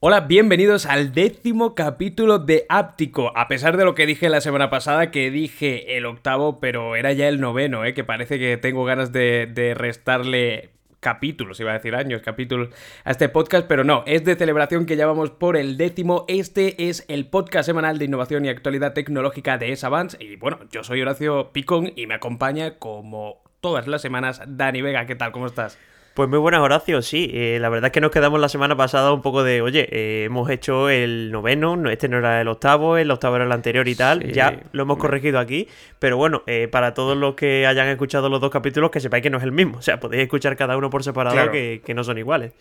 Hola, 0.00 0.20
bienvenidos 0.20 0.86
al 0.86 1.12
décimo 1.12 1.74
capítulo 1.74 2.38
de 2.40 2.66
Áptico. 2.68 3.32
A 3.36 3.46
pesar 3.46 3.76
de 3.76 3.84
lo 3.84 3.94
que 3.94 4.06
dije 4.06 4.28
la 4.28 4.40
semana 4.40 4.68
pasada, 4.68 5.10
que 5.10 5.30
dije 5.30 5.96
el 5.96 6.06
octavo, 6.06 6.58
pero 6.58 6.96
era 6.96 7.12
ya 7.12 7.28
el 7.28 7.40
noveno, 7.40 7.84
¿eh? 7.84 7.94
que 7.94 8.02
parece 8.02 8.38
que 8.38 8.56
tengo 8.56 8.84
ganas 8.84 9.12
de, 9.12 9.46
de 9.46 9.74
restarle 9.74 10.70
capítulos, 11.02 11.58
iba 11.58 11.72
a 11.72 11.74
decir 11.74 11.96
años, 11.96 12.22
capítulos 12.22 12.68
a 13.04 13.10
este 13.10 13.28
podcast, 13.28 13.66
pero 13.66 13.82
no, 13.82 14.04
es 14.06 14.24
de 14.24 14.36
celebración 14.36 14.86
que 14.86 14.96
ya 14.96 15.06
vamos 15.06 15.30
por 15.30 15.56
el 15.56 15.76
décimo. 15.76 16.24
Este 16.28 16.88
es 16.88 17.04
el 17.08 17.26
podcast 17.26 17.66
semanal 17.66 17.98
de 17.98 18.04
innovación 18.04 18.44
y 18.44 18.48
actualidad 18.48 18.94
tecnológica 18.94 19.58
de 19.58 19.72
S-Avance. 19.72 20.16
Y 20.20 20.36
bueno, 20.36 20.60
yo 20.70 20.84
soy 20.84 21.02
Horacio 21.02 21.52
Picón 21.52 21.92
y 21.96 22.06
me 22.06 22.14
acompaña 22.14 22.78
como 22.78 23.42
todas 23.60 23.88
las 23.88 24.00
semanas 24.00 24.40
Dani 24.46 24.80
Vega. 24.80 25.06
¿Qué 25.06 25.16
tal? 25.16 25.32
¿Cómo 25.32 25.46
estás? 25.46 25.76
Pues 26.14 26.28
muy 26.28 26.38
buenas, 26.38 26.60
Horacio. 26.60 27.00
Sí, 27.00 27.30
eh, 27.32 27.58
la 27.58 27.70
verdad 27.70 27.86
es 27.86 27.92
que 27.92 28.02
nos 28.02 28.10
quedamos 28.10 28.38
la 28.38 28.50
semana 28.50 28.76
pasada 28.76 29.14
un 29.14 29.22
poco 29.22 29.42
de, 29.44 29.62
oye, 29.62 29.88
eh, 29.90 30.24
hemos 30.24 30.50
hecho 30.50 30.90
el 30.90 31.32
noveno, 31.32 31.88
este 31.88 32.06
no 32.08 32.18
era 32.18 32.38
el 32.42 32.48
octavo, 32.48 32.98
el 32.98 33.10
octavo 33.10 33.36
era 33.36 33.46
el 33.46 33.52
anterior 33.52 33.88
y 33.88 33.94
tal. 33.94 34.30
ya 34.30 34.60
lo 34.72 34.82
hemos 34.82 34.98
corregido 34.98 35.38
aquí. 35.38 35.68
Pero 35.98 36.18
bueno, 36.18 36.42
eh, 36.46 36.68
para 36.70 36.92
todos 36.92 37.16
los 37.16 37.34
que 37.34 37.66
hayan 37.66 37.88
escuchado 37.88 38.28
los 38.28 38.42
dos 38.42 38.50
capítulos, 38.50 38.90
que 38.90 39.00
sepáis 39.00 39.22
que 39.22 39.30
no 39.30 39.38
es 39.38 39.44
el 39.44 39.52
mismo. 39.52 39.78
O 39.78 39.82
sea, 39.82 40.00
podéis 40.00 40.24
escuchar 40.24 40.54
cada 40.54 40.76
uno 40.76 40.90
por 40.90 41.02
separado 41.02 41.50
que, 41.50 41.80
que 41.82 41.94
no 41.94 42.04
son 42.04 42.18
iguales. 42.18 42.52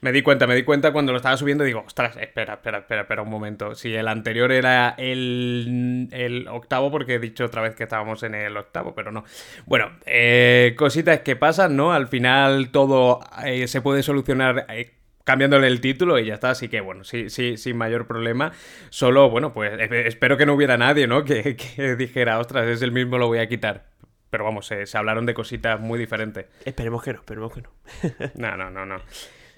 Me 0.00 0.12
di 0.12 0.22
cuenta, 0.22 0.46
me 0.46 0.54
di 0.54 0.62
cuenta 0.62 0.92
cuando 0.92 1.10
lo 1.10 1.16
estaba 1.16 1.36
subiendo 1.36 1.64
y 1.64 1.68
digo, 1.68 1.82
ostras, 1.84 2.16
espera, 2.18 2.54
espera, 2.54 2.78
espera, 2.78 3.00
espera 3.02 3.22
un 3.22 3.30
momento. 3.30 3.74
Si 3.74 3.92
el 3.92 4.06
anterior 4.06 4.52
era 4.52 4.94
el, 4.96 6.46
octavo, 6.48 6.92
porque 6.92 7.14
he 7.14 7.18
dicho 7.18 7.44
otra 7.44 7.62
vez 7.62 7.74
que 7.74 7.82
estábamos 7.82 8.22
en 8.22 8.36
el 8.36 8.56
octavo, 8.56 8.94
pero 8.94 9.10
no. 9.10 9.24
Bueno, 9.66 9.90
eh, 10.06 10.74
cositas 10.76 11.20
que 11.20 11.34
pasan, 11.34 11.76
¿no? 11.76 11.92
Al 11.92 12.06
final 12.06 12.70
todo 12.70 13.20
eh, 13.44 13.66
se 13.66 13.80
puede 13.80 14.04
solucionar. 14.04 14.66
Eh, 14.68 14.94
cambiándole 15.24 15.66
el 15.66 15.82
título 15.82 16.18
y 16.18 16.24
ya 16.24 16.34
está, 16.34 16.50
así 16.50 16.68
que 16.68 16.80
bueno, 16.80 17.04
sí, 17.04 17.28
sí, 17.28 17.58
sin 17.58 17.76
mayor 17.76 18.06
problema. 18.06 18.52
Solo, 18.88 19.28
bueno, 19.28 19.52
pues 19.52 19.78
espero 19.90 20.38
que 20.38 20.46
no 20.46 20.54
hubiera 20.54 20.78
nadie, 20.78 21.06
¿no? 21.06 21.22
Que, 21.26 21.56
dijera, 21.98 22.38
ostras, 22.38 22.66
es 22.66 22.80
el 22.80 22.92
mismo, 22.92 23.18
lo 23.18 23.26
voy 23.26 23.40
a 23.40 23.46
quitar. 23.46 23.88
Pero 24.30 24.44
vamos, 24.44 24.66
se 24.66 24.96
hablaron 24.96 25.26
de 25.26 25.34
cositas 25.34 25.80
muy 25.80 25.98
diferentes. 25.98 26.46
Esperemos 26.64 27.02
que 27.02 27.12
no, 27.12 27.18
esperemos 27.18 27.52
que 27.52 27.62
no. 27.62 27.70
no, 28.36 28.56
no, 28.56 28.70
no, 28.70 28.86
no. 28.86 29.02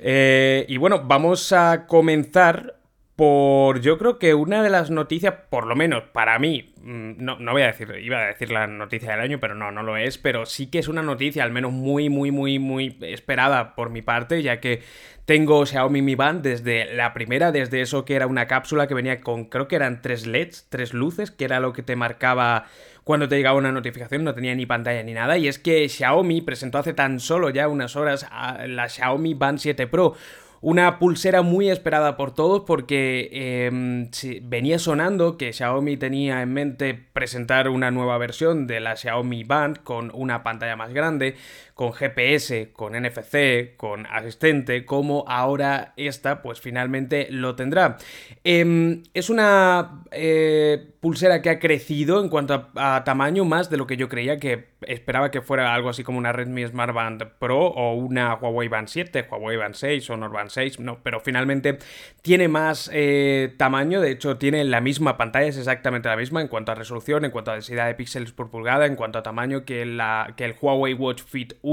Eh, 0.03 0.65
y 0.69 0.79
bueno, 0.79 1.03
vamos 1.05 1.53
a 1.53 1.87
comenzar 1.87 2.80
por 3.21 3.83
yo 3.83 3.99
creo 3.99 4.19
que 4.19 4.33
una 4.33 4.63
de 4.63 4.71
las 4.71 4.91
noticias, 4.91 5.35
por 5.51 5.67
lo 5.67 5.77
menos 5.77 6.05
para 6.05 6.39
mí, 6.39 6.73
mm, 6.81 7.23
no, 7.23 7.39
no, 7.39 7.53
voy 7.53 7.61
a 7.61 7.67
decir, 7.67 7.95
iba 8.03 8.17
a 8.17 8.29
decir 8.29 8.51
la 8.51 8.67
noticia 8.67 9.11
del 9.11 9.21
año, 9.21 9.39
pero 9.39 9.55
no, 9.55 9.71
no 9.71 9.83
lo 9.83 9.99
es, 9.99 10.17
pero 10.17 10.47
sí 10.47 10.69
que 10.69 10.79
es 10.79 10.89
una 10.89 11.03
noticia 11.03 11.45
al 11.45 11.53
menos 11.53 11.71
muy, 11.71 12.09
muy, 12.09 12.31
muy, 12.31 12.59
muy 12.59 12.97
esperada 13.03 13.75
por 13.75 13.91
mi 13.91 14.01
parte, 14.01 14.43
ya 14.43 14.59
que 14.59 14.81
tengo 15.27 15.67
Xiaomi 15.67 16.01
Mi 16.01 16.15
Band 16.15 16.41
desde 16.41 16.95
la 16.95 17.13
primera, 17.13 17.53
desde 17.53 17.83
eso 17.83 18.07
que 18.07 18.15
era 18.15 18.27
una 18.27 18.47
cápsula 18.47 18.87
que 18.89 18.95
venía 18.95 19.21
con, 19.21 19.45
creo 19.45 19.69
que 19.69 19.77
eran 19.77 20.01
tres 20.01 20.27
LEDs, 20.27 20.69
tres 20.71 20.95
luces, 20.95 21.31
que 21.31 21.45
era 21.45 21.61
lo 21.61 21.75
que 21.75 21.83
te 21.83 21.97
marcaba 21.97 22.69
cuando 23.05 23.29
te 23.29 23.37
llegaba 23.37 23.59
una 23.59 23.71
notificación, 23.71 24.25
no 24.25 24.33
tenía 24.33 24.55
ni 24.55 24.65
pantalla 24.65 25.03
ni 25.03 25.13
nada. 25.13 25.37
Y 25.37 25.47
es 25.47 25.59
que 25.59 25.87
Xiaomi 25.87 26.41
presentó 26.41 26.79
hace 26.79 26.95
tan 26.95 27.21
solo 27.21 27.51
ya 27.51 27.69
unas 27.69 27.97
horas 27.97 28.27
la 28.67 28.89
Xiaomi 28.89 29.35
Band 29.35 29.59
7 29.59 29.87
Pro. 29.89 30.15
Una 30.62 30.98
pulsera 30.98 31.41
muy 31.41 31.70
esperada 31.70 32.19
por 32.19 32.34
todos 32.34 32.64
porque 32.66 33.30
em, 33.33 34.11
venía 34.42 34.78
sonando 34.78 35.39
que 35.39 35.55
Xiaomi 35.55 35.97
tenía 35.97 36.42
en 36.42 36.52
mente 36.52 36.92
presentar 36.92 37.70
una 37.70 37.91
nueva 37.91 38.19
versión 38.19 38.67
de 38.67 38.80
la 38.80 38.94
Xiaomi 38.94 39.44
Band 39.44 39.83
con 39.83 40.11
una 40.12 40.42
pantalla 40.42 40.77
más 40.77 40.92
grande, 40.92 41.36
con 41.81 41.95
GPS, 41.95 42.73
con 42.75 42.92
NFC, 42.92 43.75
con 43.78 44.05
asistente, 44.05 44.84
como 44.84 45.25
ahora 45.27 45.95
esta 45.97 46.42
pues 46.42 46.61
finalmente 46.61 47.29
lo 47.30 47.57
tendrá. 47.57 47.96
Em, 48.45 49.02
es 49.14 49.30
una 49.30 50.02
eh, 50.11 50.91
pulsera 51.01 51.41
que 51.41 51.48
ha 51.48 51.58
crecido 51.58 52.23
en 52.23 52.29
cuanto 52.29 52.68
a, 52.74 53.02
tamaño 53.05 53.46
más 53.46 53.70
de 53.70 53.79
lo 53.79 53.86
que 53.86 53.96
yo 53.96 54.11
creía 54.11 54.39
que 54.39 54.68
esperaba 54.83 55.30
que 55.30 55.41
fuera 55.41 55.74
algo 55.74 55.89
así 55.89 56.05
como 56.05 56.18
una 56.18 56.33
Redmi 56.33 56.67
Smart 56.67 56.92
Band 56.92 57.24
Pro 57.39 57.68
o 57.68 57.95
una 57.95 58.35
Huawei 58.35 58.68
Band 58.68 58.89
7, 58.89 59.27
Huawei 59.30 59.57
Band 59.57 59.74
6 59.74 60.11
o 60.11 60.14
Honor 60.14 60.33
Band 60.33 60.51
6, 60.51 60.80
no, 60.80 60.98
pero 61.02 61.20
finalmente 61.20 61.79
tiene 62.20 62.48
más 62.48 62.91
eh, 62.92 63.55
tamaño, 63.57 64.02
de 64.02 64.11
hecho 64.11 64.36
tiene 64.36 64.64
la 64.64 64.83
misma 64.83 65.17
pantalla, 65.17 65.47
es 65.47 65.57
exactamente 65.57 66.11
la 66.11 66.17
misma 66.17 66.42
en 66.42 66.48
cuanto 66.48 66.73
a 66.73 66.74
resolución, 66.74 67.24
en 67.24 67.30
cuanto 67.30 67.51
a 67.51 67.55
densidad 67.55 67.86
de 67.86 67.95
píxeles 67.95 68.33
por 68.33 68.51
pulgada, 68.51 68.85
en 68.85 68.97
cuanto 68.97 69.18
a 69.18 69.23
tamaño 69.23 69.64
que, 69.64 69.86
la, 69.86 70.35
que 70.36 70.45
el 70.45 70.55
Huawei 70.61 70.92
Watch 70.92 71.23
Fit 71.23 71.55
1. 71.62 71.70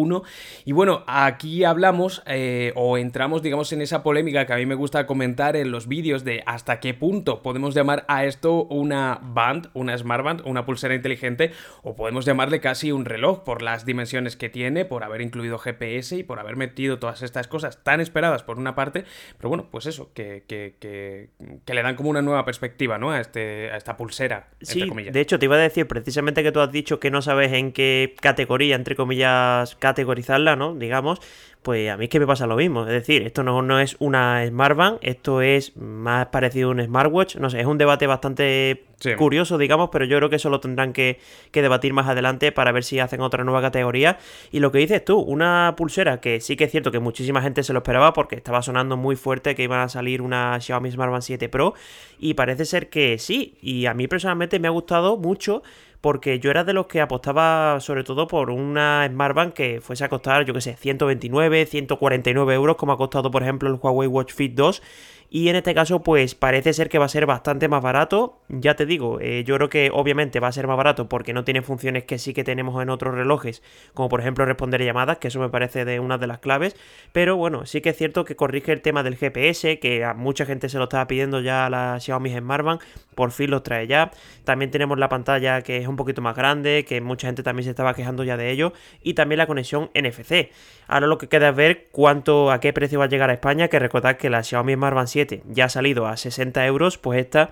Y 0.66 0.72
bueno, 0.72 1.04
aquí 1.08 1.64
hablamos 1.64 2.22
eh, 2.26 2.72
o 2.76 2.98
entramos, 2.98 3.42
digamos, 3.42 3.72
en 3.74 3.82
esa 3.82 4.04
polémica 4.04 4.46
que 4.46 4.54
a 4.54 4.58
mí 4.58 4.66
me 4.66 4.76
gusta 4.76 5.08
comentar 5.08 5.56
en 5.56 5.72
los 5.72 5.88
vídeos 5.88 6.24
de 6.24 6.44
hasta 6.46 6.80
qué 6.80 6.94
punto 6.94 7.42
podemos 7.42 7.74
llamar 7.74 8.06
a 8.08 8.26
esto 8.26 8.64
una 8.66 9.20
band, 9.22 9.70
una 9.74 9.98
smart 9.98 10.24
band, 10.24 10.42
una 10.46 10.66
pulsera 10.66 10.94
inteligente, 10.94 11.52
o 11.84 11.96
podemos 11.96 12.26
llamarle 12.26 12.60
casi 12.60 12.92
un 12.92 13.06
reloj 13.06 13.44
por 13.44 13.62
las 13.62 13.86
dimensiones 13.86 14.36
que 14.36 14.50
tiene, 14.50 14.86
por 14.86 15.04
haber 15.04 15.22
incluido 15.22 15.58
GPS 15.58 16.18
y 16.18 16.24
por 16.24 16.40
haber 16.40 16.56
metido 16.56 17.00
todas 17.00 17.22
estas 17.22 17.48
cosas 17.48 17.84
tan 17.84 18.02
esperadas 18.02 18.44
por 18.44 18.58
una 18.58 18.76
parte, 18.76 19.06
pero 19.38 19.50
bueno, 19.50 19.68
pues 19.72 19.86
eso, 19.86 20.12
que, 20.14 20.44
que, 20.48 20.76
que, 20.80 21.74
le 21.74 21.84
dan 21.84 21.96
como 21.96 22.10
una 22.10 22.22
nueva 22.22 22.46
perspectiva, 22.46 22.98
¿no? 22.98 23.12
A, 23.12 23.20
este, 23.20 23.72
a 23.72 23.78
esta 23.78 23.98
pulsera. 23.98 24.50
Sí, 24.62 24.90
de 24.90 25.22
hecho 25.22 25.40
te 25.40 25.46
iba 25.46 25.56
a 25.56 25.60
decir 25.60 25.88
precisamente 25.88 26.44
que 26.44 26.52
tú 26.52 26.60
has 26.60 26.72
dicho 26.72 27.00
que 27.00 27.12
no 27.12 27.22
sabes 27.22 27.54
en 27.54 27.72
qué 27.72 28.16
categoría, 28.20 28.76
entre 28.76 28.96
comillas, 28.96 29.76
categorizarla, 29.80 30.56
¿no? 30.56 30.76
Digamos, 30.76 31.22
pues 31.68 31.90
a 31.90 31.98
mí 31.98 32.06
es 32.06 32.10
que 32.10 32.20
me 32.20 32.26
pasa 32.26 32.48
lo 32.48 32.56
mismo. 32.56 32.84
Es 32.84 32.94
decir, 32.94 33.24
esto 33.24 33.44
no, 33.44 33.62
no 33.62 33.80
es 33.80 33.98
una 34.00 34.46
Smartband, 34.48 35.00
esto 35.02 35.42
es 35.42 35.76
más 35.76 36.28
parecido 36.28 36.70
a 36.70 36.72
un 36.72 36.82
smartwatch. 36.82 37.36
No 37.36 37.50
sé, 37.50 37.60
es 37.60 37.66
un 37.66 37.78
debate 37.78 38.08
bastante 38.08 38.86
curioso, 39.18 39.58
digamos, 39.58 39.90
pero 39.92 40.06
yo 40.06 40.18
creo 40.18 40.30
que 40.30 40.38
eso 40.38 40.50
lo 40.50 40.60
tendrán 40.60 40.94
que, 40.94 41.20
debatir 41.52 41.92
más 41.92 42.08
adelante 42.08 42.52
para 42.52 42.72
ver 42.72 42.84
si 42.84 43.00
hacen 43.00 43.20
otra 43.20 43.44
nueva 43.44 43.62
categoría. 43.62 44.18
Y 44.52 44.60
lo 44.60 44.72
que 44.72 44.78
dices 44.78 45.04
tú, 45.04 45.20
una 45.20 45.74
pulsera 45.76 46.22
que 46.22 46.40
sí 46.40 46.56
que 46.56 46.66
es 46.66 46.72
cierto 46.72 46.92
que 46.92 47.00
muchísima 47.00 47.42
gente 47.42 47.64
se 47.64 47.74
lo 47.74 47.80
esperaba 47.80 48.14
porque 48.14 48.36
estaba 48.36 48.62
sonando 48.62 48.96
muy 48.96 49.18
fuerte 49.18 49.54
que 49.54 49.64
iba 49.64 49.84
a 49.84 49.90
salir 49.90 50.22
una 50.22 50.60
Xiaomi 50.62 50.90
Smartband 50.92 51.24
7 51.24 51.50
Pro. 51.50 51.74
Y 52.18 52.36
parece 52.36 52.64
ser 52.64 52.90
que 52.90 53.18
sí. 53.18 53.58
Y 53.62 53.88
a 53.88 53.94
mí 53.94 54.08
personalmente 54.08 54.60
me 54.60 54.68
ha 54.68 54.72
gustado 54.72 55.18
mucho 55.18 55.64
porque 56.02 56.40
yo 56.40 56.52
era 56.52 56.64
de 56.64 56.74
los 56.74 56.88
que 56.88 57.02
apostaba 57.02 57.80
sobre 57.80 58.04
todo 58.04 58.28
por 58.28 58.50
una 58.50 59.08
Smartband 59.10 59.54
que 59.54 59.82
fuese 59.82 60.04
a 60.04 60.10
costar, 60.10 60.46
yo 60.46 60.54
que 60.54 60.62
sé, 60.62 60.76
129, 60.76 61.66
149 61.66 62.54
euros, 62.54 62.76
como 62.76 62.92
ha 62.92 62.98
costado, 62.98 63.32
por 63.32 63.44
ejemplo, 63.44 63.70
el 63.70 63.80
Huawei 63.82 64.08
Watch 64.08 64.34
Fit 64.34 64.54
2. 64.54 64.82
Y 65.30 65.50
en 65.50 65.58
este 65.58 65.74
caso, 65.74 66.04
pues 66.04 66.36
parece 66.36 66.72
ser 66.72 66.88
que 66.88 67.00
va 67.00 67.06
a 67.06 67.10
ser 67.10 67.26
bastante 67.26 67.68
más 67.68 67.82
barato. 67.82 68.40
Ya 68.48 68.76
te 68.78 68.86
digo, 68.86 69.20
eh, 69.20 69.44
yo 69.44 69.56
creo 69.56 69.70
que 69.70 69.90
obviamente 69.94 70.40
va 70.40 70.48
a 70.48 70.52
ser 70.54 70.68
más 70.68 70.78
barato 70.78 71.10
porque 71.10 71.34
no 71.34 71.44
tiene 71.44 71.62
funciones 71.62 72.06
que 72.06 72.18
sí 72.18 72.34
que 72.34 72.46
tenemos 72.46 72.82
en 72.82 72.90
otros 72.90 73.14
relojes, 73.14 73.62
como 73.94 74.08
por 74.08 74.22
ejemplo 74.22 74.46
responder 74.46 74.82
llamadas, 74.84 75.18
que 75.18 75.28
eso 75.28 75.40
me 75.42 75.50
parece 75.50 75.84
de 75.84 76.00
una 76.00 76.18
de 76.18 76.28
las 76.28 76.40
claves. 76.40 76.78
Pero 77.12 77.36
bueno, 77.36 77.66
sí 77.66 77.82
que 77.82 77.90
es 77.90 77.98
cierto 77.98 78.24
que 78.24 78.38
corrige 78.38 78.72
el 78.72 78.82
tema 78.82 79.04
del 79.04 79.18
GPS, 79.18 79.80
que 79.80 80.06
a 80.06 80.14
mucha 80.14 80.46
gente 80.46 80.70
se 80.70 80.78
lo 80.78 80.86
estaba 80.86 81.08
pidiendo 81.08 81.42
ya 81.42 81.66
a 81.66 81.70
la 81.70 82.00
Xiaomi 82.00 82.32
Smartband, 82.32 82.80
por 83.14 83.32
fin 83.32 83.52
lo 83.52 83.62
trae 83.64 83.86
ya. 83.86 84.12
También 84.46 84.72
tenemos 84.72 84.98
la 84.98 85.10
pantalla 85.10 85.62
que 85.62 85.78
es 85.78 85.88
un 85.88 85.98
poquito 85.98 86.22
más 86.22 86.38
grande, 86.38 86.86
que 86.88 87.02
mucha 87.02 87.28
gente 87.28 87.44
también 87.44 87.66
se 87.66 87.72
estaba 87.72 87.94
quejando 87.94 88.24
ya 88.24 88.38
de 88.38 88.50
ello, 88.52 88.72
y 89.02 89.14
también 89.14 89.40
la 89.40 89.48
conexión 89.48 89.90
NFC. 89.94 90.52
Ahora 90.88 91.08
lo 91.08 91.18
que 91.18 91.28
queda 91.28 91.50
es 91.50 91.56
ver 91.56 91.88
cuánto, 91.92 92.50
a 92.50 92.62
qué 92.62 92.72
precio 92.72 93.00
va 93.00 93.06
a 93.06 93.10
llegar 93.10 93.30
a 93.30 93.34
España, 93.34 93.68
que 93.68 93.78
recordad 93.78 94.16
que 94.16 94.30
la 94.30 94.42
Xiaomi 94.42 94.76
Smart 94.76 94.96
Band 94.96 95.17
7 95.18 95.42
ya 95.50 95.66
ha 95.66 95.70
salido 95.70 96.06
a 96.06 96.16
60 96.16 96.64
euros, 96.68 97.00
pues 97.00 97.20
esta, 97.20 97.50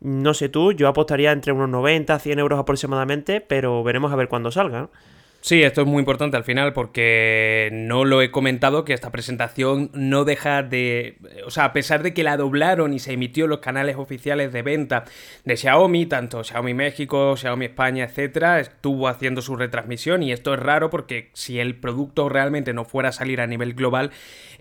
no 0.00 0.34
sé 0.34 0.50
tú, 0.50 0.72
yo 0.72 0.88
apostaría 0.88 1.32
entre 1.32 1.52
unos 1.52 1.70
90, 1.70 2.18
100 2.18 2.38
euros 2.38 2.58
aproximadamente, 2.58 3.40
pero 3.40 3.82
veremos 3.82 4.12
a 4.12 4.16
ver 4.16 4.28
cuándo 4.28 4.50
salga. 4.50 4.90
Sí, 5.40 5.62
esto 5.62 5.82
es 5.82 5.86
muy 5.86 6.00
importante 6.00 6.36
al 6.36 6.42
final 6.42 6.72
porque 6.72 7.70
no 7.72 8.04
lo 8.04 8.20
he 8.22 8.30
comentado 8.32 8.84
que 8.84 8.92
esta 8.92 9.10
presentación 9.10 9.88
no 9.94 10.24
deja 10.24 10.64
de... 10.64 11.16
O 11.46 11.50
sea, 11.50 11.66
a 11.66 11.72
pesar 11.72 12.02
de 12.02 12.12
que 12.12 12.24
la 12.24 12.36
doblaron 12.36 12.92
y 12.92 12.98
se 12.98 13.12
emitió 13.12 13.46
los 13.46 13.60
canales 13.60 13.96
oficiales 13.96 14.52
de 14.52 14.62
venta 14.62 15.04
de 15.44 15.56
Xiaomi, 15.56 16.06
tanto 16.06 16.42
Xiaomi 16.42 16.74
México, 16.74 17.36
Xiaomi 17.36 17.66
España, 17.66 18.04
etcétera, 18.04 18.58
estuvo 18.58 19.06
haciendo 19.06 19.40
su 19.40 19.54
retransmisión 19.54 20.24
y 20.24 20.32
esto 20.32 20.52
es 20.54 20.60
raro 20.60 20.90
porque 20.90 21.30
si 21.34 21.60
el 21.60 21.76
producto 21.76 22.28
realmente 22.28 22.74
no 22.74 22.84
fuera 22.84 23.10
a 23.10 23.12
salir 23.12 23.40
a 23.40 23.46
nivel 23.46 23.74
global, 23.74 24.10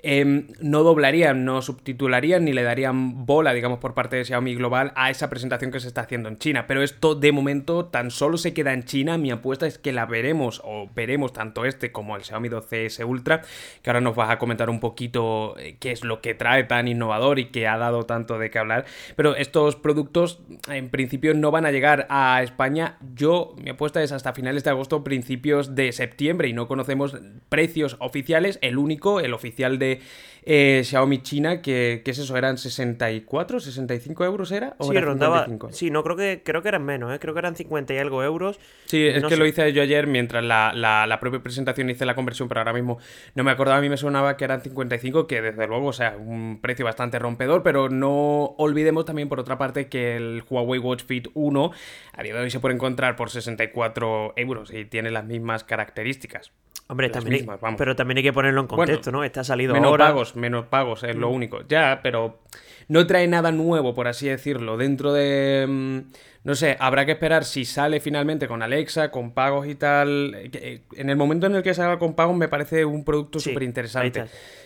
Em, 0.04 0.48
no 0.62 0.84
doblarían, 0.84 1.44
no 1.44 1.62
subtitularían 1.62 2.46
ni 2.46 2.54
le 2.54 2.62
darían 2.62 3.26
bola, 3.26 3.54
digamos, 3.54 3.80
por 3.80 3.96
parte 3.96 4.16
de 4.16 4.26
Xiaomi 4.26 4.54
Global 4.54 4.92
a 4.96 5.10
esa 5.10 5.30
presentación 5.30 5.72
que 5.72 5.80
se 5.80 5.88
está 5.88 6.02
haciendo 6.02 6.30
en 6.30 6.38
China. 6.38 6.66
Pero 6.68 6.84
esto 6.84 7.16
de 7.16 7.32
momento 7.32 7.86
tan 7.86 8.12
solo 8.12 8.38
se 8.38 8.54
queda 8.54 8.74
en 8.74 8.84
China. 8.84 9.18
Mi 9.18 9.32
apuesta 9.32 9.66
es 9.66 9.80
que 9.80 9.92
la 9.92 10.06
veremos 10.06 10.62
o 10.68 10.90
veremos 10.94 11.32
tanto 11.32 11.66
este 11.66 11.92
como 11.92 12.18
el 12.18 12.24
Xiaomi 12.24 12.50
12S 12.50 13.08
Ultra, 13.08 13.42
que 13.82 13.90
ahora 13.90 14.02
nos 14.02 14.16
vas 14.16 14.30
a 14.30 14.38
comentar 14.38 14.70
un 14.70 14.80
poquito 14.80 15.58
eh, 15.58 15.78
qué 15.80 15.92
es 15.92 16.04
lo 16.04 16.22
que 16.22 16.34
trae 16.34 16.66
tan 16.66 16.88
innovador 16.90 17.40
y 17.40 17.46
que 17.46 17.68
ha 17.68 17.78
dado 17.78 18.04
tanto 18.04 18.38
de 18.38 18.50
qué 18.50 18.60
hablar. 18.60 18.86
Pero 19.16 19.36
estos 19.36 19.78
productos 19.78 20.42
en 20.68 20.90
principio 20.90 21.34
no 21.34 21.52
van 21.52 21.66
a 21.66 21.72
llegar 21.72 22.06
a 22.10 22.44
España. 22.44 22.98
Yo, 23.16 23.56
mi 23.58 23.70
apuesta 23.70 24.04
es 24.04 24.12
hasta 24.12 24.34
finales 24.34 24.64
de 24.66 24.72
agosto, 24.72 25.04
principios 25.04 25.74
de 25.74 25.92
septiembre 25.94 26.50
y 26.50 26.54
no 26.54 26.68
conocemos 26.68 27.18
precios 27.48 27.96
oficiales. 28.00 28.60
El 28.62 28.78
único, 28.78 29.22
el 29.22 29.34
oficial 29.34 29.80
de 29.80 30.02
eh, 30.50 30.82
Xiaomi 30.86 31.22
China, 31.22 31.62
que, 31.62 32.02
es 32.06 32.18
eso, 32.20 32.38
eran 32.38 32.58
64, 32.58 33.60
65 33.60 34.24
euros 34.24 34.54
era. 34.54 34.76
¿O 34.78 34.90
sí, 34.90 34.98
rondaba. 34.98 35.46
Sí, 35.72 35.92
no 35.92 36.06
creo 36.06 36.16
que 36.16 36.42
creo 36.42 36.62
que 36.62 36.70
eran 36.70 36.86
menos, 36.86 37.14
¿eh? 37.14 37.20
creo 37.20 37.34
que 37.34 37.40
eran 37.40 37.58
50 37.58 37.94
y 37.94 37.98
algo 37.98 38.24
euros. 38.24 38.58
Sí, 38.86 39.06
es 39.06 39.26
que 39.26 39.36
lo 39.36 39.46
hice 39.46 39.74
yo 39.74 39.82
ayer 39.82 40.08
mientras 40.08 40.46
la, 40.46 40.72
la, 40.74 41.20
propia 41.20 41.42
presentación 41.42 41.90
hice 41.90 42.06
la 42.06 42.16
conversión, 42.16 42.48
pero 42.48 42.62
ahora 42.62 42.72
mismo 42.72 42.98
no 43.36 43.44
me 43.44 43.52
acordaba, 43.52 43.80
a 43.80 43.82
mí 43.82 43.90
me 43.90 43.98
sonaba 43.98 44.38
que 44.38 44.46
eran 44.46 44.62
55, 44.62 45.28
que 45.28 45.42
desde 45.42 45.68
luego, 45.68 45.88
o 45.88 45.94
sea, 45.94 46.16
un 46.16 46.60
precio 46.62 46.86
bastante 46.86 47.20
rompedor, 47.20 47.62
pero 47.62 47.90
no 47.90 48.56
olvidemos 48.58 49.04
también 49.04 49.28
por 49.28 49.42
otra 49.42 49.58
parte 49.58 49.90
que 49.90 50.16
el 50.16 50.46
Huawei 50.50 50.80
Watch 50.80 51.04
Fit 51.04 51.28
1 51.34 51.72
a 52.14 52.24
día 52.24 52.34
de 52.34 52.40
hoy 52.40 52.52
se 52.52 52.62
puede 52.62 52.76
encontrar 52.76 53.18
por 53.18 53.30
64 53.30 54.32
euros 54.38 54.72
y 54.74 54.86
tiene 54.86 55.12
las 55.12 55.26
mismas 55.26 55.66
características. 55.66 56.54
Hombre, 56.90 57.10
también 57.10 57.46
pero 57.78 57.96
también 57.96 58.18
hay 58.18 58.24
que 58.24 58.34
ponerlo 58.34 58.62
en 58.62 58.68
contexto, 58.68 59.12
¿no? 59.12 59.24
Está 59.24 59.44
salido 59.44 59.74
menos 59.74 59.90
ahora. 59.90 60.06
pagos, 60.06 60.36
menos 60.38 60.68
pagos, 60.68 61.04
es 61.04 61.16
lo 61.16 61.30
mm. 61.30 61.34
único. 61.34 61.62
Ya, 61.68 62.00
pero 62.02 62.40
no 62.88 63.06
trae 63.06 63.28
nada 63.28 63.52
nuevo, 63.52 63.94
por 63.94 64.08
así 64.08 64.28
decirlo. 64.28 64.78
Dentro 64.78 65.12
de. 65.12 65.66
Mm, 65.68 66.00
no 66.46 66.56
sé, 66.56 66.78
habrá 66.80 67.06
que 67.06 67.12
esperar 67.12 67.44
si 67.44 67.66
sale 67.66 68.00
finalmente 68.00 68.48
con 68.48 68.62
Alexa, 68.64 69.12
con 69.12 69.32
pagos 69.32 69.68
y 69.68 69.76
tal. 69.76 70.34
Eh, 70.34 70.84
en 70.96 71.10
el 71.10 71.18
momento 71.18 71.48
en 71.48 71.56
el 71.56 71.64
que 71.64 71.74
salga 71.74 72.00
con 72.00 72.14
pagos 72.16 72.38
me 72.38 72.48
parece 72.48 72.86
un 72.86 73.04
producto 73.04 73.40
súper 73.42 73.64
interesante. 73.64 74.24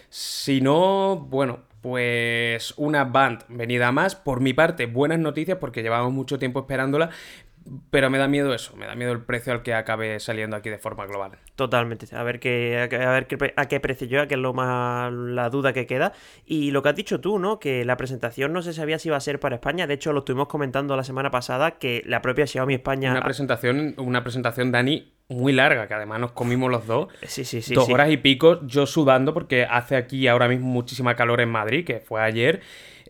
Si 0.08 0.62
no, 0.62 1.16
bueno, 1.16 1.62
pues 1.82 2.76
una 2.78 3.04
band 3.04 3.46
venida 3.48 3.92
más. 3.92 4.16
Por 4.16 4.42
mi 4.42 4.54
parte, 4.54 4.86
buenas 4.86 5.18
noticias 5.18 5.58
porque 5.58 5.82
llevamos 5.82 6.14
mucho 6.14 6.38
tiempo 6.38 6.60
esperándola, 6.60 7.10
pero 7.90 8.10
me 8.10 8.18
da 8.18 8.28
miedo 8.28 8.54
eso, 8.54 8.76
me 8.76 8.86
da 8.86 8.96
miedo 8.96 9.12
el 9.12 9.22
precio 9.22 9.54
al 9.54 9.62
que 9.62 9.74
acabe 9.74 10.20
saliendo 10.20 10.56
aquí 10.56 10.70
de 10.70 10.78
forma 10.78 11.06
global. 11.06 11.32
Totalmente. 11.56 12.08
A 12.16 12.24
ver 12.24 12.40
qué, 12.40 12.78
a 12.92 13.12
ver 13.12 13.28
qué, 13.28 13.54
a 13.56 13.68
qué 13.68 13.80
precio 13.80 14.08
llega, 14.08 14.28
que 14.28 14.34
es 14.34 14.40
lo 14.40 14.54
más 14.54 15.12
la 15.14 15.50
duda 15.50 15.74
que 15.74 15.86
queda. 15.86 16.14
Y 16.46 16.72
lo 16.72 16.82
que 16.82 16.90
has 16.90 16.96
dicho 16.96 17.22
tú, 17.22 17.40
¿no? 17.40 17.60
Que 17.60 17.86
la 17.86 17.98
presentación 17.98 18.52
no 18.52 18.62
se 18.62 18.74
sabía 18.74 18.98
si 18.98 19.10
iba 19.10 19.18
a 19.18 19.22
ser 19.22 19.40
para 19.40 19.56
España. 19.56 19.88
De 19.88 19.94
hecho, 19.94 20.12
lo 20.12 20.20
estuvimos 20.20 20.48
comentando 20.48 20.96
la 20.96 21.04
semana 21.04 21.30
pasada 21.30 21.72
que 21.72 22.04
la 22.06 22.22
propia 22.22 22.48
Xiaomi 22.48 22.74
España. 22.74 23.12
Una 23.12 23.22
presentación, 23.22 23.94
una 23.98 24.24
presentación, 24.24 24.72
Dani, 24.72 25.14
muy 25.30 25.54
larga, 25.54 25.88
que 25.88 25.94
además 25.94 26.20
nos 26.20 26.32
comimos 26.32 26.72
los 26.72 26.88
dos. 26.88 27.08
Sí, 27.24 27.46
sí, 27.46 27.62
sí. 27.62 27.74
Dos 27.74 27.90
horas 27.90 28.10
y 28.10 28.18
pico, 28.18 28.66
yo 28.66 28.86
sudando, 28.86 29.34
porque 29.34 29.66
hace 29.66 29.96
aquí 29.96 30.28
ahora 30.28 30.48
mismo 30.48 30.68
muchísima 30.68 31.16
calor 31.16 31.42
en 31.42 31.50
Madrid, 31.50 31.86
que 31.86 32.00
fue 32.00 32.22
ayer. 32.22 32.62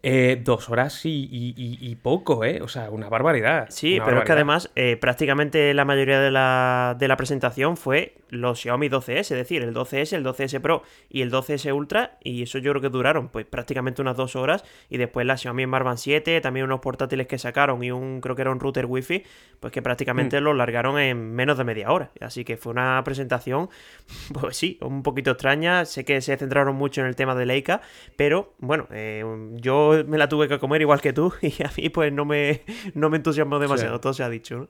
Eh, 0.04 0.42
dos 0.44 0.70
horas 0.70 1.02
y, 1.04 1.98
poco, 2.02 2.44
¿eh? 2.44 2.62
O 2.62 2.68
sea, 2.68 2.90
una 2.90 3.08
barbaridad. 3.08 3.68
Sí, 3.70 4.00
pero 4.04 4.20
es 4.20 4.26
que 4.26 4.32
además 4.32 4.72
eh, 4.76 4.98
prácticamente 4.98 5.74
la 5.76 5.86
mayoría 5.86 6.20
de 6.20 6.32
la, 6.32 6.96
de 6.98 7.08
la 7.08 7.18
presentación 7.18 7.78
fue 7.78 8.16
los 8.30 8.60
Xiaomi 8.62 8.90
12S, 8.90 9.20
es 9.20 9.30
decir, 9.30 9.62
el 9.62 9.76
12S, 9.76 10.14
el 10.14 10.26
12S 10.26 10.60
Pro 10.62 10.84
y 11.10 11.22
el 11.22 11.32
12S 11.32 11.72
Ultra, 11.74 12.18
y 12.24 12.44
eso 12.44 12.58
yo 12.58 12.72
creo 12.72 12.82
que 12.82 12.90
duraron 12.90 13.28
pues 13.28 13.46
prácticamente 13.46 14.02
unas 14.02 14.16
dos 14.16 14.36
horas, 14.36 14.64
y 14.90 14.98
después 14.98 15.28
la 15.28 15.38
Xiaomi 15.38 15.66
Smart 15.66 15.86
Band 15.86 15.98
7, 15.98 16.42
también 16.42 16.66
unos 16.66 16.80
portátiles 16.80 17.28
que 17.28 17.38
sacaron 17.38 17.84
y 17.84 17.92
un, 17.92 18.22
creo 18.22 18.36
que 18.36 18.42
era 18.42 18.52
un 18.52 18.60
router 18.60 18.86
wifi, 18.86 19.24
pues 19.60 19.72
que 19.74 19.82
prácticamente 19.82 20.40
mm. 20.40 20.44
lo 20.44 20.54
largaron 20.54 20.98
en 20.98 21.34
menos 21.34 21.58
de 21.58 21.66
media 21.66 21.92
hora, 21.92 22.12
así 22.22 22.46
que 22.46 22.58
fue 22.58 22.72
una 22.72 23.04
presentación, 23.04 23.70
pues 24.34 24.58
sí, 24.58 24.80
un 24.82 25.04
poquito 25.04 25.32
extraña, 25.32 25.86
sé 25.86 26.06
que 26.06 26.22
se 26.22 26.38
centraron 26.38 26.76
mucho 26.76 27.02
en 27.02 27.08
el 27.08 27.16
tema 27.16 27.36
de 27.36 27.46
Leica, 27.46 27.82
pero 28.16 28.54
bueno, 28.60 28.88
eh, 28.92 29.26
yo 29.56 29.91
me 30.08 30.18
la 30.18 30.28
tuve 30.30 30.48
que 30.48 30.60
comer 30.60 30.82
igual 30.82 31.02
que 31.02 31.14
tú, 31.14 31.34
y 31.42 31.64
a 31.64 31.72
mí 31.78 31.90
pues 31.90 32.12
no 32.12 32.26
me, 32.26 32.62
no 32.94 33.10
me 33.10 33.18
entusiasmó 33.18 33.60
demasiado, 33.60 34.00
todo 34.00 34.14
se 34.14 34.24
ha 34.24 34.30
dicho, 34.30 34.70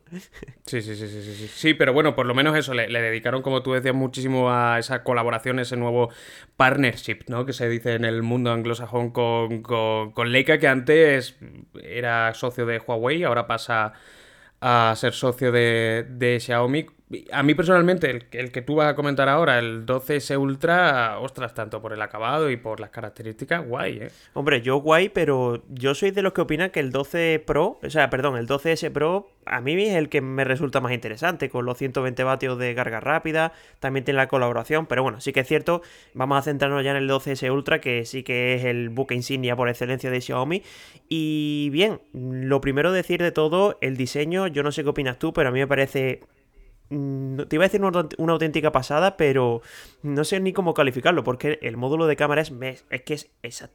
Sí, 0.65 0.81
sí, 0.81 0.95
sí, 0.95 1.07
sí, 1.07 1.21
sí, 1.23 1.47
sí, 1.47 1.73
pero 1.73 1.93
bueno, 1.93 2.15
por 2.15 2.25
lo 2.25 2.33
menos 2.33 2.57
eso, 2.57 2.73
le, 2.73 2.87
le 2.89 3.01
dedicaron 3.01 3.41
como 3.41 3.63
tú 3.63 3.73
decías, 3.73 3.95
muchísimo 3.95 4.51
a 4.51 4.79
esa 4.79 5.03
colaboración, 5.03 5.59
ese 5.59 5.77
nuevo 5.77 6.09
partnership, 6.57 7.19
¿no? 7.27 7.45
Que 7.45 7.53
se 7.53 7.67
dice 7.69 7.93
en 7.93 8.05
el 8.05 8.23
mundo 8.23 8.51
anglosajón 8.51 9.11
con, 9.11 9.61
con, 9.61 10.11
con 10.11 10.31
Leica, 10.31 10.59
que 10.59 10.67
antes 10.67 11.37
era 11.83 12.33
socio 12.33 12.65
de 12.65 12.79
Huawei, 12.79 13.23
ahora 13.23 13.47
pasa 13.47 13.93
a 14.61 14.93
ser 14.95 15.13
socio 15.13 15.51
de, 15.51 16.05
de 16.09 16.39
Xiaomi 16.39 16.85
a 17.31 17.43
mí 17.43 17.53
personalmente, 17.53 18.27
el, 18.31 18.51
que 18.51 18.61
tú 18.61 18.75
vas 18.75 18.91
a 18.91 18.95
comentar 18.95 19.29
ahora, 19.29 19.59
el 19.59 19.85
12S 19.85 20.39
Ultra, 20.39 21.19
ostras, 21.19 21.53
tanto 21.53 21.81
por 21.81 21.93
el 21.93 22.01
acabado 22.01 22.49
y 22.49 22.57
por 22.57 22.79
las 22.79 22.89
características, 22.89 23.67
guay, 23.67 23.97
¿eh? 24.03 24.11
Hombre, 24.33 24.61
yo 24.61 24.77
guay, 24.77 25.09
pero 25.09 25.63
yo 25.69 25.95
soy 25.95 26.11
de 26.11 26.21
los 26.21 26.33
que 26.33 26.41
opinan 26.41 26.69
que 26.69 26.79
el 26.79 26.91
12 26.91 27.43
Pro, 27.45 27.79
o 27.83 27.89
sea, 27.89 28.09
perdón, 28.09 28.37
el 28.37 28.47
12S 28.47 28.91
Pro, 28.91 29.29
a 29.45 29.61
mí 29.61 29.73
es 29.83 29.95
el 29.95 30.09
que 30.09 30.21
me 30.21 30.43
resulta 30.43 30.79
más 30.79 30.91
interesante, 30.91 31.49
con 31.49 31.65
los 31.65 31.77
120 31.77 32.23
vatios 32.23 32.57
de 32.57 32.73
carga 32.75 32.99
rápida, 32.99 33.53
también 33.79 34.05
tiene 34.05 34.17
la 34.17 34.27
colaboración, 34.27 34.85
pero 34.85 35.03
bueno, 35.03 35.19
sí 35.19 35.33
que 35.33 35.41
es 35.41 35.47
cierto, 35.47 35.81
vamos 36.13 36.37
a 36.37 36.41
centrarnos 36.43 36.83
ya 36.83 36.91
en 36.91 36.97
el 36.97 37.09
12S 37.09 37.51
Ultra, 37.51 37.81
que 37.81 38.05
sí 38.05 38.23
que 38.23 38.55
es 38.55 38.65
el 38.65 38.89
buque 38.89 39.15
insignia 39.15 39.55
por 39.55 39.69
excelencia 39.69 40.11
de 40.11 40.21
Xiaomi. 40.21 40.63
Y 41.09 41.69
bien, 41.71 41.99
lo 42.13 42.61
primero 42.61 42.91
decir 42.91 43.21
de 43.21 43.31
todo, 43.31 43.77
el 43.81 43.97
diseño, 43.97 44.47
yo 44.47 44.63
no 44.63 44.71
sé 44.71 44.83
qué 44.83 44.89
opinas 44.89 45.19
tú, 45.19 45.33
pero 45.33 45.49
a 45.49 45.51
mí 45.51 45.59
me 45.59 45.67
parece 45.67 46.21
te 46.91 47.55
iba 47.55 47.63
a 47.63 47.67
decir 47.69 47.81
una, 47.81 48.33
auténtica 48.33 48.73
pasada, 48.73 49.15
pero 49.15 49.61
no 50.03 50.25
sé 50.25 50.41
ni 50.41 50.51
cómo 50.51 50.73
calificarlo, 50.73 51.23
porque 51.23 51.57
el 51.61 51.77
módulo 51.77 52.05
de 52.05 52.17
cámara 52.17 52.41
es, 52.41 52.51
es 52.89 53.01
que 53.03 53.13
es, 53.13 53.69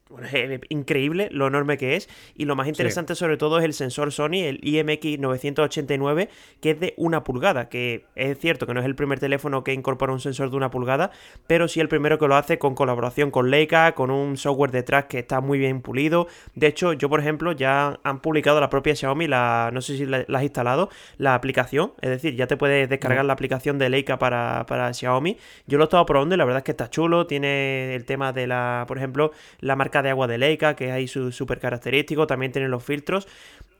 increíble 0.68 1.28
lo 1.30 1.46
enorme 1.46 1.78
que 1.78 1.96
es, 1.96 2.10
y 2.34 2.44
lo 2.44 2.56
más 2.56 2.68
interesante 2.68 3.14
sobre 3.14 3.38
todo 3.38 3.58
es 3.58 3.64
el 3.64 3.72
sensor 3.72 4.12
Sony, 4.12 4.44
el 4.44 4.60
IMX 4.62 5.18
989, 5.18 6.28
que 6.60 6.72
es 6.72 6.80
de 6.80 6.92
una 6.98 7.24
pulgada, 7.24 7.70
que 7.70 8.04
es 8.16 8.38
cierto 8.38 8.66
que 8.66 8.74
no 8.74 8.80
es 8.80 8.86
el 8.86 8.94
primer 8.94 9.18
teléfono 9.18 9.64
que 9.64 9.72
incorpora 9.72 10.12
un 10.12 10.20
sensor 10.20 10.50
de 10.50 10.56
una 10.58 10.70
pulgada, 10.70 11.10
pero 11.46 11.68
sí 11.68 11.80
el 11.80 11.88
primero 11.88 12.18
que 12.18 12.28
lo 12.28 12.36
hace 12.36 12.58
con 12.58 12.74
colaboración 12.74 13.30
con 13.30 13.50
Leica, 13.50 13.92
con 13.92 14.10
un 14.10 14.36
software 14.36 14.72
detrás 14.72 15.06
que 15.06 15.20
está 15.20 15.40
muy 15.40 15.58
bien 15.58 15.80
pulido. 15.80 16.26
De 16.54 16.66
hecho, 16.66 16.92
yo 16.92 17.08
por 17.08 17.20
ejemplo 17.20 17.52
ya 17.52 17.98
han 18.02 18.20
publicado 18.20 18.60
la 18.60 18.68
propia 18.68 18.94
Xiaomi, 18.94 19.26
la, 19.26 19.70
no 19.72 19.80
sé 19.80 19.96
si 19.96 20.04
la, 20.04 20.26
has 20.30 20.42
instalado, 20.42 20.90
la 21.16 21.34
aplicación, 21.34 21.94
es 22.02 22.10
decir, 22.10 22.36
ya 22.36 22.46
te 22.46 22.58
puedes 22.58 22.90
descargar 22.90 23.05
cargar 23.06 23.24
la 23.24 23.32
aplicación 23.32 23.78
de 23.78 23.88
Leica 23.88 24.18
para, 24.18 24.64
para 24.66 24.92
Xiaomi. 24.92 25.36
Yo 25.66 25.78
lo 25.78 25.84
he 25.84 25.86
estado 25.86 26.06
probando 26.06 26.34
y 26.34 26.38
la 26.38 26.44
verdad 26.44 26.58
es 26.58 26.64
que 26.64 26.72
está 26.72 26.90
chulo. 26.90 27.26
Tiene 27.26 27.94
el 27.94 28.04
tema 28.04 28.32
de 28.32 28.46
la, 28.46 28.84
por 28.88 28.98
ejemplo, 28.98 29.32
la 29.60 29.76
marca 29.76 30.02
de 30.02 30.10
agua 30.10 30.26
de 30.26 30.38
Leica, 30.38 30.76
que 30.76 30.86
es 30.86 30.92
ahí 30.92 31.08
súper 31.08 31.60
característico. 31.60 32.26
También 32.26 32.52
tiene 32.52 32.68
los 32.68 32.84
filtros. 32.84 33.26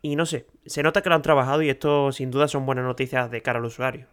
Y 0.03 0.17
no 0.17 0.27
sé, 0.27 0.47
se 0.67 0.83
nota 0.83 1.03
que 1.03 1.09
lo 1.09 1.15
han 1.15 1.23
trabajado 1.23 1.63
y 1.63 1.71
esto 1.71 2.13
sin 2.13 2.31
duda 2.31 2.49
son 2.49 2.67
buenas 2.67 2.85
noticias 2.85 3.31
de 3.31 3.43
cara 3.43 3.59
al 3.59 3.65
usuario. 3.65 4.07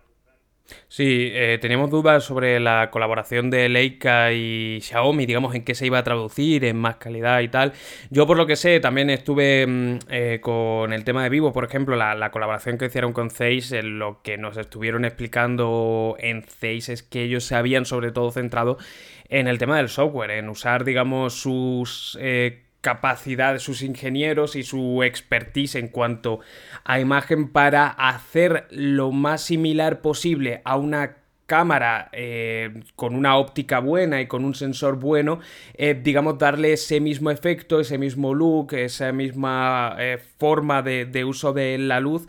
Sí, 0.88 1.30
eh, 1.34 1.58
teníamos 1.62 1.90
dudas 1.90 2.24
sobre 2.24 2.60
la 2.60 2.90
colaboración 2.90 3.50
de 3.50 3.68
Leica 3.68 4.32
y 4.32 4.80
Xiaomi, 4.82 5.26
digamos, 5.26 5.56
en 5.56 5.64
qué 5.64 5.76
se 5.76 5.86
iba 5.86 5.98
a 5.98 6.04
traducir, 6.04 6.64
en 6.66 6.78
más 6.78 6.96
calidad 6.96 7.42
y 7.42 7.50
tal. 7.50 7.74
Yo, 8.10 8.26
por 8.28 8.38
lo 8.38 8.46
que 8.46 8.56
sé, 8.56 8.80
también 8.80 9.10
estuve 9.10 9.66
mm, 9.68 10.00
eh, 10.10 10.40
con 10.42 10.94
el 10.94 11.04
tema 11.04 11.24
de 11.24 11.30
Vivo, 11.30 11.52
por 11.52 11.66
ejemplo, 11.66 11.96
la, 11.96 12.32
colaboración 12.32 12.78
que 12.78 12.86
hicieron 12.86 13.12
con 13.12 13.30
Zeiss, 13.30 13.72
lo 13.84 14.22
que 14.22 14.38
nos 14.38 14.58
estuvieron 14.58 15.04
explicando 15.06 16.16
en 16.20 16.44
Zeiss 16.44 16.90
es 16.90 17.04
que 17.04 17.24
ellos 17.24 17.44
se 17.44 17.56
habían 17.56 17.86
sobre 17.86 18.12
todo 18.12 18.32
centrado 18.32 18.78
en 19.30 19.48
el 19.48 19.58
tema 19.58 19.78
del 19.78 19.90
software, 19.90 20.32
en 20.32 20.50
usar, 20.50 20.86
digamos, 20.86 21.34
sus 21.34 22.18
eh, 22.22 22.64
capacidad 22.84 23.54
de 23.54 23.60
sus 23.60 23.82
ingenieros 23.82 24.58
y 24.58 24.64
su 24.64 25.04
expertise 25.04 25.76
en 25.76 25.88
cuanto 25.88 26.42
a 26.84 27.00
imagen 27.00 27.48
para 27.48 27.88
hacer 27.88 28.68
lo 28.72 29.14
más 29.14 29.42
similar 29.42 30.02
posible 30.02 30.62
a 30.66 30.76
una 30.76 31.16
cámara 31.46 32.10
eh, 32.12 32.82
con 32.98 33.16
una 33.16 33.38
óptica 33.38 33.80
buena 33.80 34.20
y 34.20 34.28
con 34.28 34.44
un 34.44 34.54
sensor 34.54 35.00
bueno, 35.00 35.40
eh, 35.76 35.94
digamos, 35.94 36.38
darle 36.38 36.74
ese 36.74 37.00
mismo 37.00 37.32
efecto, 37.32 37.80
ese 37.80 37.98
mismo 37.98 38.34
look, 38.34 38.74
esa 38.74 39.14
misma 39.14 39.96
eh, 39.98 40.18
forma 40.38 40.82
de, 40.82 41.24
uso 41.24 41.54
de 41.54 41.78
la 41.78 42.02
luz 42.02 42.28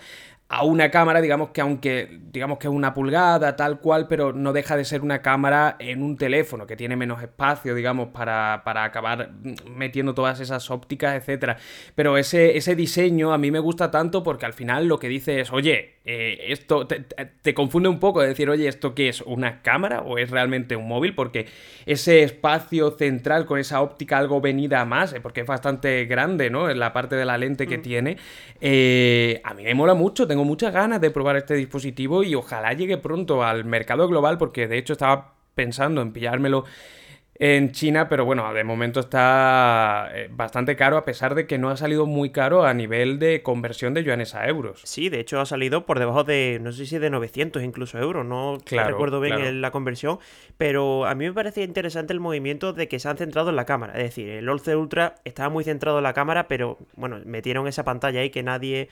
a 0.54 0.62
una 0.62 0.88
cámara, 0.88 1.20
digamos 1.20 1.50
que 1.50 1.61
aunque 1.61 2.20
digamos 2.30 2.58
que 2.58 2.68
es 2.68 2.73
una 2.73 2.94
pulgada, 2.94 3.56
tal 3.56 3.80
cual, 3.80 4.06
pero 4.06 4.32
no 4.32 4.52
deja 4.52 4.76
de 4.76 4.84
ser 4.84 5.00
una 5.00 5.20
cámara 5.20 5.75
en 5.80 6.00
un 6.00 6.16
teléfono, 6.16 6.64
que 6.64 6.76
tiene 6.76 6.94
menos 6.94 7.20
espacio, 7.20 7.75
digamos, 7.75 8.11
para, 8.11 8.62
para 8.64 8.84
acabar 8.84 9.32
metiendo 9.68 10.14
todas 10.14 10.38
esas 10.38 10.70
ópticas, 10.70 11.16
etcétera. 11.16 11.56
Pero 11.96 12.16
ese, 12.18 12.56
ese 12.56 12.76
diseño 12.76 13.32
a 13.32 13.38
mí 13.38 13.50
me 13.50 13.58
gusta 13.58 13.90
tanto 13.90 14.23
porque 14.23 14.46
al 14.46 14.52
final 14.52 14.87
lo 14.87 15.00
que 15.00 15.08
dice 15.08 15.40
es, 15.40 15.52
oye, 15.52 15.93
eh, 16.06 16.52
esto 16.52 16.87
te, 16.87 17.54
confunde 17.54 17.88
un 17.88 17.99
poco 17.99 18.20
de 18.20 18.28
decir, 18.28 18.50
oye, 18.50 18.68
¿esto 18.68 18.94
qué 18.94 19.08
es? 19.08 19.23
¿Una 19.23 19.62
cámara 19.62 20.02
o 20.02 20.18
es 20.18 20.30
realmente 20.30 20.76
un 20.76 20.87
móvil? 20.87 21.14
Porque 21.14 21.46
ese 21.87 22.23
espacio 22.23 22.90
central 22.90 23.46
con 23.46 23.58
esa 23.58 23.80
óptica 23.80 24.18
algo 24.18 24.42
venida 24.42 24.82
a 24.82 24.84
más, 24.84 25.14
eh, 25.14 25.20
porque 25.23 25.40
es 25.40 25.46
bastante 25.46 26.04
grande, 26.04 26.50
¿no? 26.50 26.68
En 26.68 26.78
la 26.78 26.92
parte 26.92 27.16
de 27.16 27.25
la 27.25 27.38
lente 27.38 27.66
que 27.66 27.78
mm. 27.78 27.82
tiene, 27.82 28.16
eh, 28.61 29.40
a 29.44 29.54
mí 29.54 29.64
me 29.64 29.75
mola 29.75 29.94
mucho, 29.94 30.26
tengo 30.26 30.44
muchas 30.44 30.75
ganas 30.75 31.00
de 31.00 31.11
probar 31.11 31.37
este 31.37 31.54
dispositivo 31.54 32.23
y 32.23 32.34
ojalá 32.34 32.75
llegue 32.75 32.99
pronto 32.99 33.42
al 33.42 33.64
mercado 33.64 34.06
global, 34.06 34.37
porque 34.37 34.68
de 34.68 34.76
hecho 34.76 34.92
estaba 34.92 35.32
pensando 35.54 36.02
en 36.02 36.12
pillármelo 36.12 36.64
en 37.36 37.72
China, 37.72 38.08
pero 38.08 38.24
bueno, 38.24 38.52
de 38.54 38.62
momento 38.62 39.00
está 39.00 40.08
eh, 40.14 40.28
bastante 40.30 40.76
caro 40.76 40.96
a 40.96 41.04
pesar 41.04 41.34
de 41.34 41.46
que 41.46 41.58
no 41.58 41.68
ha 41.68 41.76
salido 41.76 42.06
muy 42.06 42.30
caro 42.30 42.64
a 42.64 42.74
nivel 42.74 43.18
de 43.18 43.42
conversión 43.42 43.92
de 43.92 44.04
yuanes 44.04 44.34
a 44.34 44.46
euros. 44.46 44.80
Sí, 44.84 45.08
de 45.08 45.20
hecho 45.20 45.40
ha 45.40 45.46
salido 45.46 45.84
por 45.84 45.98
debajo 45.98 46.22
de, 46.22 46.58
no 46.62 46.70
sé 46.72 46.86
si 46.86 46.98
de 46.98 47.10
900 47.10 47.62
incluso 47.62 47.98
euros, 47.98 48.24
no 48.24 48.58
recuerdo 48.66 49.20
bien 49.20 49.60
la 49.60 49.70
conversión, 49.72 50.18
pero 50.58 51.06
a 51.06 51.14
mí 51.14 51.24
me 51.24 51.32
parece 51.32 51.62
interesante 51.62 52.12
el 52.12 52.20
movimiento 52.20 52.72
de 52.72 52.86
que 52.86 53.00
se 53.00 53.08
han 53.08 53.16
centrado 53.16 53.50
en 53.50 53.56
la 53.56 53.64
cámara, 53.64 53.94
es 53.94 54.04
decir, 54.04 54.28
el 54.28 54.48
11 54.48 54.76
Ultra 54.76 55.16
estaba 55.24 55.48
muy 55.48 55.64
centrado 55.64 55.98
en 55.98 56.04
la 56.04 56.12
cámara, 56.12 56.46
pero 56.46 56.78
bueno, 56.94 57.20
metieron 57.24 57.66
esa 57.66 57.84
pantalla 57.84 58.20
ahí 58.20 58.30
que 58.30 58.42
nadie 58.42 58.88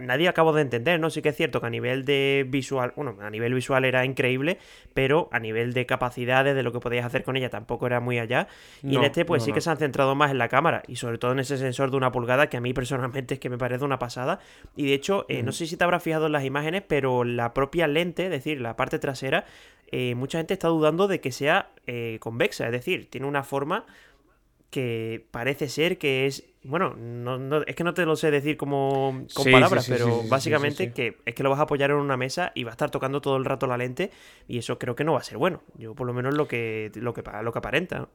nadie 0.00 0.28
acabo 0.28 0.52
de 0.52 0.62
entender, 0.62 1.00
¿no? 1.00 1.10
Sí 1.10 1.22
que 1.22 1.30
es 1.30 1.36
cierto 1.36 1.60
que 1.60 1.66
a 1.66 1.70
nivel 1.70 2.04
de 2.04 2.44
visual, 2.48 2.92
bueno, 2.96 3.16
a 3.20 3.30
nivel 3.30 3.54
visual 3.54 3.84
era 3.84 4.04
increíble, 4.04 4.58
pero 4.94 5.28
a 5.32 5.38
nivel 5.38 5.72
de 5.72 5.86
capacidades, 5.86 6.54
de 6.54 6.62
lo 6.62 6.72
que 6.72 6.80
podías 6.80 7.04
hacer 7.04 7.22
con 7.22 7.36
ella, 7.36 7.50
tampoco 7.50 7.86
era 7.86 8.00
muy 8.00 8.18
allá. 8.18 8.48
Y 8.82 8.96
en 8.96 9.04
este, 9.04 9.24
pues 9.24 9.42
sí 9.42 9.52
que 9.52 9.60
se 9.60 9.70
han 9.70 9.76
centrado 9.76 10.14
más 10.14 10.30
en 10.30 10.38
la 10.38 10.48
cámara 10.48 10.82
y 10.86 10.96
sobre 10.96 11.18
todo 11.18 11.32
en 11.32 11.38
ese 11.38 11.58
sensor 11.58 11.90
de 11.90 11.96
una 11.96 12.12
pulgada 12.12 12.48
que 12.48 12.56
a 12.56 12.60
mí 12.60 12.72
personalmente 12.72 13.34
es 13.34 13.40
que 13.40 13.50
me 13.50 13.58
parece 13.58 13.84
una 13.84 13.98
pasada. 13.98 14.40
Y 14.74 14.86
de 14.86 14.94
hecho, 14.94 15.26
eh, 15.28 15.42
no 15.42 15.52
sé 15.52 15.66
si 15.66 15.76
te 15.76 15.84
habrás 15.84 16.02
fijado 16.02 16.26
en 16.26 16.32
las 16.32 16.44
imágenes, 16.44 16.82
pero 16.86 17.24
la 17.24 17.54
propia 17.54 17.86
lente, 17.86 18.24
es 18.24 18.30
decir, 18.30 18.60
la 18.60 18.76
parte 18.76 18.98
trasera, 18.98 19.44
eh, 19.92 20.14
mucha 20.14 20.38
gente 20.38 20.54
está 20.54 20.68
dudando 20.68 21.06
de 21.06 21.20
que 21.20 21.30
sea 21.30 21.70
eh, 21.86 22.18
convexa, 22.20 22.66
es 22.66 22.72
decir, 22.72 23.08
tiene 23.08 23.26
una 23.26 23.44
forma 23.44 23.86
que 24.70 25.26
parece 25.30 25.68
ser 25.68 25.96
que 25.98 26.26
es 26.26 26.44
bueno, 26.66 26.94
no, 26.94 27.62
es 27.62 27.74
que 27.76 27.84
no 27.84 27.94
te 27.94 28.04
lo 28.04 28.16
sé 28.16 28.30
decir 28.30 28.56
como 28.56 29.24
con 29.34 29.50
palabras, 29.50 29.86
pero 29.88 30.22
básicamente 30.28 30.92
que 30.92 31.16
es 31.24 31.34
que 31.34 31.42
lo 31.42 31.50
vas 31.50 31.58
a 31.60 31.62
apoyar 31.62 31.90
en 31.90 31.96
una 31.96 32.16
mesa 32.16 32.52
y 32.54 32.64
va 32.64 32.70
a 32.70 32.72
estar 32.72 32.90
tocando 32.90 33.20
todo 33.20 33.36
el 33.36 33.44
rato 33.44 33.66
la 33.66 33.76
lente 33.76 34.10
y 34.48 34.58
eso 34.58 34.78
creo 34.78 34.94
que 34.94 35.04
no 35.04 35.12
va 35.12 35.20
a 35.20 35.24
ser 35.24 35.38
bueno. 35.38 35.62
Yo 35.78 35.94
por 35.94 36.06
lo 36.06 36.12
menos 36.12 36.34
lo 36.34 36.48
que 36.48 36.90
lo 36.94 37.14
que 37.14 37.22
lo 37.42 37.52
que 37.52 37.58
aparenta. 37.58 38.08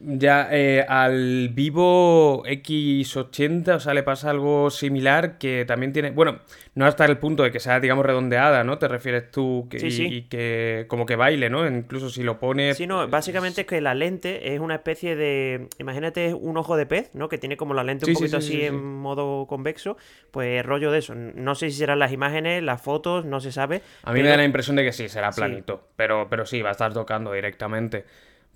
Ya 0.00 0.48
eh, 0.52 0.84
al 0.88 1.48
Vivo 1.48 2.44
X80, 2.44 3.76
o 3.76 3.80
sea, 3.80 3.94
le 3.94 4.04
pasa 4.04 4.30
algo 4.30 4.70
similar 4.70 5.38
que 5.38 5.64
también 5.66 5.92
tiene. 5.92 6.12
Bueno, 6.12 6.40
no 6.74 6.86
hasta 6.86 7.04
el 7.04 7.18
punto 7.18 7.42
de 7.42 7.50
que 7.50 7.58
sea, 7.58 7.80
digamos, 7.80 8.06
redondeada, 8.06 8.62
¿no? 8.62 8.78
Te 8.78 8.86
refieres 8.86 9.30
tú 9.32 9.66
que, 9.68 9.78
y, 9.84 10.22
que 10.22 10.86
como 10.86 11.04
que 11.04 11.16
baile, 11.16 11.50
¿no? 11.50 11.66
Incluso 11.66 12.10
si 12.10 12.22
lo 12.22 12.38
pones. 12.38 12.76
Sí, 12.76 12.86
no, 12.86 13.08
básicamente 13.08 13.62
es 13.62 13.66
que 13.66 13.80
la 13.80 13.94
lente 13.94 14.54
es 14.54 14.60
una 14.60 14.76
especie 14.76 15.16
de. 15.16 15.68
Imagínate 15.78 16.32
un 16.32 16.56
ojo 16.56 16.76
de 16.76 16.86
pez, 16.86 17.10
¿no? 17.14 17.28
Que 17.28 17.38
tiene 17.38 17.56
como 17.56 17.74
la 17.74 17.82
lente 17.82 18.06
un 18.06 18.14
poquito 18.14 18.36
así 18.36 18.62
en 18.62 18.76
modo 18.76 19.46
convexo. 19.46 19.96
Pues 20.30 20.64
rollo 20.64 20.92
de 20.92 20.98
eso. 20.98 21.16
No 21.16 21.56
sé 21.56 21.70
si 21.70 21.78
serán 21.78 21.98
las 21.98 22.12
imágenes, 22.12 22.62
las 22.62 22.80
fotos, 22.80 23.24
no 23.24 23.40
se 23.40 23.50
sabe. 23.50 23.82
A 24.04 24.12
mí 24.12 24.22
me 24.22 24.28
da 24.28 24.36
la 24.36 24.44
impresión 24.44 24.76
de 24.76 24.84
que 24.84 24.92
sí, 24.92 25.08
será 25.08 25.32
planito. 25.32 25.88
Pero, 25.96 26.28
pero 26.30 26.46
sí, 26.46 26.62
va 26.62 26.68
a 26.68 26.72
estar 26.72 26.92
tocando 26.92 27.32
directamente 27.32 28.04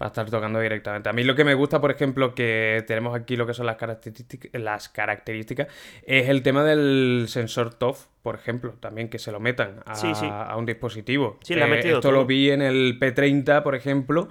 va 0.00 0.06
a 0.06 0.08
estar 0.08 0.28
tocando 0.30 0.58
directamente. 0.60 1.08
A 1.08 1.12
mí 1.12 1.24
lo 1.24 1.34
que 1.34 1.44
me 1.44 1.54
gusta, 1.54 1.80
por 1.80 1.90
ejemplo, 1.90 2.34
que 2.34 2.84
tenemos 2.86 3.14
aquí 3.14 3.36
lo 3.36 3.46
que 3.46 3.54
son 3.54 3.66
las, 3.66 3.76
las 4.52 4.88
características, 4.88 5.68
es 6.04 6.28
el 6.28 6.42
tema 6.42 6.64
del 6.64 7.26
sensor 7.28 7.74
TOF, 7.74 8.06
por 8.22 8.34
ejemplo, 8.34 8.74
también 8.80 9.08
que 9.08 9.18
se 9.18 9.32
lo 9.32 9.40
metan 9.40 9.82
a, 9.84 10.56
un 10.56 10.66
dispositivo. 10.66 11.38
Sí, 11.42 11.54
lo 11.54 11.64
ha 11.64 11.68
eh, 11.68 11.70
metido 11.70 11.98
Esto 11.98 12.12
lo 12.12 12.26
vi 12.26 12.50
en 12.50 12.62
el 12.62 12.98
P30, 12.98 13.62
por 13.62 13.74
ejemplo, 13.74 14.28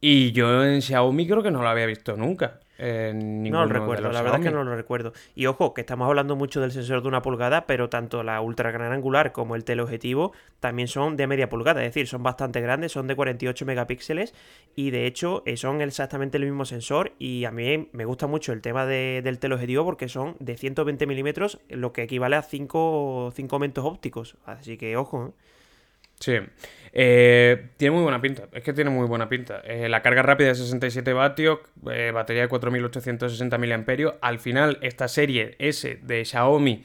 y 0.00 0.32
yo 0.32 0.64
en 0.64 0.82
Xiaomi 0.82 1.26
creo 1.26 1.42
que 1.42 1.50
no 1.50 1.62
lo 1.62 1.68
había 1.68 1.86
visto 1.86 2.16
nunca 2.16 2.60
no 2.78 3.64
lo 3.64 3.72
recuerdo, 3.72 4.10
la 4.10 4.22
verdad 4.22 4.40
es 4.40 4.46
que 4.46 4.52
no 4.52 4.64
lo 4.64 4.74
recuerdo. 4.74 5.12
Y 5.34 5.46
ojo, 5.46 5.74
que 5.74 5.82
estamos 5.82 6.08
hablando 6.08 6.36
mucho 6.36 6.60
del 6.60 6.72
sensor 6.72 7.02
de 7.02 7.08
una 7.08 7.22
pulgada, 7.22 7.66
pero 7.66 7.88
tanto 7.88 8.22
la 8.22 8.40
ultra 8.40 8.70
gran 8.70 8.92
angular 8.92 9.32
como 9.32 9.54
el 9.54 9.64
teleobjetivo 9.64 10.32
también 10.60 10.88
son 10.88 11.16
de 11.16 11.26
media 11.26 11.48
pulgada, 11.48 11.82
es 11.82 11.88
decir, 11.88 12.08
son 12.08 12.22
bastante 12.22 12.60
grandes, 12.60 12.92
son 12.92 13.06
de 13.06 13.16
48 13.16 13.64
megapíxeles 13.66 14.34
y 14.74 14.90
de 14.90 15.06
hecho 15.06 15.42
eh, 15.46 15.56
son 15.56 15.80
exactamente 15.82 16.38
el 16.38 16.44
mismo 16.44 16.64
sensor 16.64 17.12
y 17.18 17.44
a 17.44 17.50
mí 17.50 17.88
me 17.92 18.04
gusta 18.04 18.26
mucho 18.26 18.52
el 18.52 18.60
tema 18.60 18.86
del 18.86 19.38
teleobjetivo 19.38 19.84
porque 19.84 20.08
son 20.08 20.36
de 20.40 20.56
120 20.56 21.06
milímetros, 21.06 21.60
lo 21.68 21.92
que 21.92 22.02
equivale 22.02 22.36
a 22.36 22.42
5, 22.42 23.32
5 23.34 23.56
aumentos 23.56 23.84
ópticos, 23.84 24.36
así 24.46 24.76
que 24.76 24.96
ojo. 24.96 25.28
¿eh? 25.28 25.54
Sí. 26.24 26.38
Eh, 26.94 27.70
tiene 27.76 27.94
muy 27.94 28.02
buena 28.02 28.22
pinta. 28.22 28.44
Es 28.52 28.62
que 28.62 28.72
tiene 28.72 28.88
muy 28.88 29.06
buena 29.06 29.28
pinta. 29.28 29.60
Eh, 29.64 29.90
la 29.90 30.00
carga 30.00 30.22
rápida 30.22 30.48
de 30.48 30.54
67 30.54 31.12
vatios, 31.12 31.58
eh, 31.90 32.12
batería 32.14 32.42
de 32.42 32.48
4860 32.48 33.58
mAh. 33.58 34.14
Al 34.22 34.38
final, 34.38 34.78
esta 34.80 35.06
serie 35.08 35.54
S 35.58 35.98
de 36.02 36.24
Xiaomi, 36.24 36.82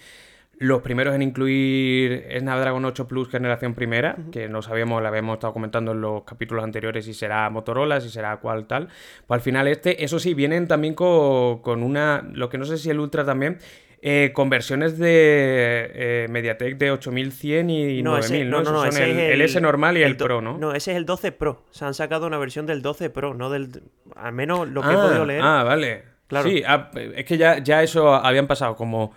los 0.57 0.81
primeros 0.81 1.15
en 1.15 1.21
incluir 1.21 2.27
Snapdragon 2.37 2.83
8 2.83 3.07
Plus 3.07 3.29
generación 3.29 3.75
primera, 3.75 4.17
que 4.29 4.49
no 4.49 4.61
sabíamos, 4.61 5.01
la 5.01 5.07
habíamos 5.07 5.35
estado 5.35 5.53
comentando 5.53 5.93
en 5.93 6.01
los 6.01 6.23
capítulos 6.23 6.65
anteriores 6.65 7.05
si 7.05 7.13
será 7.13 7.49
Motorola, 7.49 8.01
si 8.01 8.09
será 8.09 8.35
cual 8.41 8.67
tal. 8.67 8.89
Pues 9.25 9.37
al 9.37 9.41
final, 9.41 9.69
este, 9.69 10.03
eso 10.03 10.19
sí, 10.19 10.33
vienen 10.33 10.67
también 10.67 10.95
con, 10.95 11.61
con 11.61 11.81
una. 11.81 12.27
Lo 12.33 12.49
que 12.49 12.57
no 12.57 12.65
sé 12.65 12.77
si 12.77 12.89
el 12.89 12.99
Ultra 12.99 13.23
también 13.23 13.59
eh, 14.01 14.31
conversiones 14.33 14.97
de 14.97 15.91
eh, 15.93 16.27
Mediatek 16.29 16.77
de 16.77 16.91
8100 16.91 17.69
y 17.69 18.01
no, 18.01 18.11
9000, 18.11 18.49
¿no? 18.49 18.61
No, 18.61 18.71
no, 18.71 18.91
son 18.91 19.01
el, 19.01 19.41
S 19.41 19.59
normal 19.59 19.97
y 19.97 20.03
el, 20.03 20.15
Pro, 20.15 20.41
¿no? 20.41 20.57
No, 20.57 20.73
ese 20.73 20.91
es 20.91 20.97
el 20.97 21.05
12 21.05 21.33
Pro. 21.33 21.65
Se 21.71 21.83
han 21.83 21.93
sacado 21.93 22.25
una 22.25 22.37
versión 22.37 22.65
del 22.65 22.81
12 22.81 23.09
Pro, 23.09 23.33
no 23.33 23.49
del. 23.49 23.81
Al 24.15 24.31
menos 24.31 24.69
lo 24.69 24.81
que 24.81 24.91
he 24.91 24.93
podido 24.93 25.25
leer. 25.25 25.41
Ah, 25.43 25.63
vale. 25.63 26.03
Claro. 26.27 26.49
Sí, 26.49 26.63
ah, 26.65 26.91
es 27.15 27.25
que 27.25 27.37
ya, 27.37 27.57
ya 27.57 27.83
eso 27.83 28.13
habían 28.13 28.47
pasado 28.47 28.75
como 28.75 29.13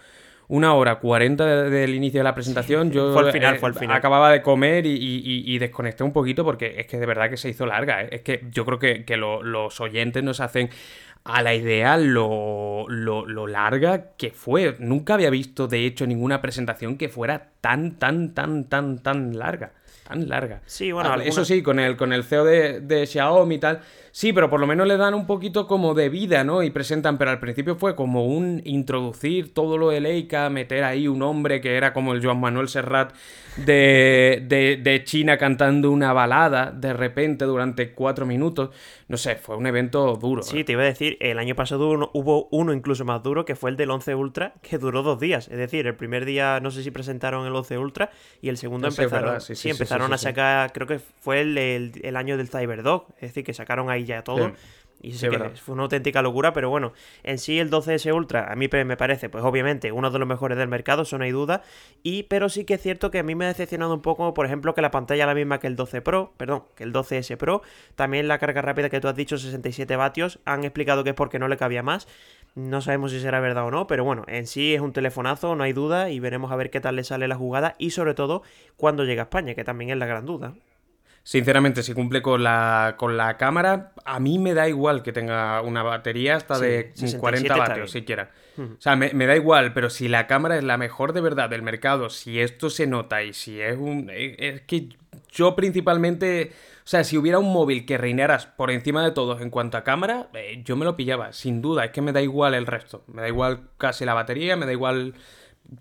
una 0.48 0.74
hora 0.74 0.98
40 0.98 1.70
del 1.70 1.94
inicio 1.94 2.20
de 2.20 2.24
la 2.24 2.34
presentación. 2.34 2.90
Yo 2.90 3.12
fue 3.12 3.22
al 3.22 3.32
final, 3.32 3.58
fue 3.58 3.68
al 3.68 3.74
final. 3.74 3.96
acababa 3.96 4.30
de 4.32 4.42
comer 4.42 4.84
y, 4.84 5.58
desconecté 5.58 6.02
un 6.02 6.12
poquito 6.12 6.44
porque 6.44 6.74
es 6.78 6.86
que 6.86 6.98
de 6.98 7.06
verdad 7.06 7.30
que 7.30 7.36
se 7.36 7.48
hizo 7.48 7.66
larga. 7.66 8.02
Es 8.02 8.22
que 8.22 8.44
yo 8.50 8.64
creo 8.64 8.78
que, 8.78 9.04
que 9.04 9.16
los 9.16 9.80
oyentes 9.80 10.22
nos 10.24 10.40
hacen 10.40 10.70
a 11.24 11.42
la 11.42 11.54
idea 11.54 11.96
lo, 11.96 12.86
lo, 12.88 13.46
larga 13.46 14.12
que 14.16 14.30
fue. 14.30 14.76
Nunca 14.78 15.14
había 15.14 15.30
visto, 15.30 15.68
de 15.68 15.86
hecho, 15.86 16.06
ninguna 16.06 16.40
presentación 16.40 16.98
que 16.98 17.08
fuera 17.08 17.50
tan, 17.60 17.98
tan, 17.98 18.34
tan, 18.34 18.64
tan, 18.64 18.98
tan 18.98 19.38
larga. 19.38 19.72
Tan 20.06 20.28
larga. 20.28 20.62
Sí, 20.66 20.90
bueno, 20.90 21.12
ah, 21.12 21.22
eso 21.22 21.44
sí, 21.44 21.62
con 21.62 21.78
el, 21.78 21.96
con 21.96 22.12
el 22.12 22.24
CEO 22.24 22.44
de, 22.44 22.80
de 22.80 23.06
Xiaomi 23.06 23.54
y 23.54 23.58
tal. 23.58 23.80
Sí, 24.14 24.34
pero 24.34 24.50
por 24.50 24.60
lo 24.60 24.66
menos 24.66 24.86
le 24.86 24.98
dan 24.98 25.14
un 25.14 25.26
poquito 25.26 25.66
como 25.66 25.94
de 25.94 26.10
vida, 26.10 26.44
¿no? 26.44 26.62
Y 26.62 26.70
presentan, 26.70 27.16
pero 27.16 27.30
al 27.30 27.40
principio 27.40 27.76
fue 27.76 27.96
como 27.96 28.26
un 28.26 28.60
introducir 28.66 29.54
todo 29.54 29.78
lo 29.78 29.88
de 29.88 30.02
Leica, 30.02 30.50
meter 30.50 30.84
ahí 30.84 31.08
un 31.08 31.22
hombre 31.22 31.62
que 31.62 31.76
era 31.76 31.94
como 31.94 32.12
el 32.12 32.22
Joan 32.22 32.38
Manuel 32.38 32.68
Serrat 32.68 33.14
de, 33.56 34.78
de, 34.82 35.04
China 35.04 35.38
cantando 35.38 35.90
una 35.90 36.12
balada 36.12 36.70
de 36.72 36.92
repente 36.92 37.46
durante 37.46 37.92
cuatro 37.92 38.26
minutos. 38.26 38.70
No 39.08 39.16
sé, 39.16 39.36
fue 39.36 39.56
un 39.56 39.66
evento 39.66 40.14
duro. 40.16 40.42
Sí, 40.42 40.62
te 40.62 40.72
iba 40.72 40.82
a 40.82 40.86
decir, 40.86 41.16
el 41.20 41.38
año 41.38 41.54
pasado 41.54 42.10
hubo 42.12 42.48
uno 42.50 42.72
incluso 42.74 43.04
más 43.06 43.22
duro 43.22 43.44
que 43.46 43.56
fue 43.56 43.70
el 43.70 43.76
del 43.76 43.90
11 43.90 44.14
Ultra, 44.14 44.54
que 44.62 44.76
duró 44.76 45.02
dos 45.02 45.20
días. 45.20 45.48
Es 45.48 45.58
decir, 45.58 45.86
el 45.86 45.94
primer 45.96 46.26
día 46.26 46.60
no 46.60 46.70
sé 46.70 46.82
si 46.82 46.90
presentaron 46.90 47.46
el 47.46 47.54
11 47.54 47.78
Ultra 47.78 48.10
y 48.40 48.50
el 48.50 48.58
segundo 48.58 48.88
empezaron, 48.88 49.40
sí, 49.40 49.70
empezaron 49.70 50.12
a 50.12 50.18
sacar, 50.18 50.72
creo 50.72 50.86
que 50.86 50.98
fue 50.98 51.40
el, 51.40 51.56
el, 51.56 52.16
año 52.16 52.36
del 52.36 52.48
Cyberdog, 52.48 53.06
es 53.16 53.30
decir, 53.30 53.44
que 53.44 53.54
sacaron 53.54 53.90
ahí 53.90 54.01
ya 54.04 54.22
todo. 54.22 54.52
Y 55.02 55.14
sí, 55.14 55.28
que 55.28 55.38
fue 55.56 55.74
una 55.74 55.82
auténtica 55.82 56.22
locura, 56.22 56.52
pero 56.52 56.70
bueno, 56.70 56.92
en 57.24 57.38
sí 57.38 57.58
el 57.58 57.70
12S 57.70 58.14
Ultra 58.14 58.52
a 58.52 58.54
mí 58.54 58.68
me 58.70 58.96
parece, 58.96 59.28
pues 59.28 59.42
obviamente, 59.42 59.90
uno 59.90 60.12
de 60.12 60.18
los 60.20 60.28
mejores 60.28 60.56
del 60.56 60.68
mercado, 60.68 61.02
eso 61.02 61.18
no 61.18 61.24
hay 61.24 61.32
duda. 61.32 61.62
Y, 62.04 62.22
pero 62.24 62.48
sí 62.48 62.64
que 62.64 62.74
es 62.74 62.82
cierto 62.82 63.10
que 63.10 63.18
a 63.18 63.24
mí 63.24 63.34
me 63.34 63.44
ha 63.44 63.48
decepcionado 63.48 63.94
un 63.94 64.00
poco, 64.00 64.32
por 64.32 64.46
ejemplo, 64.46 64.74
que 64.74 64.80
la 64.80 64.92
pantalla 64.92 65.24
es 65.24 65.26
la 65.26 65.34
misma 65.34 65.58
que 65.58 65.66
el 65.66 65.74
12 65.74 66.02
Pro, 66.02 66.32
perdón, 66.36 66.64
que 66.76 66.84
el 66.84 66.92
12S 66.92 67.36
Pro. 67.36 67.62
También 67.96 68.28
la 68.28 68.38
carga 68.38 68.62
rápida 68.62 68.88
que 68.90 69.00
tú 69.00 69.08
has 69.08 69.16
dicho, 69.16 69.38
67 69.38 69.96
vatios. 69.96 70.38
Han 70.44 70.62
explicado 70.62 71.02
que 71.02 71.10
es 71.10 71.16
porque 71.16 71.40
no 71.40 71.48
le 71.48 71.56
cabía 71.56 71.82
más. 71.82 72.06
No 72.54 72.80
sabemos 72.80 73.10
si 73.10 73.18
será 73.18 73.40
verdad 73.40 73.64
o 73.64 73.72
no, 73.72 73.88
pero 73.88 74.04
bueno, 74.04 74.24
en 74.28 74.46
sí 74.46 74.72
es 74.72 74.80
un 74.80 74.92
telefonazo, 74.92 75.56
no 75.56 75.64
hay 75.64 75.72
duda, 75.72 76.10
y 76.10 76.20
veremos 76.20 76.52
a 76.52 76.56
ver 76.56 76.70
qué 76.70 76.80
tal 76.80 76.94
le 76.94 77.02
sale 77.02 77.26
la 77.26 77.34
jugada 77.34 77.74
y 77.78 77.90
sobre 77.90 78.14
todo 78.14 78.42
cuando 78.76 79.04
llega 79.04 79.22
a 79.22 79.24
España, 79.24 79.54
que 79.54 79.64
también 79.64 79.90
es 79.90 79.96
la 79.96 80.06
gran 80.06 80.26
duda. 80.26 80.54
Sinceramente, 81.24 81.84
si 81.84 81.94
cumple 81.94 82.20
con 82.20 82.42
la, 82.42 82.96
con 82.98 83.16
la 83.16 83.36
cámara, 83.36 83.92
a 84.04 84.18
mí 84.18 84.40
me 84.40 84.54
da 84.54 84.68
igual 84.68 85.04
que 85.04 85.12
tenga 85.12 85.62
una 85.62 85.84
batería 85.84 86.34
hasta 86.34 86.58
de 86.58 86.92
40 87.20 87.56
vatios, 87.56 87.92
siquiera. 87.92 88.30
O 88.58 88.80
sea, 88.80 88.96
me, 88.96 89.26
da 89.26 89.36
igual, 89.36 89.72
pero 89.72 89.88
si 89.88 90.08
la 90.08 90.26
cámara 90.26 90.58
es 90.58 90.64
la 90.64 90.76
mejor 90.78 91.12
de 91.12 91.20
verdad 91.20 91.48
del 91.48 91.62
mercado, 91.62 92.10
si 92.10 92.40
esto 92.40 92.70
se 92.70 92.88
nota 92.88 93.22
y 93.22 93.32
si 93.32 93.60
es 93.60 93.76
un... 93.78 94.10
Es 94.10 94.62
que 94.62 94.88
yo 95.30 95.54
principalmente... 95.54 96.52
O 96.84 96.88
sea, 96.88 97.04
si 97.04 97.16
hubiera 97.16 97.38
un 97.38 97.52
móvil 97.52 97.86
que 97.86 97.96
reinaras 97.96 98.46
por 98.46 98.72
encima 98.72 99.04
de 99.04 99.12
todos 99.12 99.40
en 99.40 99.50
cuanto 99.50 99.76
a 99.78 99.84
cámara, 99.84 100.28
eh, 100.34 100.62
yo 100.64 100.74
me 100.74 100.84
lo 100.84 100.96
pillaba, 100.96 101.32
sin 101.32 101.62
duda. 101.62 101.84
Es 101.84 101.92
que 101.92 102.02
me 102.02 102.10
da 102.10 102.20
igual 102.20 102.54
el 102.54 102.66
resto. 102.66 103.04
Me 103.06 103.22
da 103.22 103.28
igual 103.28 103.68
casi 103.78 104.04
la 104.04 104.14
batería, 104.14 104.56
me 104.56 104.66
da 104.66 104.72
igual 104.72 105.14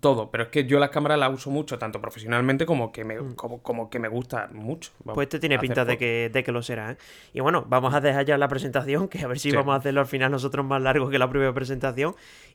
todo. 0.00 0.30
Pero 0.30 0.44
es 0.44 0.50
que 0.50 0.64
yo 0.64 0.78
las 0.78 0.90
cámaras 0.90 1.18
las 1.18 1.32
uso 1.32 1.50
mucho, 1.50 1.78
tanto 1.78 2.00
profesionalmente 2.00 2.66
como 2.66 2.92
que 2.92 3.04
me, 3.04 3.20
mm. 3.20 3.34
como, 3.34 3.62
como 3.62 3.90
que 3.90 3.98
me 3.98 4.08
gusta 4.08 4.48
mucho. 4.52 4.90
pues 5.04 5.26
este 5.26 5.38
tiene 5.38 5.58
pinta 5.58 5.84
de 5.84 5.98
que, 5.98 6.30
de 6.32 6.44
que 6.44 6.52
lo 6.52 6.62
será. 6.62 6.92
¿eh? 6.92 6.96
Y 7.32 7.40
bueno, 7.40 7.64
vamos 7.68 7.94
a 7.94 8.00
dejar 8.00 8.24
ya 8.24 8.38
la 8.38 8.48
presentación, 8.48 9.08
que 9.08 9.20
a 9.20 9.26
ver 9.26 9.38
si 9.38 9.52
vamos 9.52 9.74
a 9.74 9.78
hacerlo 9.78 10.00
al 10.00 10.06
final 10.06 10.30
nosotros 10.30 10.64
más 10.64 10.80
largo 10.80 11.10
que 11.10 11.18
la 11.18 11.28
propia 11.28 11.52
presentación. 11.52 12.14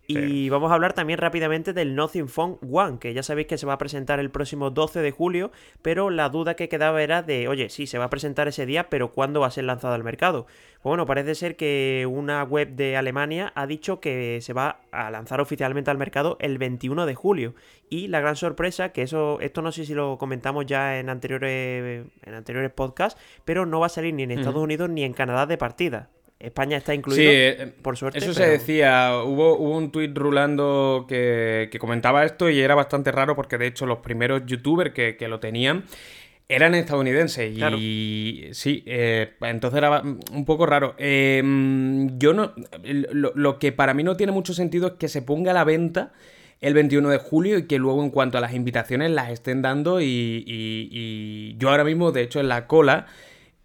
Y 0.09 0.47
vamos 0.47 0.71
a 0.71 0.75
hablar 0.75 0.93
también 0.93 1.19
rápidamente 1.19 1.73
del 1.73 1.93
Nothing 1.93 2.29
Phone 2.29 2.57
One, 2.71 2.97
que 2.97 3.13
ya 3.13 3.23
sabéis 3.23 3.47
que 3.47 3.57
se 3.57 3.65
va 3.65 3.73
a 3.73 3.77
presentar 3.77 4.21
el 4.21 4.29
próximo 4.29 4.69
12 4.69 5.01
de 5.01 5.11
julio, 5.11 5.51
pero 5.81 6.09
la 6.09 6.29
duda 6.29 6.55
que 6.55 6.69
quedaba 6.69 7.03
era 7.03 7.23
de, 7.23 7.49
oye, 7.49 7.69
sí, 7.69 7.87
se 7.87 7.97
va 7.97 8.05
a 8.05 8.09
presentar 8.09 8.47
ese 8.47 8.65
día, 8.65 8.89
pero 8.89 9.11
¿cuándo 9.11 9.41
va 9.41 9.47
a 9.47 9.51
ser 9.51 9.65
lanzado 9.65 9.93
al 9.95 10.05
mercado? 10.05 10.45
Pues 10.81 10.91
bueno, 10.91 11.05
parece 11.05 11.35
ser 11.35 11.57
que 11.57 12.07
una 12.09 12.43
web 12.43 12.69
de 12.69 12.95
Alemania 12.95 13.51
ha 13.55 13.67
dicho 13.67 13.99
que 13.99 14.39
se 14.41 14.53
va 14.53 14.79
a 14.91 15.11
lanzar 15.11 15.41
oficialmente 15.41 15.91
al 15.91 15.97
mercado 15.97 16.37
el 16.39 16.57
21 16.57 17.05
de 17.05 17.15
julio. 17.15 17.26
Y 17.89 18.07
la 18.07 18.19
gran 18.19 18.35
sorpresa, 18.35 18.89
que 18.89 19.03
eso, 19.03 19.39
esto 19.39 19.61
no 19.61 19.71
sé 19.71 19.85
si 19.85 19.93
lo 19.93 20.17
comentamos 20.17 20.65
ya 20.65 20.99
en 20.99 21.09
anteriores, 21.09 22.05
en 22.25 22.33
anteriores 22.33 22.71
podcasts, 22.71 23.19
pero 23.45 23.65
no 23.65 23.79
va 23.79 23.85
a 23.85 23.89
salir 23.89 24.13
ni 24.13 24.23
en 24.23 24.31
Estados 24.31 24.61
Unidos 24.61 24.89
ni 24.89 25.03
en 25.03 25.13
Canadá 25.13 25.45
de 25.45 25.57
partida. 25.57 26.09
España 26.39 26.77
está 26.77 26.93
incluido, 26.93 27.23
sí, 27.23 27.27
eh, 27.29 27.73
por 27.81 27.97
suerte. 27.97 28.19
Eso 28.19 28.33
se 28.33 28.47
decía. 28.47 29.23
Hubo, 29.23 29.57
hubo 29.57 29.75
un 29.75 29.91
tuit 29.91 30.15
rulando 30.15 31.05
que, 31.07 31.69
comentaba 31.79 32.25
esto 32.25 32.49
y 32.49 32.59
era 32.59 32.75
bastante 32.75 33.11
raro 33.11 33.35
porque, 33.35 33.57
de 33.57 33.67
hecho, 33.67 33.85
los 33.87 33.99
primeros 33.99 34.43
youtubers 34.45 34.93
que, 34.93 35.27
lo 35.27 35.39
tenían 35.39 35.85
eran 36.47 36.75
estadounidenses. 36.75 37.57
Y 37.57 38.49
sí, 38.51 38.83
eh, 38.85 39.33
entonces 39.41 39.79
era 39.79 40.01
un 40.01 40.45
poco 40.45 40.67
raro. 40.67 40.93
Em, 40.99 42.19
yo 42.19 42.33
no. 42.33 42.53
Lo, 42.83 43.57
que 43.57 43.71
para 43.71 43.95
mí 43.95 44.03
no 44.03 44.15
tiene 44.15 44.31
mucho 44.31 44.53
sentido 44.53 44.87
es 44.87 44.93
que 44.93 45.07
se 45.07 45.23
ponga 45.23 45.51
a 45.51 45.53
la 45.55 45.63
venta 45.63 46.13
el 46.61 46.73
21 46.73 47.09
de 47.09 47.17
julio 47.17 47.57
y 47.57 47.67
que 47.67 47.77
luego, 47.77 48.03
en 48.03 48.09
cuanto 48.09 48.37
a 48.37 48.41
las 48.41 48.53
invitaciones, 48.53 49.11
las 49.11 49.31
estén 49.31 49.61
dando. 49.61 49.99
y 50.01 51.55
yo 51.57 51.69
ahora 51.69 51.83
mismo, 51.83 52.11
de 52.11 52.21
hecho, 52.21 52.39
en 52.39 52.47
la 52.47 52.67
cola 52.67 53.07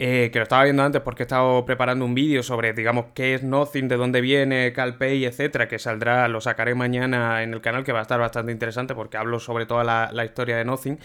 eh, 0.05 0.31
que 0.33 0.41
lo 0.41 0.43
estaba 0.43 0.65
viendo 0.65 0.83
antes 0.83 1.01
porque 1.01 1.23
he 1.23 1.27
estado 1.27 1.65
preparando 1.65 2.05
un 2.05 2.13
vídeo 2.13 2.43
sobre, 2.43 2.73
digamos, 2.73 3.05
qué 3.15 3.35
es 3.35 3.45
Nothing, 3.45 3.87
de 3.87 3.97
dónde 3.97 4.21
viene, 4.21 4.73
CalPay, 4.73 5.25
etcétera, 5.25 5.69
que 5.69 5.79
saldrá, 5.79 6.27
lo 6.27 6.41
sacaré 6.41 6.75
mañana 6.75 7.45
en 7.45 7.55
el 7.55 7.61
canal, 7.61 7.85
que 7.85 7.93
va 7.93 8.01
a 8.01 8.03
estar 8.03 8.19
bastante 8.19 8.51
interesante 8.51 8.97
porque 8.97 9.17
hablo 9.17 9.39
sobre 9.39 9.65
toda 9.65 9.85
la, 9.85 10.25
historia 10.25 10.57
de 10.57 10.65
Nothing. 10.65 10.99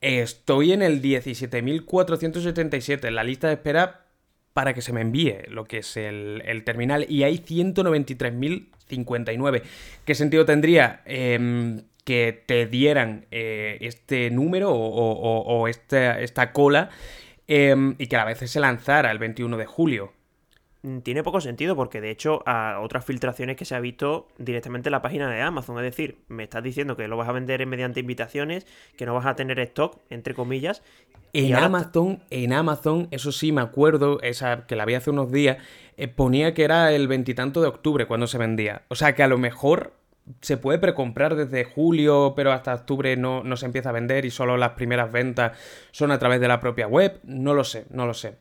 Estoy 0.00 0.72
en 0.72 0.82
el 0.82 1.00
17.477, 1.00 3.06
en 3.06 3.14
la 3.14 3.22
lista 3.22 3.46
de 3.46 3.54
espera 3.54 4.00
para 4.52 4.74
que 4.74 4.82
se 4.82 4.92
me 4.92 5.00
envíe 5.00 5.36
lo 5.48 5.64
que 5.64 5.78
es 5.78 5.96
el, 5.96 6.62
terminal 6.64 7.06
y 7.08 7.22
hay 7.22 7.38
193.059. 7.38 9.62
¿Qué 10.04 10.14
sentido 10.14 10.44
tendría? 10.44 11.00
Em, 11.04 11.84
que 12.04 12.42
te 12.46 12.66
dieran 12.66 13.26
eh, 13.30 13.78
este 13.82 14.30
número 14.30 14.72
o, 14.72 15.68
esta 15.68 16.52
cola 16.52 16.90
Em, 17.52 17.96
y 17.98 18.06
que 18.06 18.14
a 18.14 18.20
la 18.20 18.26
vez 18.26 18.48
se 18.48 18.60
lanzara 18.60 19.10
el 19.10 19.18
21 19.18 19.56
de 19.56 19.66
julio. 19.66 20.12
Mm, 20.82 21.00
tiene 21.00 21.24
poco 21.24 21.40
sentido 21.40 21.74
porque 21.74 22.00
de 22.00 22.10
hecho 22.10 22.44
a 22.46 22.78
otras 22.78 23.04
filtraciones 23.04 23.56
que 23.56 23.64
se 23.64 23.74
ha 23.74 23.80
visto 23.80 24.28
directamente 24.38 24.88
en 24.88 24.92
la 24.92 25.02
página 25.02 25.28
de 25.28 25.42
Amazon, 25.42 25.76
es 25.78 25.82
decir, 25.82 26.18
me 26.28 26.44
estás 26.44 26.62
diciendo 26.62 26.96
que 26.96 27.08
lo 27.08 27.16
vas 27.16 27.28
a 27.28 27.32
vender 27.32 27.66
mediante 27.66 27.98
invitaciones, 27.98 28.68
que 28.96 29.04
no 29.04 29.14
vas 29.14 29.26
a 29.26 29.34
tener 29.34 29.58
stock, 29.58 29.98
entre 30.10 30.32
comillas. 30.32 30.84
En 31.32 31.54
Amazon, 31.54 32.22
en 32.30 32.52
Amazon, 32.52 33.08
eso 33.10 33.30
sí 33.32 33.52
me 33.52 33.60
acuerdo, 33.60 34.20
esa 34.22 34.66
que 34.66 34.76
la 34.76 34.84
vi 34.84 34.94
hace 34.94 35.10
unos 35.10 35.30
días, 35.30 35.58
eh, 35.96 36.08
ponía 36.08 36.54
que 36.54 36.64
era 36.64 36.92
el 36.92 37.06
veintitanto 37.08 37.60
de 37.62 37.68
octubre 37.68 38.06
cuando 38.06 38.26
se 38.26 38.38
vendía. 38.38 38.82
O 38.88 38.94
sea 38.94 39.14
que 39.14 39.22
a 39.22 39.28
lo 39.28 39.38
mejor 39.38 39.92
se 40.40 40.56
puede 40.56 40.78
precomprar 40.78 41.34
desde 41.34 41.64
julio, 41.64 42.34
pero 42.36 42.52
hasta 42.52 42.74
octubre 42.74 43.16
no, 43.16 43.42
no 43.42 43.56
se 43.56 43.66
empieza 43.66 43.90
a 43.90 43.92
vender 43.92 44.24
y 44.24 44.30
solo 44.30 44.56
las 44.56 44.70
primeras 44.70 45.10
ventas 45.12 45.58
son 45.90 46.10
a 46.10 46.18
través 46.18 46.40
de 46.40 46.48
la 46.48 46.60
propia 46.60 46.86
web. 46.86 47.20
No 47.24 47.54
lo 47.54 47.64
sé, 47.64 47.86
no 47.90 48.06
lo 48.06 48.14
sé. 48.14 48.36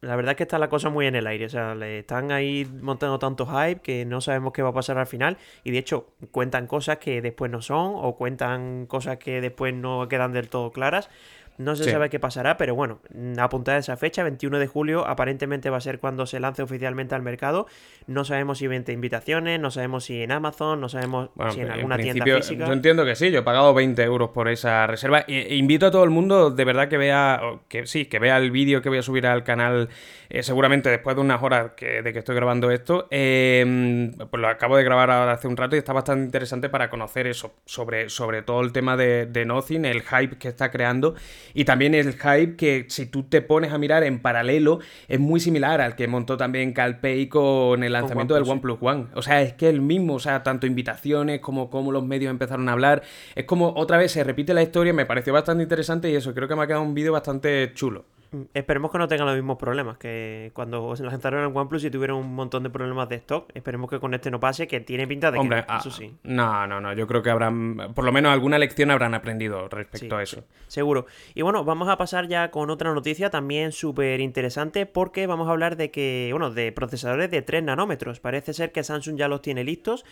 La 0.00 0.14
verdad 0.14 0.32
es 0.32 0.36
que 0.36 0.44
está 0.44 0.60
la 0.60 0.68
cosa 0.68 0.90
muy 0.90 1.06
en 1.06 1.16
el 1.16 1.26
aire. 1.26 1.46
O 1.46 1.48
sea, 1.48 1.74
le 1.74 2.00
están 2.00 2.30
ahí 2.30 2.64
montando 2.80 3.18
tanto 3.18 3.46
hype 3.46 3.80
que 3.80 4.04
no 4.04 4.20
sabemos 4.20 4.52
qué 4.52 4.62
va 4.62 4.68
a 4.68 4.72
pasar 4.72 4.96
al 4.96 5.08
final. 5.08 5.38
Y 5.64 5.72
de 5.72 5.78
hecho, 5.78 6.12
cuentan 6.30 6.68
cosas 6.68 6.98
que 6.98 7.20
después 7.20 7.50
no 7.50 7.62
son, 7.62 7.94
o 7.96 8.14
cuentan 8.14 8.86
cosas 8.86 9.18
que 9.18 9.40
después 9.40 9.74
no 9.74 10.06
quedan 10.08 10.32
del 10.32 10.48
todo 10.48 10.70
claras. 10.70 11.10
No 11.58 11.74
se 11.74 11.90
sabe 11.90 12.08
qué 12.08 12.20
pasará, 12.20 12.56
pero 12.56 12.76
bueno, 12.76 13.00
apuntada 13.36 13.78
esa 13.78 13.96
fecha, 13.96 14.22
21 14.22 14.60
de 14.60 14.68
julio, 14.68 15.04
aparentemente 15.08 15.70
va 15.70 15.78
a 15.78 15.80
ser 15.80 15.98
cuando 15.98 16.24
se 16.24 16.38
lance 16.38 16.62
oficialmente 16.62 17.16
al 17.16 17.22
mercado. 17.22 17.66
No 18.06 18.24
sabemos 18.24 18.58
si 18.58 18.68
vende 18.68 18.92
invitaciones, 18.92 19.58
no 19.58 19.72
sabemos 19.72 20.04
si 20.04 20.22
en 20.22 20.30
Amazon, 20.30 20.80
no 20.80 20.88
sabemos 20.88 21.30
si 21.52 21.60
en 21.60 21.70
alguna 21.72 21.96
tienda 21.98 22.24
física. 22.24 22.66
Yo 22.66 22.72
entiendo 22.72 23.04
que 23.04 23.16
sí, 23.16 23.32
yo 23.32 23.40
he 23.40 23.42
pagado 23.42 23.74
20 23.74 24.00
euros 24.04 24.30
por 24.30 24.48
esa 24.48 24.86
reserva. 24.86 25.24
E, 25.26 25.56
invito 25.56 25.86
a 25.86 25.90
todo 25.90 26.04
el 26.04 26.10
mundo, 26.10 26.52
de 26.52 26.64
verdad, 26.64 26.88
que 26.88 26.96
vea, 26.96 27.40
que 27.66 27.88
sí, 27.88 28.06
que 28.06 28.20
vea 28.20 28.36
el 28.36 28.52
vídeo 28.52 28.80
que 28.80 28.88
voy 28.88 28.98
a 28.98 29.02
subir 29.02 29.26
al 29.26 29.42
canal, 29.42 29.88
eh, 30.30 30.44
seguramente 30.44 30.90
después 30.90 31.16
de 31.16 31.22
unas 31.22 31.42
horas 31.42 31.72
de 31.76 32.12
que 32.12 32.18
estoy 32.20 32.36
grabando 32.36 32.70
esto. 32.70 33.08
Em, 33.10 34.12
pues 34.12 34.40
lo 34.40 34.46
acabo 34.46 34.76
de 34.76 34.84
grabar 34.84 35.10
ahora 35.10 35.32
hace 35.32 35.48
un 35.48 35.56
rato 35.56 35.74
y 35.74 35.80
está 35.80 35.92
bastante 35.92 36.24
interesante 36.24 36.68
para 36.68 36.88
conocer 36.88 37.26
eso, 37.26 37.56
sobre, 37.64 38.10
sobre 38.10 38.42
todo 38.42 38.60
el 38.60 38.72
tema 38.72 38.96
de, 38.96 39.26
de 39.26 39.44
Nothing, 39.44 39.84
el 39.86 40.02
hype 40.02 40.38
que 40.38 40.46
está 40.46 40.70
creando 40.70 41.16
y 41.54 41.64
también 41.64 41.94
el 41.94 42.14
hype 42.14 42.56
que 42.56 42.86
si 42.88 43.06
tú 43.06 43.24
te 43.24 43.42
pones 43.42 43.72
a 43.72 43.78
mirar 43.78 44.04
en 44.04 44.20
paralelo 44.20 44.80
es 45.08 45.20
muy 45.20 45.40
similar 45.40 45.80
al 45.80 45.96
que 45.96 46.08
montó 46.08 46.36
también 46.36 46.72
Calpay 46.72 47.28
con 47.28 47.82
el 47.82 47.92
lanzamiento 47.92 48.34
del 48.34 48.44
OnePlus 48.44 48.78
One. 48.80 49.06
O 49.14 49.22
sea, 49.22 49.42
es 49.42 49.52
que 49.54 49.68
el 49.68 49.80
mismo, 49.80 50.14
o 50.14 50.20
sea, 50.20 50.42
tanto 50.42 50.66
invitaciones 50.66 51.40
como 51.40 51.70
cómo 51.70 51.92
los 51.92 52.04
medios 52.04 52.30
empezaron 52.30 52.68
a 52.68 52.72
hablar. 52.72 53.02
Es 53.34 53.44
como 53.44 53.72
otra 53.76 53.98
vez 53.98 54.12
se 54.12 54.24
repite 54.24 54.54
la 54.54 54.62
historia, 54.62 54.92
me 54.92 55.06
pareció 55.06 55.32
bastante 55.32 55.62
interesante 55.62 56.10
y 56.10 56.16
eso, 56.16 56.34
creo 56.34 56.48
que 56.48 56.56
me 56.56 56.62
ha 56.62 56.66
quedado 56.66 56.82
un 56.82 56.94
vídeo 56.94 57.12
bastante 57.12 57.72
chulo. 57.74 58.04
Mm, 58.30 58.42
esperemos 58.52 58.90
que 58.90 58.98
no 58.98 59.08
tengan 59.08 59.26
los 59.26 59.36
mismos 59.36 59.56
problemas 59.56 59.96
que 59.96 60.50
cuando 60.54 60.94
se 60.96 61.04
lanzaron 61.04 61.48
en 61.48 61.56
OnePlus 61.56 61.84
y 61.84 61.90
tuvieron 61.90 62.18
un 62.18 62.34
montón 62.34 62.62
de 62.62 62.70
problemas 62.70 63.08
de 63.08 63.16
stock. 63.16 63.50
Esperemos 63.54 63.88
que 63.88 63.98
con 63.98 64.12
este 64.14 64.30
no 64.30 64.38
pase, 64.38 64.66
que 64.66 64.80
tiene 64.80 65.06
pinta 65.06 65.30
de 65.30 65.40
que 65.40 65.64
ah, 65.66 65.78
eso 65.80 65.90
sí. 65.90 66.14
No, 66.24 66.66
no, 66.66 66.80
no. 66.80 66.92
Yo 66.92 67.06
creo 67.06 67.22
que 67.22 67.30
habrán, 67.30 67.92
por 67.94 68.04
lo 68.04 68.12
menos 68.12 68.32
alguna 68.32 68.58
lección 68.58 68.90
habrán 68.90 69.14
aprendido 69.14 69.68
respecto 69.68 70.16
a 70.16 70.22
eso. 70.22 70.44
seguro. 70.66 71.06
Y 71.34 71.42
bueno, 71.42 71.64
vamos 71.64 71.88
a 71.88 71.96
pasar 71.96 72.28
ya 72.28 72.50
con 72.50 72.70
otra 72.70 72.92
noticia 72.92 73.30
también 73.30 73.72
súper 73.72 74.20
interesante 74.20 74.86
porque 74.86 75.26
vamos 75.26 75.48
a 75.48 75.52
hablar 75.52 75.76
de 75.76 75.90
que, 75.90 76.28
bueno, 76.32 76.50
de 76.50 76.72
procesadores 76.72 77.30
de 77.30 77.42
3 77.42 77.62
nanómetros. 77.62 78.20
Parece 78.20 78.52
ser 78.52 78.72
que 78.72 78.84
Samsung 78.84 79.16
ya 79.16 79.28
los 79.28 79.40
tiene 79.40 79.64
listos 79.64 80.04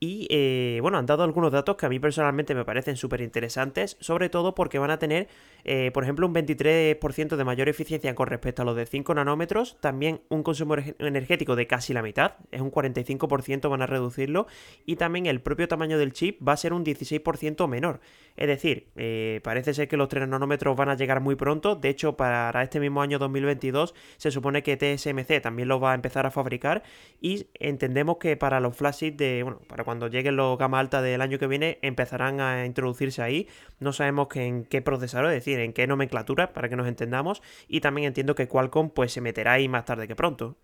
y 0.00 0.26
eh, 0.30 0.78
bueno, 0.80 0.98
han 0.98 1.06
dado 1.06 1.24
algunos 1.24 1.50
datos 1.50 1.76
que 1.76 1.86
a 1.86 1.88
mí 1.88 1.98
personalmente 1.98 2.54
me 2.54 2.64
parecen 2.64 2.96
súper 2.96 3.20
interesantes, 3.20 3.96
sobre 4.00 4.28
todo 4.28 4.54
porque 4.54 4.78
van 4.78 4.90
a 4.90 4.98
tener, 4.98 5.28
eh, 5.64 5.90
por 5.92 6.04
ejemplo, 6.04 6.26
un 6.26 6.34
23% 6.34 7.36
de 7.36 7.44
mayor 7.44 7.68
eficiencia 7.68 8.14
con 8.14 8.28
respecto 8.28 8.62
a 8.62 8.64
los 8.64 8.76
de 8.76 8.86
5 8.86 9.14
nanómetros, 9.14 9.76
también 9.80 10.20
un 10.28 10.42
consumo 10.42 10.76
energético 10.98 11.56
de 11.56 11.66
casi 11.66 11.92
la 11.92 12.02
mitad, 12.02 12.34
es 12.52 12.60
un 12.60 12.70
45% 12.70 13.68
van 13.68 13.82
a 13.82 13.86
reducirlo, 13.86 14.46
y 14.86 14.96
también 14.96 15.26
el 15.26 15.40
propio 15.40 15.66
tamaño 15.66 15.98
del 15.98 16.12
chip 16.12 16.46
va 16.46 16.52
a 16.52 16.56
ser 16.56 16.72
un 16.72 16.84
16% 16.84 17.66
menor. 17.66 18.00
Es 18.36 18.46
decir, 18.46 18.86
eh, 18.94 19.40
parece 19.42 19.74
ser 19.74 19.88
que 19.88 19.96
los 19.96 20.08
3 20.08 20.28
nanómetros 20.28 20.76
van 20.76 20.90
a 20.90 20.94
llegar 20.94 21.20
muy 21.20 21.34
pronto, 21.34 21.74
de 21.74 21.88
hecho 21.88 22.16
para 22.16 22.62
este 22.62 22.78
mismo 22.78 23.02
año 23.02 23.18
2022 23.18 23.94
se 24.16 24.30
supone 24.30 24.62
que 24.62 24.76
TSMC 24.76 25.40
también 25.40 25.66
lo 25.66 25.80
va 25.80 25.92
a 25.92 25.94
empezar 25.94 26.24
a 26.24 26.30
fabricar 26.30 26.84
y 27.20 27.46
entendemos 27.54 28.18
que 28.18 28.36
para 28.36 28.60
los 28.60 28.76
flashes 28.76 29.16
de, 29.16 29.42
bueno, 29.42 29.60
para 29.66 29.84
cuando 29.88 30.08
lleguen 30.08 30.36
los 30.36 30.58
gama 30.58 30.80
alta 30.80 31.00
del 31.00 31.22
año 31.22 31.38
que 31.38 31.46
viene 31.46 31.78
empezarán 31.80 32.42
a 32.42 32.66
introducirse 32.66 33.22
ahí. 33.22 33.48
No 33.80 33.94
sabemos 33.94 34.28
en 34.34 34.66
qué 34.66 34.82
procesador, 34.82 35.30
es 35.30 35.36
decir, 35.36 35.58
en 35.60 35.72
qué 35.72 35.86
nomenclatura, 35.86 36.52
para 36.52 36.68
que 36.68 36.76
nos 36.76 36.86
entendamos. 36.86 37.40
Y 37.68 37.80
también 37.80 38.08
entiendo 38.08 38.34
que 38.34 38.48
Qualcomm 38.48 38.90
pues 38.90 39.14
se 39.14 39.22
meterá 39.22 39.52
ahí 39.52 39.66
más 39.66 39.86
tarde 39.86 40.06
que 40.06 40.14
pronto. 40.14 40.58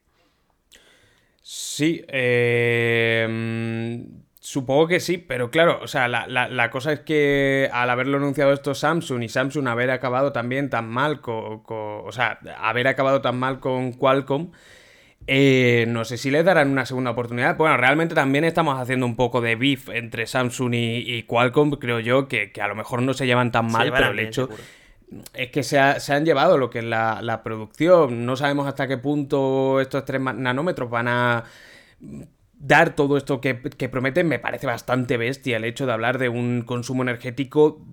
Sí, 1.40 2.04
eh, 2.08 3.26
supongo 4.40 4.88
que 4.88 5.00
sí, 5.00 5.16
pero 5.16 5.50
claro, 5.50 5.78
o 5.80 5.87
sea, 5.88 6.06
la, 6.06 6.70
cosa 6.70 6.92
es 6.92 7.00
que 7.00 7.70
al 7.72 7.88
haberlo 7.88 8.18
anunciado 8.18 8.52
esto 8.52 8.74
Samsung 8.74 9.22
y 9.22 9.30
Samsung 9.30 9.68
haber 9.68 9.90
acabado 9.90 10.32
también 10.32 10.68
tan 10.68 10.87
mal 10.87 11.22
con, 11.22 11.62
o 11.66 12.12
sea, 12.12 12.40
haber 12.58 12.88
acabado 12.88 13.22
tan 13.22 13.38
mal 13.38 13.58
con 13.58 13.94
Qualcomm, 13.94 14.52
eh, 15.26 15.87
no 15.88 16.04
sé 16.04 16.18
si 16.18 16.30
les 16.30 16.44
darán 16.44 16.70
una 16.70 16.87
segunda 16.87 17.10
oportunidad. 17.10 17.56
Bueno, 17.56 17.76
realmente 17.76 18.14
también 18.14 18.44
estamos 18.44 18.78
haciendo 18.78 19.06
un 19.06 19.16
poco 19.16 19.40
de 19.40 19.56
beef 19.56 19.88
entre 19.88 20.26
Samsung 20.26 20.74
y, 20.74 21.22
Qualcomm, 21.24 21.72
creo 21.72 22.00
yo, 22.00 22.28
que, 22.28 22.52
a 22.60 22.68
lo 22.68 22.74
mejor 22.74 23.02
no 23.02 23.14
se 23.14 23.26
llevan 23.26 23.52
tan 23.52 23.70
mal, 23.70 23.92
pero 23.92 24.10
el 24.10 24.18
hecho 24.18 24.48
es 25.32 25.50
que 25.50 25.62
se, 25.62 25.78
han 25.78 26.24
llevado 26.24 26.58
lo 26.58 26.70
que 26.70 26.80
es 26.80 26.84
la, 26.84 27.40
producción. 27.44 28.26
No 28.26 28.37
sabemos 28.37 28.66
hasta 28.66 28.87
qué 28.87 28.98
punto 28.98 29.80
estos 29.80 30.04
3 30.04 30.20
nanómetros 30.37 30.90
van 30.90 31.08
a 31.08 31.44
dar 32.52 32.94
todo 32.94 33.16
esto 33.16 33.40
que, 33.40 33.60
que 33.60 33.88
prometen. 33.88 34.28
Me 34.28 34.38
parece 34.38 34.66
bastante 34.66 35.16
bestia 35.16 35.56
el 35.56 35.64
hecho 35.64 35.87
de 35.87 35.92
hablar 35.92 36.18
de 36.18 36.28
un 36.28 36.62
consumo 36.62 37.02
energético 37.02 37.84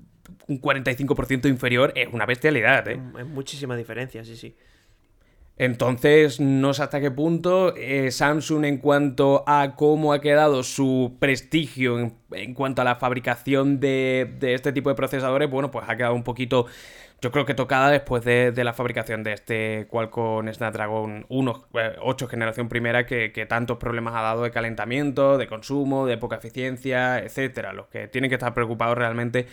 un 0.47 0.61
45% 0.61 1.47
inferior. 1.47 1.93
Es 1.95 2.09
una 2.11 2.25
bestialidad, 2.25 2.87
¿eh? 2.87 2.99
Es 3.19 3.25
muchísima 3.25 3.75
diferencia, 3.75 4.23
sí, 4.23 4.35
sí. 4.35 4.55
Entonces, 5.61 6.39
no 6.39 6.73
sé 6.73 6.81
hasta 6.81 6.99
qué 6.99 7.11
punto 7.11 7.75
eh, 7.75 8.09
Samsung 8.09 8.65
en 8.65 8.79
cuanto 8.79 9.43
a 9.45 9.75
cómo 9.75 10.11
ha 10.11 10.19
quedado 10.19 10.63
su 10.63 11.17
prestigio 11.19 11.99
en, 12.31 12.55
cuanto 12.55 12.81
a 12.81 12.85
la 12.85 12.95
fabricación 12.95 13.79
de, 13.79 14.39
este 14.41 14.73
tipo 14.73 14.89
de 14.89 14.95
procesadores, 14.95 15.51
bueno, 15.51 15.69
pues 15.69 15.85
ha 15.87 15.95
quedado 15.95 16.15
un 16.15 16.23
poquito, 16.23 16.65
yo 17.21 17.31
creo 17.31 17.45
que 17.45 17.53
tocada 17.53 17.91
después 17.91 18.23
de, 18.25 18.51
la 18.63 18.73
fabricación 18.73 19.21
de 19.21 19.33
este 19.33 19.85
Qualcomm 19.87 20.51
Snapdragon 20.51 21.27
1, 21.29 21.67
8 22.01 22.25
eh, 22.25 22.27
generación 22.27 22.67
primera, 22.67 23.05
que, 23.05 23.45
tantos 23.47 23.77
problemas 23.77 24.15
ha 24.15 24.21
dado 24.21 24.41
de 24.41 24.49
calentamiento, 24.49 25.37
de 25.37 25.45
consumo, 25.45 26.07
de 26.07 26.17
poca 26.17 26.37
eficiencia, 26.37 27.19
etcétera. 27.19 27.71
Los 27.71 27.85
que 27.85 28.07
tienen 28.07 28.31
que 28.31 28.35
estar 28.35 28.55
preocupados 28.55 28.97
realmente 28.97 29.45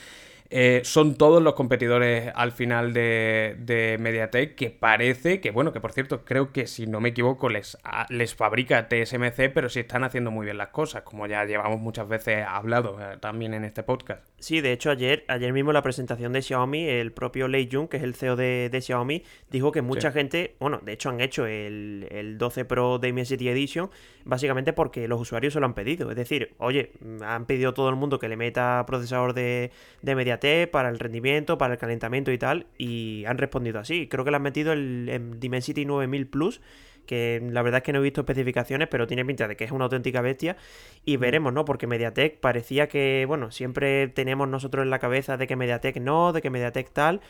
eh, 0.50 0.80
son 0.84 1.16
todos 1.16 1.42
los 1.42 1.52
competidores 1.54 2.32
al 2.34 2.52
final 2.52 2.94
de, 2.94 3.56
de, 3.58 3.98
Mediatek 4.00 4.54
que 4.54 4.70
parece 4.70 5.40
que, 5.40 5.50
bueno, 5.50 5.72
que 5.72 5.80
por 5.80 5.92
cierto, 5.92 6.24
creo 6.24 6.52
que 6.52 6.66
si 6.66 6.86
no 6.86 7.00
me 7.00 7.10
equivoco 7.10 7.50
les, 7.50 7.76
les 8.08 8.34
fabrica 8.34 8.88
TSMC, 8.88 9.52
pero 9.52 9.68
sí 9.68 9.80
están 9.80 10.04
haciendo 10.04 10.30
muy 10.30 10.46
bien 10.46 10.56
las 10.56 10.68
cosas, 10.68 11.02
como 11.02 11.26
ya 11.26 11.44
llevamos 11.44 11.80
muchas 11.80 12.08
veces 12.08 12.46
hablado 12.48 12.98
eh, 12.98 13.18
también 13.20 13.52
en 13.52 13.64
este 13.64 13.82
podcast. 13.82 14.22
Sí, 14.40 14.60
de 14.60 14.72
hecho 14.72 14.90
ayer, 14.90 15.24
ayer 15.26 15.52
mismo 15.52 15.72
la 15.72 15.82
presentación 15.82 16.32
de 16.32 16.42
Xiaomi, 16.42 16.88
el 16.88 17.10
propio 17.10 17.48
Lei 17.48 17.68
Jun, 17.70 17.88
que 17.88 17.96
es 17.96 18.04
el 18.04 18.14
CEO 18.14 18.36
de, 18.36 18.78
Xiaomi, 18.80 19.24
dijo 19.50 19.72
que 19.72 19.82
mucha 19.82 20.12
gente, 20.12 20.54
bueno, 20.60 20.80
de 20.84 20.92
hecho 20.92 21.10
han 21.10 21.20
hecho 21.20 21.44
el, 21.44 22.06
el 22.10 22.38
12 22.38 22.64
Pro 22.64 23.00
Dimensity 23.00 23.48
Edition, 23.48 23.90
básicamente 24.24 24.72
porque 24.72 25.08
los 25.08 25.20
usuarios 25.20 25.54
se 25.54 25.60
lo 25.60 25.66
han 25.66 25.74
pedido. 25.74 26.10
Es 26.10 26.16
decir, 26.16 26.54
oye, 26.58 26.92
han 27.20 27.46
pedido 27.46 27.74
todo 27.74 27.88
el 27.88 27.96
mundo 27.96 28.20
que 28.20 28.28
le 28.28 28.36
meta 28.36 28.84
procesador 28.86 29.34
de, 29.34 29.72
de 30.02 30.14
Mediatek 30.14 30.70
para 30.70 30.88
el 30.88 31.00
rendimiento, 31.00 31.58
para 31.58 31.74
el 31.74 31.80
calentamiento 31.80 32.30
y 32.30 32.38
tal, 32.38 32.66
y 32.78 33.24
han 33.26 33.38
respondido 33.38 33.80
así. 33.80 34.06
Creo 34.06 34.24
que 34.24 34.30
le 34.30 34.36
han 34.36 34.42
metido 34.42 34.72
el, 34.72 35.40
Dimensity 35.40 35.84
9000 35.84 36.26
Plus, 36.28 36.60
que 37.08 37.42
la 37.50 37.62
verdad 37.62 37.78
es 37.78 37.82
que 37.82 37.92
no 37.92 37.98
he 37.98 38.02
visto 38.02 38.20
especificaciones, 38.20 38.86
pero 38.88 39.08
tiene 39.08 39.24
pinta 39.24 39.48
de 39.48 39.56
que 39.56 39.64
es 39.64 39.72
una 39.72 39.84
auténtica 39.84 40.20
bestia. 40.20 40.56
Y 41.04 41.16
veremos, 41.16 41.52
¿no? 41.52 41.64
Porque 41.64 41.88
Mediatek 41.88 42.38
parecía 42.38 42.88
que, 42.88 43.24
bueno, 43.26 43.50
siempre 43.50 44.06
tenemos 44.08 44.48
nosotros 44.48 44.84
en 44.84 44.90
la 44.90 45.00
cabeza 45.00 45.36
de 45.36 45.46
que 45.48 45.56
Mediatek 45.56 45.96
no, 45.96 46.32
de 46.32 46.42
que 46.42 46.50
Mediatek 46.50 46.90
tal, 46.92 47.20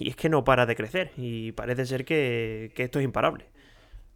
y 0.00 0.08
es 0.08 0.16
que 0.16 0.28
no 0.28 0.42
para 0.42 0.66
de 0.66 0.74
crecer, 0.74 1.12
y 1.16 1.52
parece 1.52 1.86
ser 1.86 2.04
que, 2.04 2.72
que 2.74 2.82
esto 2.84 2.98
es 2.98 3.04
imparable. 3.04 3.44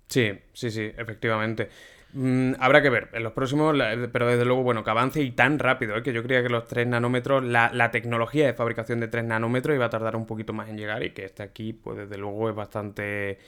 Sí, 0.09 0.33
sí, 0.53 0.70
sí, 0.70 0.90
efectivamente. 0.96 1.68
Mm, 2.14 2.55
habrá 2.61 2.83
que 2.83 2.90
ver 2.90 3.09
en 3.14 3.22
los 3.22 3.33
próximos, 3.33 3.75
pero 4.12 4.27
desde 4.27 4.44
luego, 4.44 4.62
bueno, 4.62 4.85
que 4.85 4.90
avance 4.90 5.22
y 5.22 5.31
tan 5.31 5.59
rápido, 5.59 5.96
¿eh? 5.96 6.03
que 6.03 6.12
yo 6.12 6.22
creía 6.22 6.42
que 6.42 6.51
los 6.51 6.66
3 6.66 6.87
nanómetros, 6.87 7.42
la, 7.42 7.90
tecnología 7.90 8.46
de 8.46 8.53
fabricación 8.53 9.01
de 9.01 9.09
3 9.09 9.25
nanómetros 9.25 9.75
iba 9.75 9.87
a 9.87 9.90
tardar 9.90 10.16
un 10.16 10.27
poquito 10.27 10.53
más 10.53 10.68
en 10.68 10.77
llegar 10.77 11.03
y 11.03 11.11
que 11.11 11.25
este 11.25 11.42
aquí, 11.42 11.72
pues 11.72 11.96
desde 11.96 12.18
luego 12.18 12.51
es 12.51 12.55
bastante... 12.55 13.38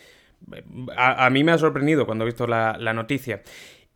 A, 0.97 1.31
mí 1.31 1.45
me 1.45 1.53
ha 1.53 1.59
sorprendido 1.59 2.07
cuando 2.07 2.25
he 2.25 2.27
visto 2.27 2.47
la, 2.47 2.93
noticia. 2.95 3.43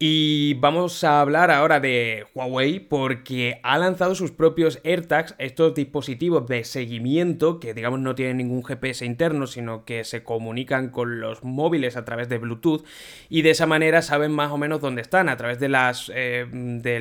Y 0.00 0.54
vamos 0.54 1.02
a 1.02 1.20
hablar 1.20 1.50
ahora 1.50 1.80
de 1.80 2.24
Huawei 2.32 2.78
porque 2.78 3.58
ha 3.64 3.78
lanzado 3.78 4.14
sus 4.14 4.30
propios 4.30 4.80
AirTags, 4.84 5.34
estos 5.38 5.74
dispositivos 5.74 6.46
de 6.46 6.62
seguimiento 6.62 7.58
que 7.58 7.74
digamos 7.74 7.98
no 7.98 8.14
tienen 8.14 8.36
ningún 8.36 8.62
GPS 8.62 9.04
interno, 9.04 9.48
sino 9.48 9.84
que 9.84 10.04
se 10.04 10.22
comunican 10.22 10.90
con 10.90 11.18
los 11.18 11.42
móviles 11.42 11.96
a 11.96 12.04
través 12.04 12.28
de 12.28 12.38
Bluetooth 12.38 12.84
y 13.28 13.42
de 13.42 13.50
esa 13.50 13.66
manera 13.66 14.00
saben 14.00 14.30
más 14.30 14.52
o 14.52 14.56
menos 14.56 14.80
dónde 14.80 15.02
están 15.02 15.28
a 15.28 15.36
través 15.36 15.58
de 15.58 15.68
las 15.68 16.12
eh, 16.14 16.46
de 16.48 17.00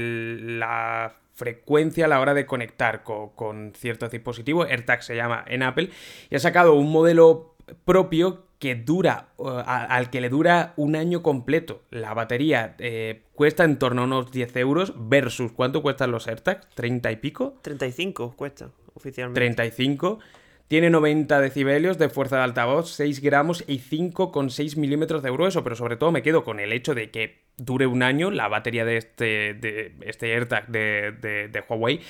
la 0.58 1.18
frecuencia 1.36 2.06
a 2.06 2.08
la 2.08 2.20
hora 2.20 2.34
de 2.34 2.48
conectar 2.48 3.04
con, 3.04 3.30
con 3.30 3.74
ciertos 3.76 4.10
dispositivos. 4.10 4.68
AirTag 4.72 5.04
se 5.04 5.16
llama 5.16 5.46
en 5.48 5.62
Apple 5.62 5.92
y 6.32 6.36
ha 6.36 6.40
sacado 6.40 6.74
un 6.74 6.92
modelo 6.92 7.54
propio 7.86 8.47
que 8.60 8.76
dura, 8.76 9.30
al 9.38 10.10
que 10.10 10.22
le 10.22 10.30
dura 10.30 10.74
un 10.78 10.96
año 10.96 11.22
completo. 11.22 11.84
La 11.92 12.14
batería 12.14 12.76
eh, 12.80 13.22
cuesta 13.34 13.64
en 13.64 13.78
torno 13.78 14.02
a 14.02 14.06
unos 14.06 14.32
10 14.32 14.56
euros 14.58 14.94
versus 14.98 15.52
¿cuánto 15.52 15.82
cuestan 15.82 16.12
los 16.12 16.28
AirTags? 16.28 16.68
¿30 16.76 17.14
y 17.14 17.16
pico? 17.18 17.60
35 17.62 18.36
cuesta 18.36 18.72
oficialmente. 18.94 19.40
35. 19.40 20.20
Tiene 20.68 20.90
90 20.90 21.40
decibelios 21.40 21.98
de 21.98 22.10
fuerza 22.10 22.38
de 22.38 22.44
altavoz, 22.44 22.90
6 22.92 23.22
gramos 23.22 23.64
y 23.68 23.80
5,6 23.80 24.76
milímetros 24.76 25.24
de 25.24 25.32
grueso, 25.32 25.64
pero 25.64 25.78
sobre 25.78 25.96
todo 25.96 26.12
me 26.12 26.24
quedo 26.24 26.44
con 26.44 26.60
el 26.60 26.74
hecho 26.74 26.94
de 26.94 27.10
que 27.10 27.46
dure 27.56 27.88
un 27.88 28.04
año 28.04 28.32
la 28.32 28.50
batería 28.50 28.84
de 28.84 28.98
este, 28.98 29.54
de 29.54 29.94
este 30.02 30.34
AirTag 30.34 30.68
de, 30.68 31.14
de 31.52 31.64
Huawei 31.70 32.02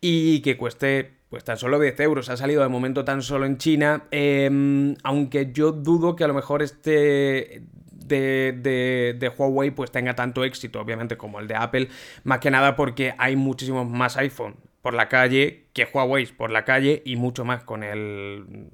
y 0.00 0.40
que 0.40 0.56
cueste 0.56 1.17
pues 1.28 1.44
tan 1.44 1.56
solo 1.56 1.78
10 1.78 1.98
euros. 2.00 2.28
Ha 2.30 2.36
salido 2.36 2.62
de 2.62 2.68
momento 2.68 3.04
tan 3.04 3.22
solo 3.22 3.46
en 3.46 3.58
China. 3.58 4.04
Em, 4.10 4.94
aunque 5.02 5.52
yo 5.52 5.72
dudo 5.72 6.16
que 6.16 6.24
a 6.24 6.28
lo 6.28 6.34
mejor 6.34 6.62
este 6.62 7.62
de, 8.08 9.14
de, 9.18 9.28
Huawei 9.28 9.70
pues 9.70 9.90
tenga 9.90 10.14
tanto 10.14 10.44
éxito, 10.44 10.80
obviamente, 10.80 11.16
como 11.16 11.40
el 11.40 11.48
de 11.48 11.54
Apple. 11.54 11.88
Más 12.24 12.38
que 12.38 12.50
nada 12.50 12.76
porque 12.76 13.14
hay 13.18 13.36
muchísimos 13.36 13.88
más 13.88 14.16
iPhone 14.16 14.56
por 14.82 14.94
la 14.94 15.08
calle 15.08 15.66
que 15.72 15.86
Huawei 15.92 16.26
por 16.26 16.50
la 16.50 16.64
calle 16.64 17.02
y 17.04 17.16
mucho 17.16 17.44
más 17.44 17.64
con 17.64 17.82
el, 17.82 18.70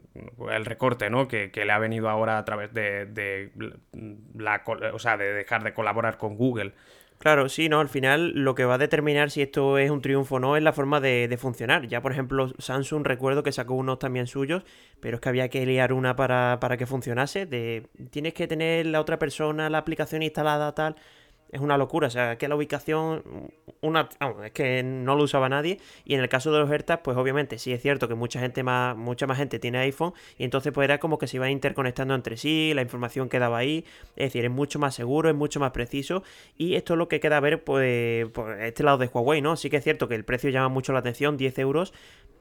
el 0.50 0.64
recorte 0.64 1.10
¿no? 1.10 1.26
que, 1.26 1.50
que, 1.50 1.64
le 1.64 1.72
ha 1.72 1.78
venido 1.78 2.08
ahora 2.08 2.38
a 2.38 2.44
través 2.44 2.72
de, 2.72 3.06
de 3.06 3.50
la, 4.34 4.62
o 4.92 4.98
sea, 4.98 5.16
de 5.16 5.32
dejar 5.32 5.64
de 5.64 5.74
colaborar 5.74 6.18
con 6.18 6.36
Google. 6.36 6.72
Claro, 7.24 7.48
sí, 7.48 7.70
no, 7.70 7.80
al 7.80 7.88
final 7.88 8.32
lo 8.34 8.54
que 8.54 8.66
va 8.66 8.74
a 8.74 8.78
determinar 8.78 9.30
si 9.30 9.40
esto 9.40 9.78
es 9.78 9.90
un 9.90 10.02
triunfo 10.02 10.34
o 10.34 10.40
no 10.40 10.58
es 10.58 10.62
la 10.62 10.74
forma 10.74 11.00
de, 11.00 11.34
funcionar. 11.40 11.88
Ya, 11.88 12.02
por 12.02 12.12
ejemplo, 12.12 12.52
Samsung 12.58 13.02
recuerdo 13.02 13.42
que 13.42 13.50
sacó 13.50 13.72
unos 13.72 13.98
también 13.98 14.26
suyos, 14.26 14.62
pero 15.00 15.14
es 15.14 15.20
que 15.22 15.30
había 15.30 15.48
que 15.48 15.64
liar 15.64 15.94
una 15.94 16.16
para, 16.16 16.58
para 16.60 16.76
que 16.76 16.84
funcionase. 16.84 17.46
De, 17.46 17.86
tienes 18.10 18.34
que 18.34 18.46
tener 18.46 18.84
la 18.84 19.00
otra 19.00 19.18
persona, 19.18 19.70
la 19.70 19.78
aplicación 19.78 20.22
instalada, 20.22 20.74
tal 20.74 20.96
es 21.54 21.60
una 21.60 21.78
locura. 21.78 22.08
O 22.08 22.10
sea, 22.10 22.36
que 22.36 22.48
la 22.48 22.56
ubicación, 22.56 23.22
una, 23.80 24.08
es 24.44 24.50
que 24.50 24.82
no 24.82 25.14
lo 25.14 25.22
usaba 25.22 25.48
nadie. 25.48 25.78
Y 26.04 26.14
en 26.14 26.20
el 26.20 26.28
caso 26.28 26.52
de 26.52 26.58
los 26.58 26.70
AirTags, 26.70 27.02
pues 27.02 27.16
obviamente 27.16 27.58
sí 27.58 27.72
es 27.72 27.80
cierto 27.80 28.08
que 28.08 28.14
mucha 28.14 28.40
gente 28.40 28.64
más, 28.64 28.96
mucha 28.96 29.28
más 29.28 29.38
gente 29.38 29.60
tiene 29.60 29.78
iPhone. 29.78 30.12
Y 30.36 30.44
entonces 30.44 30.72
pues 30.72 30.84
era 30.84 30.98
como 30.98 31.16
que 31.16 31.28
se 31.28 31.36
iban 31.36 31.50
interconectando 31.50 32.14
entre 32.14 32.36
sí, 32.36 32.72
la 32.74 32.82
información 32.82 33.28
quedaba 33.28 33.56
ahí. 33.58 33.84
Es 34.16 34.26
decir, 34.26 34.44
es 34.44 34.50
mucho 34.50 34.80
más 34.80 34.96
seguro, 34.96 35.28
es 35.28 35.36
mucho 35.36 35.60
más 35.60 35.70
preciso. 35.70 36.24
Y 36.58 36.74
esto 36.74 36.94
es 36.94 36.98
lo 36.98 37.06
que 37.08 37.20
queda 37.20 37.38
ver, 37.38 37.62
pues, 37.62 38.28
por 38.30 38.60
este 38.60 38.82
lado 38.82 38.98
de 38.98 39.06
Huawei, 39.06 39.40
¿no? 39.40 39.56
Sí 39.56 39.70
que 39.70 39.76
es 39.76 39.84
cierto 39.84 40.08
que 40.08 40.16
el 40.16 40.24
precio 40.24 40.50
llama 40.50 40.68
mucho 40.68 40.92
la 40.92 40.98
atención, 40.98 41.36
10 41.36 41.58
euros. 41.60 41.92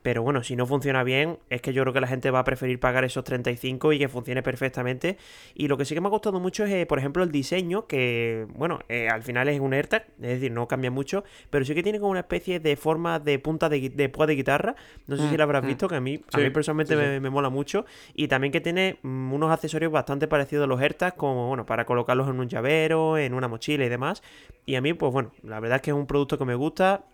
Pero 0.03 0.21
bueno, 0.21 0.43
si 0.43 0.57
no 0.57 0.67
funciona 0.67 1.03
bien, 1.03 1.39
es 1.49 1.61
que 1.61 1.71
yo 1.71 1.81
creo 1.83 1.93
que 1.93 2.01
la 2.01 2.07
gente 2.07 2.29
va 2.29 2.39
a 2.39 2.43
preferir 2.43 2.77
pagar 2.77 3.05
esos 3.05 3.23
35 3.23 3.93
y 3.93 3.99
que 3.99 4.09
funcione 4.09 4.43
perfectamente. 4.43 5.17
Y 5.55 5.69
lo 5.69 5.77
que 5.77 5.85
sí 5.85 5.95
que 5.95 6.01
me 6.01 6.07
ha 6.07 6.11
gustado 6.11 6.41
mucho 6.41 6.65
es, 6.65 6.71
eh, 6.73 6.85
por 6.85 6.99
ejemplo, 6.99 7.23
el 7.23 7.31
diseño, 7.31 7.87
que, 7.87 8.45
bueno, 8.53 8.81
eh, 8.89 9.02
al 9.09 9.23
final 9.23 9.47
es 9.49 9.59
un 9.59 9.73
AirTag, 9.73 10.05
es 10.21 10.29
decir, 10.29 10.51
no 10.51 10.67
cambia 10.67 10.91
mucho, 10.91 11.23
pero 11.49 11.65
sí 11.65 11.73
que 11.75 11.83
tiene 11.83 11.99
como 11.99 12.11
una 12.11 12.21
especie 12.21 12.59
de 12.59 12.75
forma 12.75 13.19
de 13.19 13.39
punta 13.39 13.69
de, 13.69 13.89
de 13.89 14.09
púa 14.09 14.27
de 14.27 14.35
guitarra. 14.35 14.75
No 15.07 15.15
sé 15.15 15.27
si 15.27 15.35
mm, 15.35 15.37
la 15.37 15.43
habrás 15.43 15.63
mm. 15.63 15.67
visto, 15.67 15.87
que 15.87 15.95
a 15.95 16.01
mí, 16.01 16.21
a 16.31 16.37
mí 16.37 16.49
personalmente 16.49 17.19
Me, 17.19 17.29
mola 17.29 17.49
mucho. 17.49 17.85
Y 18.13 18.27
también 18.27 18.51
que 18.51 18.61
tiene 18.61 18.97
mm, 19.01 19.33
unos 19.33 19.51
accesorios 19.51 19.91
bastante 19.91 20.27
parecidos 20.27 20.65
a 20.65 20.67
los 20.67 20.81
AirTags, 20.81 21.17
como, 21.17 21.47
bueno, 21.47 21.65
para 21.65 21.85
colocarlos 21.85 22.27
en 22.29 22.39
un 22.39 22.47
llavero, 22.47 23.17
en 23.17 23.33
una 23.33 23.47
mochila 23.47 23.85
y 23.85 23.89
demás. 23.89 24.23
Y 24.65 24.75
a 24.75 24.81
mí, 24.81 24.93
pues 24.93 25.11
bueno, 25.11 25.31
la 25.43 25.59
verdad 25.59 25.77
es 25.77 25.81
que 25.81 25.91
es 25.91 25.97
un 25.97 26.07
producto 26.07 26.37
que 26.37 26.45
me 26.45 26.55
gusta 26.55 27.05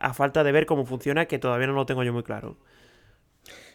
a 0.00 0.14
falta 0.14 0.44
de 0.44 0.52
ver 0.52 0.66
cómo 0.66 0.84
funciona, 0.84 1.26
que 1.26 1.38
todavía 1.38 1.66
no 1.66 1.72
lo 1.72 1.86
tengo 1.86 2.02
yo 2.04 2.12
muy 2.12 2.22
claro. 2.22 2.56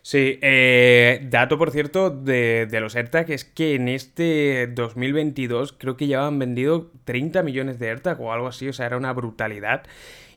Sí, 0.06 0.38
eh, 0.42 1.22
dato 1.30 1.58
por 1.58 1.72
cierto 1.72 2.10
de, 2.10 2.68
los 2.82 2.94
AirTag 2.98 3.32
es 3.32 3.46
que 3.46 3.76
en 3.76 3.88
este 3.88 4.68
2022 4.68 5.72
creo 5.72 5.96
que 5.96 6.08
ya 6.08 6.28
han 6.28 6.38
vendido 6.40 6.92
30 7.06 7.42
millones 7.42 7.80
de 7.80 7.88
AirTag 7.90 8.20
o 8.20 8.34
algo 8.34 8.48
así, 8.48 8.68
o 8.68 8.74
sea, 8.74 8.86
era 8.86 8.98
una 8.98 9.14
brutalidad. 9.14 9.84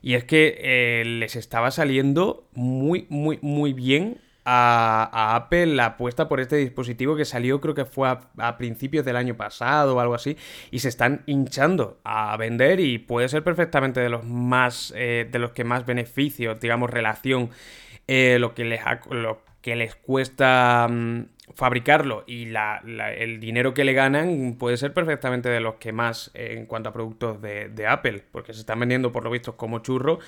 Y 0.01 0.13
es 0.13 0.23
que 0.23 0.57
eh, 0.61 1.03
les 1.05 1.35
estaba 1.35 1.71
saliendo 1.71 2.47
muy, 2.53 3.07
muy, 3.09 3.39
muy 3.41 3.73
bien 3.73 4.21
a, 4.45 5.35
Apple 5.35 5.67
la 5.67 5.87
apuesta 5.87 6.29
por 6.29 6.39
este 6.39 6.55
dispositivo 6.55 7.17
que 7.17 7.25
salió 7.25 7.59
creo 7.59 7.75
que 7.75 7.83
fue 7.83 8.07
a, 8.37 8.57
principios 8.57 9.03
del 9.03 9.17
año 9.17 9.35
pasado 9.35 9.97
o 9.97 9.99
algo 9.99 10.15
así 10.15 10.37
y 10.71 10.79
se 10.79 10.87
están 10.87 11.23
hinchando 11.25 11.99
a 12.05 12.37
vender 12.37 12.79
y 12.79 12.97
puede 12.97 13.27
ser 13.27 13.43
perfectamente 13.43 13.99
de 13.99 14.07
los 14.07 14.23
más 14.23 14.93
eh, 14.95 15.27
de 15.29 15.39
los 15.39 15.51
que 15.51 15.65
más 15.65 15.85
beneficios 15.85 16.61
digamos 16.61 16.89
relación 16.89 17.49
eh, 18.07 18.37
lo 18.39 18.55
que 18.55 18.63
les 18.63 18.79
lo 19.09 19.41
que 19.67 19.75
les 19.75 19.95
cuesta 19.95 20.87
mm, 20.89 21.25
fabricarlo 21.53 22.23
y 22.25 22.47
el 23.17 23.41
dinero 23.41 23.73
que 23.73 23.83
le 23.83 23.91
ganan 23.91 24.55
puede 24.57 24.77
ser 24.77 24.93
perfectamente 24.93 25.49
de 25.49 25.59
los 25.59 25.75
que 25.75 25.91
más 25.91 26.31
eh, 26.35 26.55
en 26.57 26.67
cuanto 26.67 26.87
a 26.87 26.93
productos 26.93 27.41
de, 27.41 27.67
de 27.67 27.85
Apple 27.85 28.23
porque 28.31 28.53
se 28.53 28.61
están 28.61 28.79
vendiendo 28.79 29.11
por 29.11 29.25
lo 29.25 29.29
visto 29.29 29.57
como 29.57 29.79
churro 29.79 30.19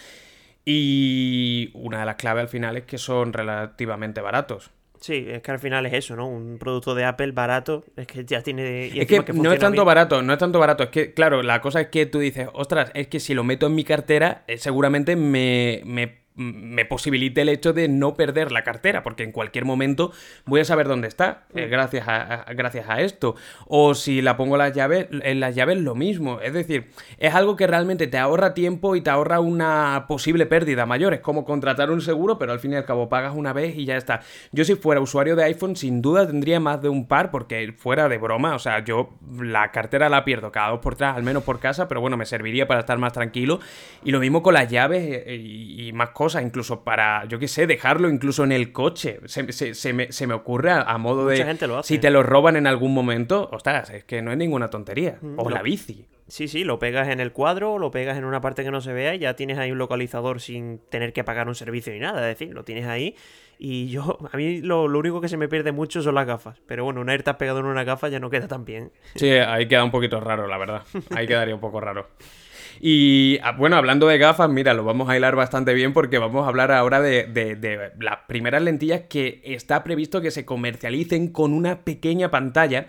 y 0.65 1.71
una 1.73 2.01
de 2.01 2.05
las 2.05 2.15
claves 2.15 2.41
al 2.41 2.49
final 2.49 2.75
es 2.75 2.83
que 2.83 2.97
son 2.97 3.31
relativamente 3.31 4.19
baratos. 4.19 4.71
Sí, 4.99 5.25
es 5.29 5.41
que 5.41 5.51
al 5.51 5.59
final 5.59 5.85
es 5.85 5.93
eso, 5.93 6.17
¿no? 6.17 6.27
Un 6.27 6.57
producto 6.59 6.93
de 6.93 7.05
Apple 7.05 7.31
barato, 7.31 7.85
es 7.95 8.07
que 8.07 8.25
ya 8.25 8.41
tiene... 8.41 8.87
es 8.87 9.07
que, 9.07 9.23
no 9.31 9.53
es 9.53 9.59
tanto 9.59 9.85
barato, 9.85 10.21
no 10.21 10.33
es 10.33 10.39
tanto 10.39 10.59
barato, 10.59 10.83
es 10.83 10.89
que, 10.89 11.13
claro, 11.13 11.41
la 11.43 11.61
cosa 11.61 11.79
es 11.79 11.87
que 11.87 12.05
tú 12.07 12.19
dices, 12.19 12.49
ostras, 12.51 12.91
es 12.93 13.07
que 13.07 13.21
si 13.21 13.33
lo 13.33 13.45
meto 13.45 13.67
en 13.67 13.75
mi 13.75 13.85
cartera, 13.85 14.43
eh, 14.47 14.57
seguramente 14.57 15.15
me, 15.15 15.81
me 15.85 16.18
me 16.35 16.85
posibilite 16.85 17.41
el 17.41 17.49
hecho 17.49 17.73
de 17.73 17.87
no 17.87 18.15
perder 18.15 18.51
la 18.51 18.63
cartera, 18.63 19.03
porque 19.03 19.23
en 19.23 19.31
cualquier 19.31 19.65
momento 19.65 20.11
voy 20.45 20.61
a 20.61 20.65
saber 20.65 20.87
dónde 20.87 21.07
está, 21.07 21.45
eh, 21.53 21.67
gracias, 21.67 22.07
a, 22.07 22.45
gracias 22.53 22.89
a 22.89 23.01
esto. 23.01 23.35
O 23.67 23.93
si 23.93 24.21
la 24.21 24.37
pongo 24.37 24.57
las 24.57 24.73
llaves, 24.73 25.07
en 25.11 25.39
las 25.39 25.55
llaves 25.55 25.77
lo 25.77 25.95
mismo. 25.95 26.39
Es 26.41 26.53
decir, 26.53 26.89
es 27.17 27.35
algo 27.35 27.55
que 27.55 27.67
realmente 27.67 28.07
te 28.07 28.17
ahorra 28.17 28.53
tiempo 28.53 28.95
y 28.95 29.01
te 29.01 29.09
ahorra 29.09 29.39
una 29.39 30.05
posible 30.07 30.45
pérdida 30.45 30.85
mayor. 30.85 31.13
Es 31.13 31.19
como 31.19 31.45
contratar 31.45 31.91
un 31.91 32.01
seguro, 32.01 32.37
pero 32.37 32.53
al 32.53 32.59
fin 32.59 32.73
y 32.73 32.75
al 32.75 32.85
cabo 32.85 33.09
pagas 33.09 33.35
una 33.35 33.53
vez 33.53 33.75
y 33.75 33.85
ya 33.85 33.97
está. 33.97 34.21
Yo 34.51 34.63
si 34.63 34.75
fuera 34.75 35.01
usuario 35.01 35.35
de 35.35 35.43
iPhone, 35.43 35.75
sin 35.75 36.01
duda 36.01 36.25
tendría 36.27 36.59
más 36.59 36.81
de 36.81 36.89
un 36.89 37.07
par, 37.07 37.31
porque 37.31 37.73
fuera 37.77 38.07
de 38.07 38.17
broma, 38.17 38.55
o 38.55 38.59
sea, 38.59 38.83
yo 38.83 39.17
la 39.39 39.71
cartera 39.71 40.09
la 40.09 40.23
pierdo 40.25 40.51
cada 40.51 40.69
dos 40.69 40.79
por 40.79 40.95
tres, 40.95 41.09
al 41.09 41.23
menos 41.23 41.43
por 41.43 41.59
casa, 41.59 41.87
pero 41.87 42.01
bueno, 42.01 42.17
me 42.17 42.25
serviría 42.25 42.67
para 42.67 42.81
estar 42.81 42.97
más 42.97 43.13
tranquilo. 43.13 43.59
Y 44.03 44.11
lo 44.11 44.19
mismo 44.19 44.41
con 44.43 44.53
las 44.53 44.69
llaves 44.69 45.23
eh, 45.25 45.35
y, 45.35 45.91
más 45.93 46.11
cosas, 46.19 46.43
incluso 46.43 46.83
para, 46.83 47.23
yo 47.29 47.39
qué 47.39 47.47
sé, 47.47 47.65
dejarlo 47.65 48.09
incluso 48.09 48.43
en 48.43 48.51
el 48.51 48.73
coche. 48.73 49.21
Se, 49.27 49.93
me, 49.93 50.33
ocurre 50.33 50.69
a, 50.69 50.97
modo 50.97 51.25
de... 51.25 51.37
Gente 51.45 51.65
lo 51.65 51.77
hace. 51.77 51.93
Si 51.93 51.97
te 51.97 52.09
lo 52.09 52.23
roban 52.23 52.57
en 52.57 52.67
algún 52.67 52.93
momento, 52.93 53.47
ostras, 53.53 53.89
es 53.89 54.03
que 54.03 54.21
no 54.21 54.29
es 54.33 54.37
ninguna 54.37 54.67
tontería. 54.67 55.17
Mm, 55.21 55.39
o 55.39 55.49
la 55.49 55.61
bici. 55.61 56.07
Sí, 56.27 56.49
sí, 56.49 56.65
lo 56.65 56.77
pegas 56.77 57.07
en 57.07 57.21
el 57.21 57.31
cuadro, 57.31 57.79
lo 57.79 57.89
pegas 57.89 58.17
en 58.17 58.25
una 58.25 58.41
parte 58.41 58.65
que 58.65 58.69
no 58.69 58.81
se 58.81 58.91
vea 58.91 59.15
y 59.15 59.19
ya 59.19 59.37
tienes 59.37 59.57
ahí 59.59 59.71
un 59.71 59.77
localizador 59.77 60.41
sin 60.41 60.79
tener 60.89 61.13
que 61.13 61.23
pagar 61.23 61.47
un 61.47 61.55
servicio 61.55 61.93
ni 61.93 61.99
nada. 61.99 62.19
Es 62.29 62.37
decir, 62.37 62.53
lo 62.53 62.65
tienes 62.65 62.85
ahí 62.85 63.15
y 63.57 63.87
yo, 63.87 64.17
a 64.29 64.35
mí 64.35 64.59
lo, 64.59 64.83
único 64.83 65.21
que 65.21 65.29
se 65.29 65.37
me 65.37 65.47
pierde 65.47 65.71
mucho 65.71 66.01
son 66.01 66.15
las 66.15 66.27
gafas. 66.27 66.61
Pero 66.67 66.83
bueno, 66.83 66.99
una 66.99 67.13
AirTag 67.13 67.37
pegado 67.37 67.59
en 67.59 67.65
una 67.65 67.85
gafa 67.85 68.09
ya 68.09 68.19
no 68.19 68.29
queda 68.29 68.49
tan 68.49 68.65
bien. 68.65 68.91
Sí, 69.15 69.29
ahí 69.29 69.69
queda 69.69 69.85
un 69.85 69.91
poquito 69.91 70.19
raro, 70.19 70.47
la 70.47 70.57
verdad. 70.57 70.83
Ahí 71.15 71.27
quedaría 71.27 71.55
un 71.55 71.61
poco 71.61 71.79
raro. 71.79 72.09
Y 72.81 73.39
ah, 73.43 73.51
bueno, 73.51 73.75
hablando 73.75 74.07
de 74.07 74.17
gafas, 74.17 74.49
mira, 74.49 74.73
lo 74.73 74.85
vamos 74.85 75.09
a 75.09 75.17
hilar 75.17 75.35
bastante 75.35 75.73
bien 75.73 75.91
porque 75.93 76.17
vamos 76.17 76.45
a 76.45 76.47
hablar 76.47 76.71
ahora 76.71 77.01
de, 77.01 77.25
de, 77.25 77.91
las 77.99 78.19
primeras 78.27 78.61
lentillas 78.61 79.01
que 79.09 79.41
está 79.43 79.83
previsto 79.83 80.21
que 80.21 80.31
se 80.31 80.45
comercialicen 80.45 81.27
con 81.29 81.53
una 81.53 81.79
pequeña 81.79 82.31
pantalla 82.31 82.87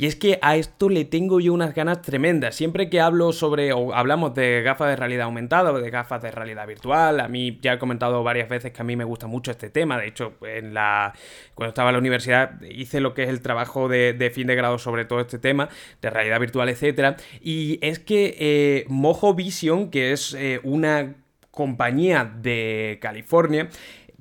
y 0.00 0.06
es 0.06 0.16
que 0.16 0.38
a 0.40 0.56
esto 0.56 0.88
le 0.88 1.04
tengo 1.04 1.40
yo 1.40 1.52
unas 1.52 1.74
ganas 1.74 2.00
tremendas. 2.00 2.54
Siempre 2.54 2.88
que 2.88 3.02
hablo 3.02 3.34
sobre 3.34 3.74
o 3.74 3.92
hablamos 3.92 4.34
de 4.34 4.62
gafas 4.62 4.88
de 4.88 4.96
realidad 4.96 5.26
aumentada 5.26 5.72
o 5.72 5.78
de 5.78 5.90
gafas 5.90 6.22
de 6.22 6.30
realidad 6.30 6.66
virtual, 6.66 7.20
a 7.20 7.28
mí 7.28 7.58
ya 7.60 7.74
he 7.74 7.78
comentado 7.78 8.24
varias 8.24 8.48
veces 8.48 8.72
que 8.72 8.80
a 8.80 8.84
mí 8.86 8.96
me 8.96 9.04
gusta 9.04 9.26
mucho 9.26 9.50
este 9.50 9.68
tema. 9.68 9.98
De 9.98 10.06
hecho, 10.06 10.32
en 10.40 10.72
la 10.72 11.12
cuando 11.54 11.68
estaba 11.68 11.90
en 11.90 11.96
la 11.96 11.98
universidad 11.98 12.62
hice 12.62 13.00
lo 13.00 13.12
que 13.12 13.24
es 13.24 13.28
el 13.28 13.42
trabajo 13.42 13.88
de, 13.88 14.32
fin 14.34 14.46
de 14.46 14.54
grado 14.54 14.78
sobre 14.78 15.04
todo 15.04 15.20
este 15.20 15.38
tema 15.38 15.68
de 16.00 16.08
realidad 16.08 16.40
virtual, 16.40 16.70
etcétera. 16.70 17.18
Y 17.42 17.78
es 17.82 17.98
que 17.98 18.36
eh, 18.38 18.86
Mojo 18.88 19.34
Vision, 19.34 19.90
que 19.90 20.12
es 20.12 20.32
eh, 20.32 20.60
una 20.62 21.14
compañía 21.50 22.24
de 22.24 22.98
California, 23.02 23.68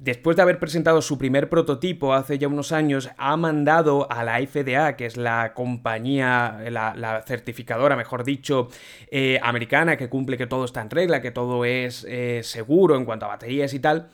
después 0.02 0.36
de 0.36 0.44
haber 0.44 0.60
presentado 0.60 1.02
su 1.02 1.18
primer 1.18 1.50
prototipo 1.50 2.14
hace 2.14 2.38
ya 2.38 2.48
unos 2.48 2.72
años, 2.72 3.10
ha 3.18 3.36
mandado 3.38 4.12
a 4.12 4.24
la 4.24 4.40
FDA, 4.40 4.96
que 4.96 5.06
es 5.06 5.18
la 5.18 5.54
compañía, 5.54 6.60
la, 6.70 7.24
certificadora, 7.26 7.96
mejor 7.96 8.24
dicho, 8.24 8.70
eh, 9.12 9.40
americana, 9.44 9.98
que 9.98 10.10
cumple 10.10 10.38
que 10.38 10.48
todo 10.48 10.66
está 10.66 10.82
en 10.82 10.90
regla, 10.90 11.22
que 11.22 11.32
todo 11.32 11.66
es 11.66 12.06
eh, 12.08 12.42
seguro 12.44 12.96
en 12.96 13.06
cuanto 13.06 13.26
a 13.26 13.30
baterías 13.30 13.74
y 13.74 13.80
tal, 13.80 14.10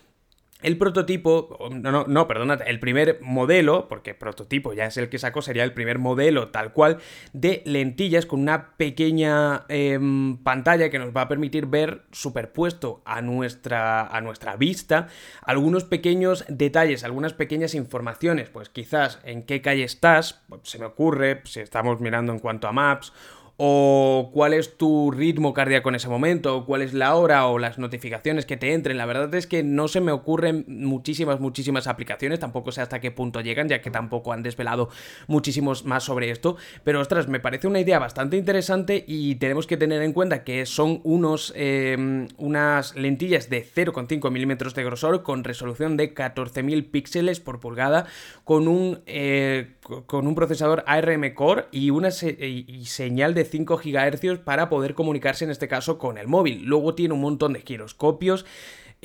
el 0.66 0.78
prototipo, 0.80 1.70
no, 1.72 1.92
no, 1.92 2.06
no, 2.08 2.28
perdona, 2.28 2.56
el 2.56 2.80
primer 2.80 3.20
modelo, 3.22 3.88
porque 3.88 4.16
prototipo 4.16 4.74
ya 4.74 4.86
es 4.86 4.98
el 4.98 5.10
que 5.10 5.20
sacó, 5.20 5.44
sería 5.44 5.64
el 5.64 5.74
primer 5.74 6.00
modelo 6.00 6.50
tal 6.50 6.74
cual 6.74 6.98
de 7.34 7.62
lentillas 7.66 8.26
con 8.26 8.40
una 8.40 8.76
pequeña 8.76 9.66
em, 9.70 10.38
pantalla 10.38 10.90
que 10.90 10.98
nos 10.98 11.16
va 11.16 11.22
a 11.22 11.28
permitir 11.28 11.68
ver 11.68 12.02
superpuesto 12.12 13.04
a 13.06 13.22
nuestra, 13.22 14.08
a 14.08 14.22
nuestra 14.22 14.56
vista 14.56 15.08
algunos 15.44 15.84
pequeños 15.84 16.46
detalles, 16.48 17.04
algunas 17.04 17.34
pequeñas 17.34 17.76
informaciones, 17.76 18.50
pues 18.50 18.70
quizás 18.70 19.20
en 19.24 19.44
qué 19.44 19.62
calle 19.62 19.84
estás, 19.84 20.42
se 20.64 20.80
me 20.80 20.86
ocurre, 20.86 21.42
si 21.46 21.60
estamos 21.60 22.02
mirando 22.02 22.34
en 22.34 22.40
cuanto 22.40 22.68
a 22.68 22.72
maps, 22.72 23.14
o 23.58 24.32
cuál 24.34 24.54
es 24.54 24.78
tu 24.78 25.12
ritmo 25.12 25.54
cardíaco 25.54 25.90
en 25.90 25.96
ese 25.96 26.10
momento, 26.10 26.58
o 26.58 26.66
cuál 26.66 26.82
es 26.82 26.94
la 26.94 27.16
hora 27.16 27.48
o 27.48 27.58
las 27.58 27.78
notificaciones 27.78 28.46
que 28.46 28.58
te 28.58 28.74
entren. 28.74 28.98
La 28.98 29.06
verdad 29.06 29.34
es 29.34 29.48
que 29.48 29.64
no 29.64 29.88
se 29.88 30.02
me 30.02 30.12
ocurren 30.12 30.66
muchísimas, 30.68 31.40
muchísimas 31.40 31.88
aplicaciones, 31.88 32.40
tampoco 32.40 32.72
sé 32.72 32.82
hasta 32.82 33.00
qué 33.00 33.12
punto 33.12 33.40
llegan, 33.40 33.70
ya 33.70 33.82
que 33.82 33.92
tampoco 33.92 34.34
han 34.34 34.44
desvelado 34.44 34.90
muchísimos 35.28 35.86
más 35.86 36.04
sobre 36.04 36.32
esto, 36.32 36.58
pero 36.84 37.00
ostras, 37.00 37.28
me 37.28 37.40
parece 37.40 37.68
una 37.68 37.80
idea 37.80 37.98
bastante 37.98 38.36
interesante 38.36 39.06
y 39.08 39.36
tenemos 39.36 39.68
que 39.68 39.78
tener 39.78 40.02
en 40.02 40.12
cuenta 40.12 40.44
que 40.44 40.66
son 40.66 41.00
unos, 41.04 41.54
em, 41.56 42.28
unas 42.38 42.96
lentillas 42.96 43.50
de 43.50 43.64
0,5 43.64 44.32
milímetros 44.32 44.76
de 44.76 44.84
grosor 44.84 45.24
con 45.24 45.44
resolución 45.44 45.96
de 45.96 46.14
14.000 46.14 46.86
píxeles 46.86 47.40
por 47.40 47.62
pulgada, 47.62 48.06
con 48.44 48.68
un, 48.68 49.00
eh, 49.06 49.76
con 50.08 50.28
un 50.28 50.36
procesador 50.36 50.84
ARM 50.88 51.34
Core 51.34 51.66
y 51.72 51.90
una 51.90 52.10
y 52.10 52.86
señal 52.86 53.34
de 53.34 53.45
5 53.46 53.78
GHz 53.84 54.40
para 54.40 54.70
poder 54.70 54.94
comunicarse 54.94 55.46
en 55.46 55.52
este 55.52 55.68
caso 55.68 55.98
con 55.98 56.18
el 56.18 56.28
móvil. 56.28 56.64
Luego 56.66 56.96
tiene 56.96 57.14
un 57.14 57.22
montón 57.22 57.54
de 57.54 57.62
giroscopios. 57.62 58.46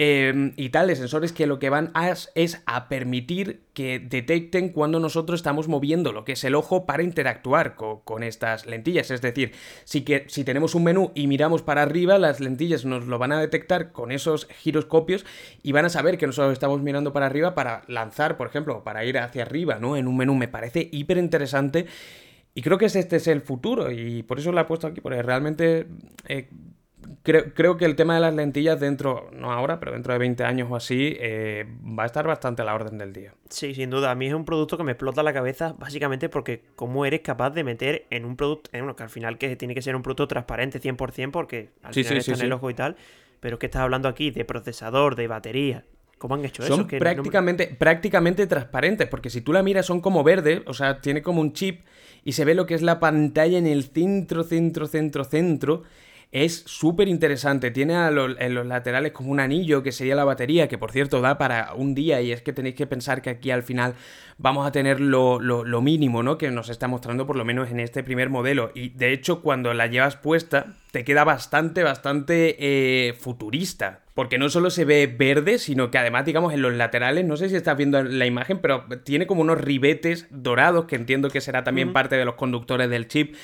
Em, 0.02 0.54
y 0.56 0.70
tal, 0.70 0.86
de 0.86 0.96
sensores 0.96 1.30
que 1.30 1.46
lo 1.46 1.58
que 1.58 1.68
van 1.68 1.90
a, 1.92 2.08
es 2.08 2.62
a 2.64 2.88
permitir 2.88 3.60
que 3.74 3.98
detecten 3.98 4.70
cuando 4.70 4.98
nosotros 4.98 5.40
estamos 5.40 5.68
moviendo 5.68 6.12
lo 6.12 6.24
que 6.24 6.32
es 6.32 6.44
el 6.44 6.54
ojo 6.54 6.86
para 6.86 7.02
interactuar 7.02 7.74
con, 7.74 8.22
estas 8.22 8.64
lentillas. 8.64 9.10
Es 9.10 9.20
decir, 9.20 9.52
si, 9.84 10.00
que, 10.00 10.24
si 10.28 10.42
tenemos 10.42 10.74
un 10.74 10.84
menú 10.84 11.12
y 11.14 11.26
miramos 11.26 11.60
para 11.60 11.82
arriba, 11.82 12.16
las 12.16 12.40
lentillas 12.40 12.86
nos 12.86 13.06
lo 13.08 13.18
van 13.18 13.32
a 13.32 13.40
detectar 13.40 13.92
con 13.92 14.10
esos 14.10 14.46
giroscopios 14.46 15.26
y 15.62 15.72
van 15.72 15.84
a 15.84 15.90
saber 15.90 16.16
que 16.16 16.26
nosotros 16.26 16.54
estamos 16.54 16.80
mirando 16.80 17.12
para 17.12 17.26
arriba 17.26 17.54
para 17.54 17.82
lanzar, 17.86 18.38
por 18.38 18.46
ejemplo, 18.46 18.82
para 18.82 19.04
ir 19.04 19.18
hacia 19.18 19.42
arriba, 19.42 19.78
¿no? 19.78 19.98
En 19.98 20.08
un 20.08 20.16
menú 20.16 20.34
me 20.34 20.48
parece 20.48 20.88
hiper 20.92 21.18
interesante 21.18 21.86
y 22.54 22.62
creo 22.62 22.78
que 22.78 22.86
este 22.86 23.16
es 23.16 23.26
el 23.28 23.40
futuro 23.40 23.90
y 23.90 24.22
por 24.22 24.38
eso 24.38 24.52
lo 24.52 24.60
he 24.60 24.64
puesto 24.64 24.86
aquí, 24.86 25.00
porque 25.00 25.22
realmente 25.22 25.86
eh, 26.26 26.48
creo, 27.22 27.76
que 27.76 27.84
el 27.84 27.96
tema 27.96 28.14
de 28.14 28.20
las 28.20 28.34
lentillas 28.34 28.80
dentro, 28.80 29.30
no 29.32 29.52
ahora, 29.52 29.78
pero 29.78 29.92
dentro 29.92 30.12
de 30.12 30.18
20 30.18 30.44
años 30.44 30.68
o 30.70 30.76
así, 30.76 31.16
eh, 31.20 31.66
va 31.98 32.04
a 32.04 32.06
estar 32.06 32.26
bastante 32.26 32.62
a 32.62 32.64
la 32.64 32.74
orden 32.74 32.98
del 32.98 33.12
día. 33.12 33.34
Sí, 33.48 33.74
sin 33.74 33.90
duda. 33.90 34.10
A 34.10 34.14
mí 34.14 34.26
es 34.26 34.34
un 34.34 34.44
producto 34.44 34.76
que 34.76 34.84
me 34.84 34.92
explota 34.92 35.22
la 35.22 35.32
cabeza 35.32 35.74
básicamente 35.78 36.28
porque 36.28 36.62
cómo 36.76 37.04
eres 37.04 37.20
capaz 37.20 37.50
de 37.50 37.64
meter 37.64 38.06
en 38.10 38.24
un 38.24 38.36
producto, 38.36 38.70
en 38.72 38.84
uno 38.84 38.96
que 38.96 39.02
al 39.02 39.10
final 39.10 39.38
que 39.38 39.54
tiene 39.56 39.74
que 39.74 39.82
ser 39.82 39.94
un 39.96 40.02
producto 40.02 40.28
transparente 40.28 40.80
100% 40.80 41.30
porque 41.30 41.70
al 41.82 41.94
final 41.94 42.16
está 42.16 42.34
en 42.34 42.40
el 42.40 42.52
ojo 42.52 42.70
y 42.70 42.74
tal, 42.74 42.96
pero 43.40 43.58
que 43.58 43.66
estás 43.66 43.82
hablando 43.82 44.08
aquí 44.08 44.30
de 44.30 44.44
procesador, 44.44 45.14
de 45.16 45.26
batería, 45.26 45.84
¿Cómo 46.20 46.34
han 46.34 46.44
hecho 46.44 46.62
eso? 46.62 46.76
Son 46.76 46.86
prácticamente, 46.86 47.66
prácticamente 47.78 48.46
transparentes, 48.46 49.08
porque 49.08 49.30
si 49.30 49.40
tú 49.40 49.54
la 49.54 49.62
miras 49.62 49.86
son 49.86 50.02
como 50.02 50.22
verde, 50.22 50.62
o 50.66 50.74
sea, 50.74 51.00
tiene 51.00 51.22
como 51.22 51.40
un 51.40 51.54
chip 51.54 51.80
y 52.24 52.32
se 52.32 52.44
ve 52.44 52.54
lo 52.54 52.66
que 52.66 52.74
es 52.74 52.82
la 52.82 53.00
pantalla 53.00 53.58
en 53.58 53.66
el 53.66 53.84
centro, 53.84 54.44
centro, 54.44 54.86
centro, 54.86 55.24
centro. 55.24 55.82
Es 56.32 56.62
súper 56.66 57.08
interesante. 57.08 57.72
Tiene 57.72 57.94
en 57.96 58.54
los 58.54 58.66
laterales 58.66 59.10
como 59.10 59.32
un 59.32 59.40
anillo 59.40 59.82
que 59.82 59.90
sería 59.90 60.14
la 60.14 60.24
batería, 60.24 60.68
que 60.68 60.78
por 60.78 60.92
cierto 60.92 61.20
da 61.20 61.38
para 61.38 61.74
un 61.74 61.92
día. 61.94 62.20
Y 62.20 62.30
es 62.30 62.40
que 62.40 62.52
tenéis 62.52 62.76
que 62.76 62.86
pensar 62.86 63.20
que 63.20 63.30
aquí 63.30 63.50
al 63.50 63.64
final 63.64 63.94
vamos 64.38 64.64
a 64.64 64.70
tener 64.70 65.00
lo, 65.00 65.40
mínimo, 65.82 66.22
¿no? 66.22 66.38
Que 66.38 66.52
nos 66.52 66.68
está 66.68 66.86
mostrando 66.86 67.26
por 67.26 67.34
lo 67.34 67.44
menos 67.44 67.70
en 67.70 67.80
este 67.80 68.04
primer 68.04 68.30
modelo. 68.30 68.70
Y 68.76 68.90
de 68.90 69.12
hecho, 69.12 69.42
cuando 69.42 69.74
la 69.74 69.88
llevas 69.88 70.16
puesta, 70.16 70.76
te 70.92 71.02
queda 71.02 71.24
bastante, 71.24 71.82
bastante 71.82 72.56
eh, 72.60 73.12
futurista. 73.14 74.02
Porque 74.14 74.38
no 74.38 74.50
solo 74.50 74.70
se 74.70 74.84
ve 74.84 75.06
verde, 75.08 75.58
sino 75.58 75.90
que 75.90 75.98
además, 75.98 76.26
digamos, 76.26 76.52
en 76.52 76.62
los 76.62 76.74
laterales, 76.74 77.24
no 77.24 77.36
sé 77.36 77.48
si 77.48 77.56
estás 77.56 77.76
viendo 77.76 78.02
la 78.04 78.26
imagen, 78.26 78.58
pero 78.58 78.84
tiene 79.02 79.26
como 79.26 79.40
unos 79.40 79.60
ribetes 79.60 80.26
dorados, 80.30 80.84
que 80.84 80.94
entiendo 80.94 81.30
que 81.30 81.40
será 81.40 81.64
también 81.64 81.92
parte 81.92 82.16
de 82.16 82.24
los 82.24 82.34
conductores 82.34 82.88
del 82.88 83.08
chip. 83.08 83.34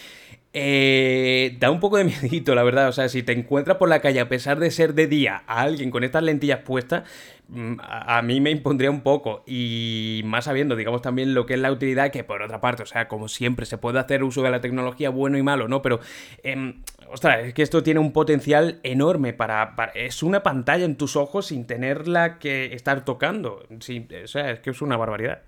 Eh, 0.58 1.54
da 1.60 1.70
un 1.70 1.80
poco 1.80 1.98
de 1.98 2.04
miedito, 2.22 2.54
la 2.54 2.62
verdad. 2.62 2.88
O 2.88 2.92
sea, 2.92 3.10
si 3.10 3.22
te 3.22 3.32
encuentras 3.32 3.76
por 3.76 3.90
la 3.90 4.00
calle, 4.00 4.20
a 4.20 4.28
pesar 4.30 4.58
de 4.58 4.70
ser 4.70 4.94
de 4.94 5.06
día, 5.06 5.42
a 5.46 5.60
alguien 5.60 5.90
con 5.90 6.02
estas 6.02 6.22
lentillas 6.22 6.60
puestas, 6.60 7.06
mm, 7.48 7.74
a, 7.78 8.22
mí 8.22 8.40
me 8.40 8.50
impondría 8.50 8.90
un 8.90 9.02
poco. 9.02 9.44
Y 9.46 10.22
más 10.24 10.46
sabiendo, 10.46 10.74
digamos, 10.74 11.02
también 11.02 11.34
lo 11.34 11.44
que 11.44 11.54
es 11.54 11.60
la 11.60 11.70
utilidad, 11.70 12.10
que 12.10 12.24
por 12.24 12.40
otra 12.40 12.62
parte, 12.62 12.84
o 12.84 12.86
sea, 12.86 13.06
como 13.06 13.28
siempre, 13.28 13.66
se 13.66 13.76
puede 13.76 13.98
hacer 13.98 14.24
uso 14.24 14.42
de 14.42 14.50
la 14.50 14.62
tecnología 14.62 15.10
bueno 15.10 15.36
y 15.36 15.42
malo, 15.42 15.68
¿no? 15.68 15.82
Pero 15.82 16.00
em, 16.42 16.82
ostras, 17.10 17.40
es 17.44 17.52
que 17.52 17.62
esto 17.62 17.82
tiene 17.82 18.00
un 18.00 18.12
potencial 18.12 18.80
enorme 18.82 19.34
para, 19.34 19.74
Es 19.94 20.22
una 20.22 20.42
pantalla 20.42 20.86
en 20.86 20.96
tus 20.96 21.16
ojos 21.16 21.48
sin 21.48 21.66
tenerla 21.66 22.38
que 22.38 22.72
estar 22.72 23.04
tocando. 23.04 23.62
Sí, 23.80 24.08
o 24.24 24.26
sea, 24.26 24.52
es 24.52 24.60
que 24.60 24.70
es 24.70 24.80
una 24.80 24.96
barbaridad. 24.96 25.42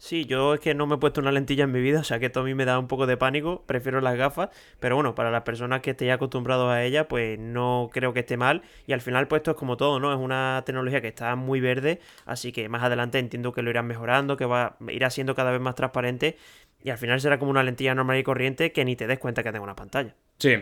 Sí, 0.00 0.26
yo 0.26 0.54
es 0.54 0.60
que 0.60 0.74
no 0.74 0.86
me 0.86 0.94
he 0.94 0.98
puesto 0.98 1.20
una 1.20 1.32
lentilla 1.32 1.64
en 1.64 1.72
mi 1.72 1.80
vida, 1.80 1.98
o 2.00 2.04
sea 2.04 2.20
que 2.20 2.26
esto 2.26 2.40
a 2.40 2.44
mí 2.44 2.54
me 2.54 2.64
da 2.64 2.78
un 2.78 2.86
poco 2.86 3.06
de 3.08 3.16
pánico, 3.16 3.64
prefiero 3.66 4.00
las 4.00 4.16
gafas, 4.16 4.50
pero 4.78 4.94
bueno, 4.94 5.16
para 5.16 5.32
las 5.32 5.42
personas 5.42 5.80
que 5.80 5.90
estén 5.90 6.10
acostumbrados 6.10 6.70
a 6.70 6.84
ella, 6.84 7.08
pues 7.08 7.36
no 7.36 7.90
creo 7.92 8.12
que 8.12 8.20
esté 8.20 8.36
mal, 8.36 8.62
y 8.86 8.92
al 8.92 9.00
final 9.00 9.26
pues 9.26 9.40
esto 9.40 9.50
es 9.50 9.56
como 9.56 9.76
todo, 9.76 9.98
¿no? 9.98 10.12
Es 10.12 10.18
una 10.18 10.62
tecnología 10.64 11.00
que 11.00 11.08
está 11.08 11.34
muy 11.34 11.60
verde, 11.60 11.98
así 12.26 12.52
que 12.52 12.68
más 12.68 12.84
adelante 12.84 13.18
entiendo 13.18 13.52
que 13.52 13.62
lo 13.62 13.70
irán 13.70 13.88
mejorando, 13.88 14.36
que 14.36 14.44
va, 14.44 14.76
irá 14.88 15.10
siendo 15.10 15.34
cada 15.34 15.50
vez 15.50 15.60
más 15.60 15.74
transparente, 15.74 16.36
y 16.80 16.90
al 16.90 16.98
final 16.98 17.20
será 17.20 17.40
como 17.40 17.50
una 17.50 17.64
lentilla 17.64 17.92
normal 17.92 18.18
y 18.18 18.22
corriente 18.22 18.70
que 18.70 18.84
ni 18.84 18.94
te 18.94 19.08
des 19.08 19.18
cuenta 19.18 19.42
que 19.42 19.50
tenga 19.50 19.64
una 19.64 19.74
pantalla. 19.74 20.14
Sí. 20.38 20.54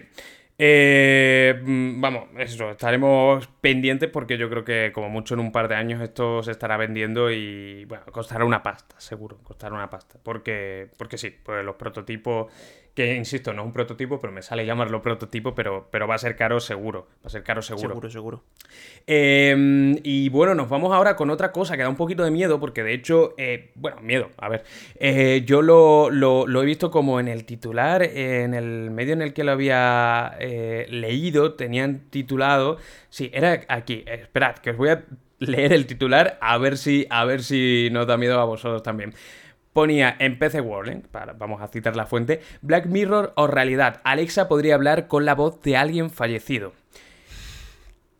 Eh, 0.58 1.60
mm, 1.62 2.00
vamos, 2.00 2.28
eso, 2.38 2.70
estaremos 2.70 3.46
pendientes 3.60 4.08
porque 4.10 4.38
yo 4.38 4.48
creo 4.48 4.64
que 4.64 4.90
como 4.94 5.10
mucho 5.10 5.34
en 5.34 5.40
un 5.40 5.52
par 5.52 5.68
de 5.68 5.74
años 5.74 6.00
esto 6.00 6.42
se 6.42 6.50
estará 6.50 6.78
vendiendo 6.78 7.30
y 7.30 7.84
bueno, 7.84 8.04
costará 8.10 8.44
una 8.44 8.62
pasta, 8.62 8.98
seguro, 8.98 9.38
costará 9.42 9.74
una 9.74 9.90
pasta. 9.90 10.18
Porque, 10.22 10.90
porque 10.96 11.18
sí, 11.18 11.30
pues 11.30 11.64
los 11.64 11.76
prototipos 11.76 12.50
que 12.96 13.14
insisto, 13.14 13.52
no 13.52 13.60
es 13.60 13.66
un 13.66 13.72
prototipo, 13.74 14.18
pero 14.18 14.32
me 14.32 14.40
sale 14.40 14.64
llamarlo 14.64 15.02
prototipo, 15.02 15.54
pero, 15.54 15.86
pero 15.90 16.08
va 16.08 16.14
a 16.14 16.18
ser 16.18 16.34
caro 16.34 16.60
seguro. 16.60 17.06
Va 17.22 17.26
a 17.26 17.28
ser 17.28 17.42
caro 17.42 17.60
seguro. 17.60 17.90
Seguro, 17.90 18.10
seguro. 18.10 18.44
Em, 19.06 19.98
y 20.02 20.30
bueno, 20.30 20.54
nos 20.54 20.70
vamos 20.70 20.94
ahora 20.94 21.14
con 21.14 21.28
otra 21.28 21.52
cosa 21.52 21.76
que 21.76 21.82
da 21.82 21.90
un 21.90 21.96
poquito 21.96 22.24
de 22.24 22.30
miedo, 22.30 22.58
porque 22.58 22.82
de 22.82 22.94
hecho, 22.94 23.34
eh, 23.36 23.70
bueno, 23.74 24.00
miedo, 24.00 24.30
a 24.38 24.48
ver, 24.48 24.64
eh, 24.98 25.42
yo 25.44 25.60
lo, 25.60 26.08
lo, 26.10 26.62
he 26.62 26.64
visto 26.64 26.90
como 26.90 27.20
en 27.20 27.28
el 27.28 27.44
titular, 27.44 28.02
en 28.02 28.54
el 28.54 28.90
medio 28.90 29.12
en 29.12 29.20
el 29.20 29.34
que 29.34 29.44
lo 29.44 29.52
había 29.52 30.34
eh, 30.40 30.86
leído, 30.88 31.52
tenían 31.52 32.08
titulado, 32.08 32.78
sí, 33.10 33.30
era 33.34 33.60
aquí, 33.68 34.04
esperad, 34.06 34.56
que 34.56 34.70
os 34.70 34.78
voy 34.78 34.88
a 34.88 35.04
leer 35.38 35.74
el 35.74 35.86
titular 35.86 36.38
a 36.40 36.56
ver 36.56 36.78
si, 36.78 37.06
a 37.10 37.26
ver 37.26 37.42
si 37.42 37.90
nos 37.92 38.06
da 38.06 38.16
miedo 38.16 38.40
a 38.40 38.46
vosotros 38.46 38.82
también 38.82 39.12
ponía 39.76 40.16
en 40.20 40.38
PC 40.38 40.62
World, 40.62 41.02
vamos 41.36 41.60
a 41.60 41.68
citar 41.68 41.96
la 41.96 42.06
fuente, 42.06 42.40
Black 42.62 42.86
Mirror 42.86 43.34
o 43.36 43.46
realidad, 43.46 44.00
Alexa 44.04 44.48
podría 44.48 44.74
hablar 44.74 45.06
con 45.06 45.26
la 45.26 45.34
voz 45.34 45.60
de 45.60 45.76
alguien 45.76 46.08
fallecido. 46.08 46.72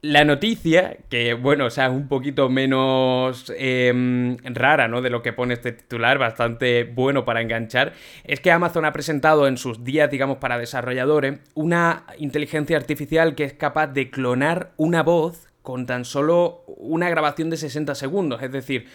La 0.03 0.27
noticia, 0.27 0.99
que 1.09 1.33
bueno, 1.33 1.65
o 1.65 1.71
sea, 1.71 1.87
es 1.87 1.93
un 1.93 2.09
poquito 2.09 2.51
menos 2.51 3.51
em, 3.57 4.37
rara, 4.45 4.87
¿no? 4.87 5.01
De 5.01 5.09
lo 5.09 5.23
que 5.23 5.33
pone 5.33 5.55
este 5.55 5.73
titular, 5.73 6.19
bastante 6.19 6.85
bueno 6.85 7.25
para 7.25 7.41
enganchar, 7.41 7.95
es 8.25 8.41
que 8.41 8.51
Amazon 8.51 8.85
ha 8.85 8.93
presentado 8.93 9.47
en 9.47 9.57
sus 9.57 9.83
días, 9.83 10.11
digamos, 10.11 10.37
para 10.37 10.59
desarrolladores, 10.59 11.41
una 11.55 12.05
inteligencia 12.19 12.77
artificial 12.77 13.35
que 13.35 13.45
es 13.45 13.55
capaz 13.55 13.87
de 13.87 14.11
clonar 14.11 14.73
una 14.77 15.03
voz 15.03 15.49
con 15.67 15.85
tan 15.85 16.05
solo 16.05 16.63
una 16.77 17.11
grabación 17.11 17.51
de 17.51 17.57
60 17.57 17.97
segundos. 17.97 18.41
Es 18.41 18.53
decir, 18.53 18.87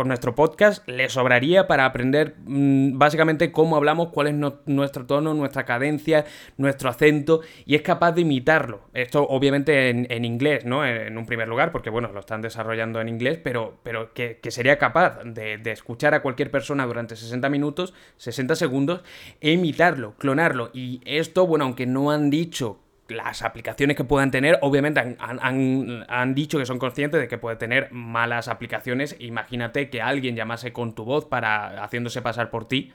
con 0.00 0.08
nuestro 0.08 0.34
podcast 0.34 0.88
le 0.88 1.10
sobraría 1.10 1.66
para 1.66 1.84
aprender 1.84 2.36
mm, 2.46 2.96
básicamente 2.96 3.52
cómo 3.52 3.76
hablamos, 3.76 4.08
cuál 4.08 4.28
es 4.28 4.34
nuestro 4.64 5.04
tono, 5.04 5.34
nuestra 5.34 5.66
cadencia, 5.66 6.24
nuestro 6.56 6.88
acento 6.88 7.42
y 7.66 7.74
es 7.74 7.82
capaz 7.82 8.12
de 8.12 8.22
imitarlo. 8.22 8.80
Esto 8.94 9.26
obviamente 9.28 9.90
en, 9.90 10.24
inglés, 10.24 10.64
¿no? 10.64 10.86
En, 10.86 11.18
un 11.18 11.26
primer 11.26 11.48
lugar, 11.48 11.70
porque 11.70 11.90
bueno, 11.90 12.10
lo 12.14 12.20
están 12.20 12.40
desarrollando 12.40 12.98
en 13.02 13.10
inglés, 13.10 13.40
pero, 13.44 13.78
pero 13.82 14.14
que, 14.14 14.38
sería 14.48 14.78
capaz 14.78 15.18
de, 15.22 15.58
de, 15.58 15.70
escuchar 15.70 16.14
a 16.14 16.22
cualquier 16.22 16.50
persona 16.50 16.86
durante 16.86 17.14
60 17.14 17.50
minutos, 17.50 17.92
60 18.16 18.56
segundos 18.56 19.02
e 19.42 19.52
imitarlo, 19.52 20.14
clonarlo. 20.16 20.70
Y 20.72 21.02
esto, 21.04 21.46
bueno, 21.46 21.66
aunque 21.66 21.84
no 21.84 22.10
han 22.10 22.30
dicho 22.30 22.78
las 23.10 23.42
aplicaciones 23.42 23.96
que 23.96 24.04
puedan 24.04 24.30
tener, 24.30 24.58
obviamente 24.62 25.16
han, 25.18 26.34
dicho 26.34 26.58
que 26.58 26.66
son 26.66 26.78
conscientes 26.78 27.20
de 27.20 27.28
que 27.28 27.38
puede 27.38 27.56
tener 27.56 27.88
malas 27.92 28.48
aplicaciones. 28.48 29.16
Imagínate 29.18 29.90
que 29.90 30.00
alguien 30.00 30.36
llamase 30.36 30.72
con 30.72 30.94
tu 30.94 31.04
voz 31.04 31.26
para 31.26 31.82
haciéndose 31.82 32.22
pasar 32.22 32.50
por 32.50 32.66
ti 32.66 32.92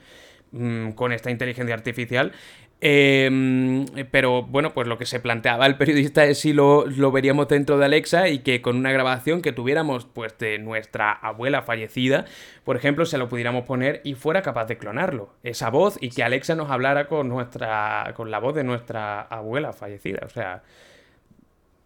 mm, 0.51 0.91
con 0.91 1.11
esta 1.11 1.31
inteligencia 1.31 1.75
artificial 1.75 2.31
Em, 2.81 3.85
pero 4.11 4.43
bueno, 4.43 4.73
pues 4.73 4.87
lo 4.87 4.97
que 4.97 5.05
se 5.05 5.19
planteaba 5.19 5.65
el 5.65 5.77
periodista 5.77 6.25
es 6.25 6.39
si 6.39 6.51
lo, 6.51 6.85
veríamos 7.11 7.47
dentro 7.47 7.77
de 7.77 7.85
Alexa 7.85 8.27
y 8.27 8.39
que 8.39 8.61
con 8.61 8.75
una 8.75 8.91
grabación 8.91 9.41
que 9.41 9.53
tuviéramos 9.53 10.05
pues 10.05 10.37
de 10.37 10.59
nuestra 10.59 11.11
abuela 11.11 11.61
fallecida, 11.61 12.25
por 12.65 12.75
ejemplo, 12.75 13.05
se 13.05 13.17
lo 13.17 13.29
pudiéramos 13.29 13.63
poner 13.63 14.01
y 14.03 14.13
fuera 14.15 14.41
capaz 14.41 14.65
de 14.65 14.77
clonarlo, 14.77 15.33
esa 15.43 15.69
voz 15.69 15.97
y 16.01 16.09
que 16.09 16.23
Alexa 16.23 16.55
nos 16.55 16.69
hablara 16.69 17.07
con 17.07 17.29
nuestra 17.29 18.13
con 18.15 18.29
la 18.29 18.39
voz 18.39 18.53
de 18.55 18.65
nuestra 18.65 19.21
abuela 19.21 19.71
fallecida, 19.71 20.21
o 20.25 20.29
sea, 20.29 20.61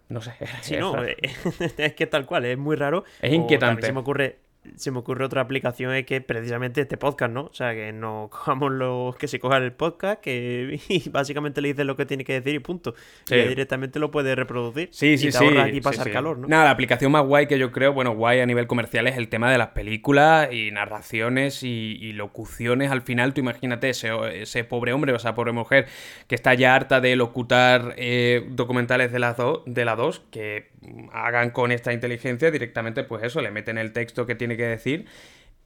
no 0.09 0.21
sé. 0.21 0.33
Sí, 0.61 0.75
no, 0.77 0.95
es 1.77 1.93
que 1.93 2.07
tal 2.07 2.25
cual, 2.25 2.45
es 2.45 2.57
muy 2.57 2.75
raro. 2.75 3.05
Es 3.21 3.31
inquietante. 3.31 3.85
se 3.85 3.93
me 3.93 3.99
ocurre 3.99 4.39
se 4.75 4.91
me 4.91 4.99
ocurre 4.99 5.25
otra 5.25 5.41
aplicación 5.41 5.93
es 5.93 6.05
que 6.05 6.21
precisamente 6.21 6.81
este 6.81 6.97
podcast, 6.97 7.31
¿no? 7.31 7.43
O 7.43 7.53
sea, 7.53 7.73
que 7.73 7.91
no 7.93 8.27
cojamos 8.31 8.71
los 8.71 9.15
que 9.15 9.27
se 9.27 9.39
cojan 9.39 9.63
el 9.63 9.71
podcast, 9.71 10.21
que 10.21 10.79
y 10.89 11.09
básicamente 11.09 11.61
le 11.61 11.69
dices 11.69 11.85
lo 11.85 11.95
que 11.95 12.05
tiene 12.05 12.23
que 12.23 12.33
decir 12.33 12.55
y 12.55 12.59
punto. 12.59 12.93
Y 13.29 13.35
directamente 13.35 13.99
lo 13.99 14.11
puede 14.11 14.35
reproducir. 14.35 14.89
Sí, 14.91 15.17
sí, 15.17 15.27
y 15.27 15.31
te 15.31 15.37
sí. 15.37 15.57
aquí 15.57 15.81
pasar 15.81 16.11
calor, 16.11 16.37
¿no? 16.37 16.47
Nada, 16.47 16.65
la 16.65 16.71
aplicación 16.71 17.11
más 17.11 17.25
guay 17.25 17.47
que 17.47 17.57
yo 17.57 17.71
creo, 17.71 17.93
bueno, 17.93 18.13
guay 18.15 18.39
a 18.39 18.45
nivel 18.45 18.67
comercial 18.67 19.07
es 19.07 19.17
el 19.17 19.29
tema 19.29 19.51
de 19.51 19.57
las 19.57 19.69
películas 19.69 20.51
y 20.51 20.71
narraciones 20.71 21.63
y, 21.63 22.13
locuciones. 22.13 22.91
Al 22.91 23.01
final, 23.01 23.33
tú 23.33 23.41
imagínate 23.41 23.89
ese, 23.89 24.09
ese 24.41 24.63
pobre 24.63 24.91
hombre 24.93 25.13
o 25.13 25.15
esa 25.15 25.35
pobre 25.35 25.53
mujer 25.53 25.87
que 26.27 26.35
está 26.35 26.53
ya 26.53 26.75
harta 26.75 26.99
de 26.99 27.15
locutar 27.15 27.93
eh, 27.97 28.45
documentales 28.49 29.11
de 29.11 29.19
las 29.19 29.37
de 29.65 29.85
la 29.85 29.95
dos, 29.95 30.21
que 30.31 30.71
hagan 31.11 31.51
con 31.51 31.71
esta 31.71 31.93
inteligencia 31.93 32.51
directamente, 32.51 33.03
pues 33.03 33.23
eso, 33.23 33.41
le 33.41 33.51
meten 33.51 33.77
el 33.77 33.91
texto 33.91 34.25
que 34.25 34.35
tiene 34.35 34.57
que 34.57 34.65
decir 34.65 35.05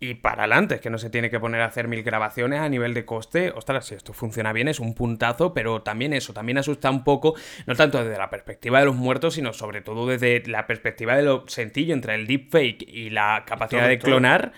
y 0.04 0.16
para 0.16 0.44
adelante, 0.44 0.76
es 0.76 0.82
que 0.82 0.90
no 0.90 0.98
se 0.98 1.10
tiene 1.10 1.30
que 1.30 1.40
poner 1.40 1.62
a 1.62 1.66
hacer 1.66 1.88
mil 1.88 2.04
grabaciones 2.04 2.60
a 2.60 2.68
nivel 2.68 2.94
de 2.94 3.06
coste. 3.06 3.52
Ostras, 3.56 3.86
si 3.86 3.96
esto 3.96 4.12
funciona 4.12 4.52
bien 4.52 4.68
es 4.68 4.82
un 4.82 4.96
puntazo, 4.96 5.54
pero 5.54 5.82
también 5.82 6.12
eso, 6.12 6.34
también 6.34 6.58
asusta 6.58 6.90
un 6.90 7.06
poco, 7.06 7.36
no 7.68 7.76
tanto 7.76 8.04
desde 8.04 8.18
la 8.18 8.30
perspectiva 8.30 8.80
de 8.80 8.86
los 8.86 8.96
muertos, 8.96 9.36
sino 9.36 9.54
sobre 9.54 9.80
todo 9.80 10.06
desde 10.06 10.44
la 10.48 10.68
perspectiva 10.68 11.16
de 11.16 11.24
lo 11.24 11.46
sencillo 11.48 11.94
entre 11.94 12.16
el 12.16 12.28
deepfake 12.28 12.84
y 12.86 13.12
la 13.12 13.46
capacidad 13.48 13.88
de 13.88 13.98
clonar 13.98 14.52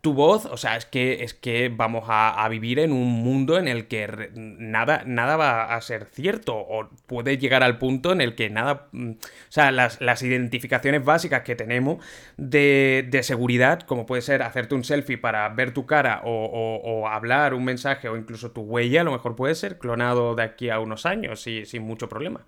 tu 0.00 0.14
voz, 0.14 0.46
o 0.46 0.56
sea, 0.56 0.76
es 0.76 0.86
que, 0.86 1.22
es 1.24 1.34
que 1.34 1.68
vamos 1.68 2.04
a, 2.08 2.48
vivir 2.48 2.78
en 2.78 2.92
un 2.92 3.08
mundo 3.22 3.58
en 3.58 3.68
el 3.68 3.86
que 3.86 4.30
nada, 4.34 5.02
nada 5.06 5.36
va 5.36 5.74
a 5.74 5.80
ser 5.82 6.06
cierto 6.06 6.56
o 6.56 6.88
puede 7.06 7.38
llegar 7.38 7.62
al 7.62 7.78
punto 7.78 8.12
en 8.12 8.20
el 8.20 8.34
que 8.34 8.48
nada, 8.50 8.88
mm, 8.92 9.10
o 9.10 9.16
sea, 9.50 9.70
las, 9.70 10.00
las 10.00 10.22
identificaciones 10.22 11.04
básicas 11.04 11.42
que 11.42 11.54
tenemos 11.54 12.04
de, 12.36 13.06
de, 13.10 13.22
seguridad, 13.22 13.80
como 13.80 14.06
puede 14.06 14.22
ser 14.22 14.42
hacerte 14.42 14.74
un 14.74 14.84
selfie 14.84 15.18
para 15.18 15.48
ver 15.50 15.72
tu 15.72 15.86
cara 15.86 16.22
o, 16.24 16.80
o, 16.82 17.08
hablar 17.08 17.54
un 17.54 17.64
mensaje 17.64 18.08
o 18.08 18.16
incluso 18.16 18.52
tu 18.52 18.62
huella, 18.62 19.02
a 19.02 19.04
lo 19.04 19.12
mejor 19.12 19.36
puede 19.36 19.54
ser 19.54 19.78
clonado 19.78 20.34
de 20.34 20.42
aquí 20.42 20.70
a 20.70 20.80
unos 20.80 21.06
años 21.06 21.46
y, 21.46 21.66
sin 21.66 21.82
mucho 21.82 22.08
problema. 22.08 22.46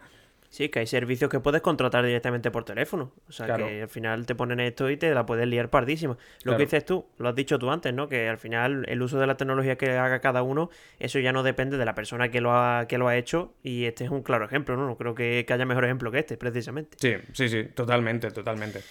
Sí, 0.52 0.68
que 0.68 0.80
hay 0.80 0.86
servicios 0.86 1.30
que 1.30 1.40
puedes 1.40 1.62
contratar 1.62 2.04
directamente 2.04 2.50
por 2.50 2.64
teléfono. 2.64 3.10
O 3.26 3.32
sea, 3.32 3.56
que 3.56 3.80
al 3.80 3.88
final 3.88 4.26
te 4.26 4.34
ponen 4.34 4.60
esto 4.60 4.90
y 4.90 4.98
te 4.98 5.14
la 5.14 5.24
puedes 5.24 5.48
liar 5.48 5.70
pardísima. 5.70 6.18
Lo 6.44 6.58
que 6.58 6.64
dices 6.64 6.84
tú, 6.84 7.06
lo 7.16 7.30
has 7.30 7.34
dicho 7.34 7.58
tú 7.58 7.70
antes, 7.70 7.94
¿no? 7.94 8.06
Que 8.06 8.28
al 8.28 8.36
final 8.36 8.84
el 8.86 9.00
uso 9.00 9.18
de 9.18 9.26
la 9.26 9.38
tecnología 9.38 9.78
que 9.78 9.92
haga 9.92 10.20
cada 10.20 10.42
uno, 10.42 10.68
eso 10.98 11.18
ya 11.20 11.32
no 11.32 11.42
depende 11.42 11.78
de 11.78 11.86
la 11.86 11.94
persona 11.94 12.30
que 12.30 12.42
lo 12.42 12.52
ha, 12.52 12.86
que 12.86 12.98
lo 12.98 13.08
ha 13.08 13.16
hecho. 13.16 13.54
Y 13.62 13.86
este 13.86 14.04
es 14.04 14.10
un 14.10 14.22
claro 14.22 14.44
ejemplo, 14.44 14.76
¿no? 14.76 14.86
No 14.86 14.98
creo 14.98 15.14
que, 15.14 15.46
que 15.46 15.54
haya 15.54 15.64
mejor 15.64 15.86
ejemplo 15.86 16.10
que 16.10 16.18
este, 16.18 16.36
precisamente. 16.36 16.98
Sí, 17.00 17.14
sí, 17.32 17.48
sí, 17.48 17.64
totalmente, 17.74 18.30
totalmente. 18.30 18.82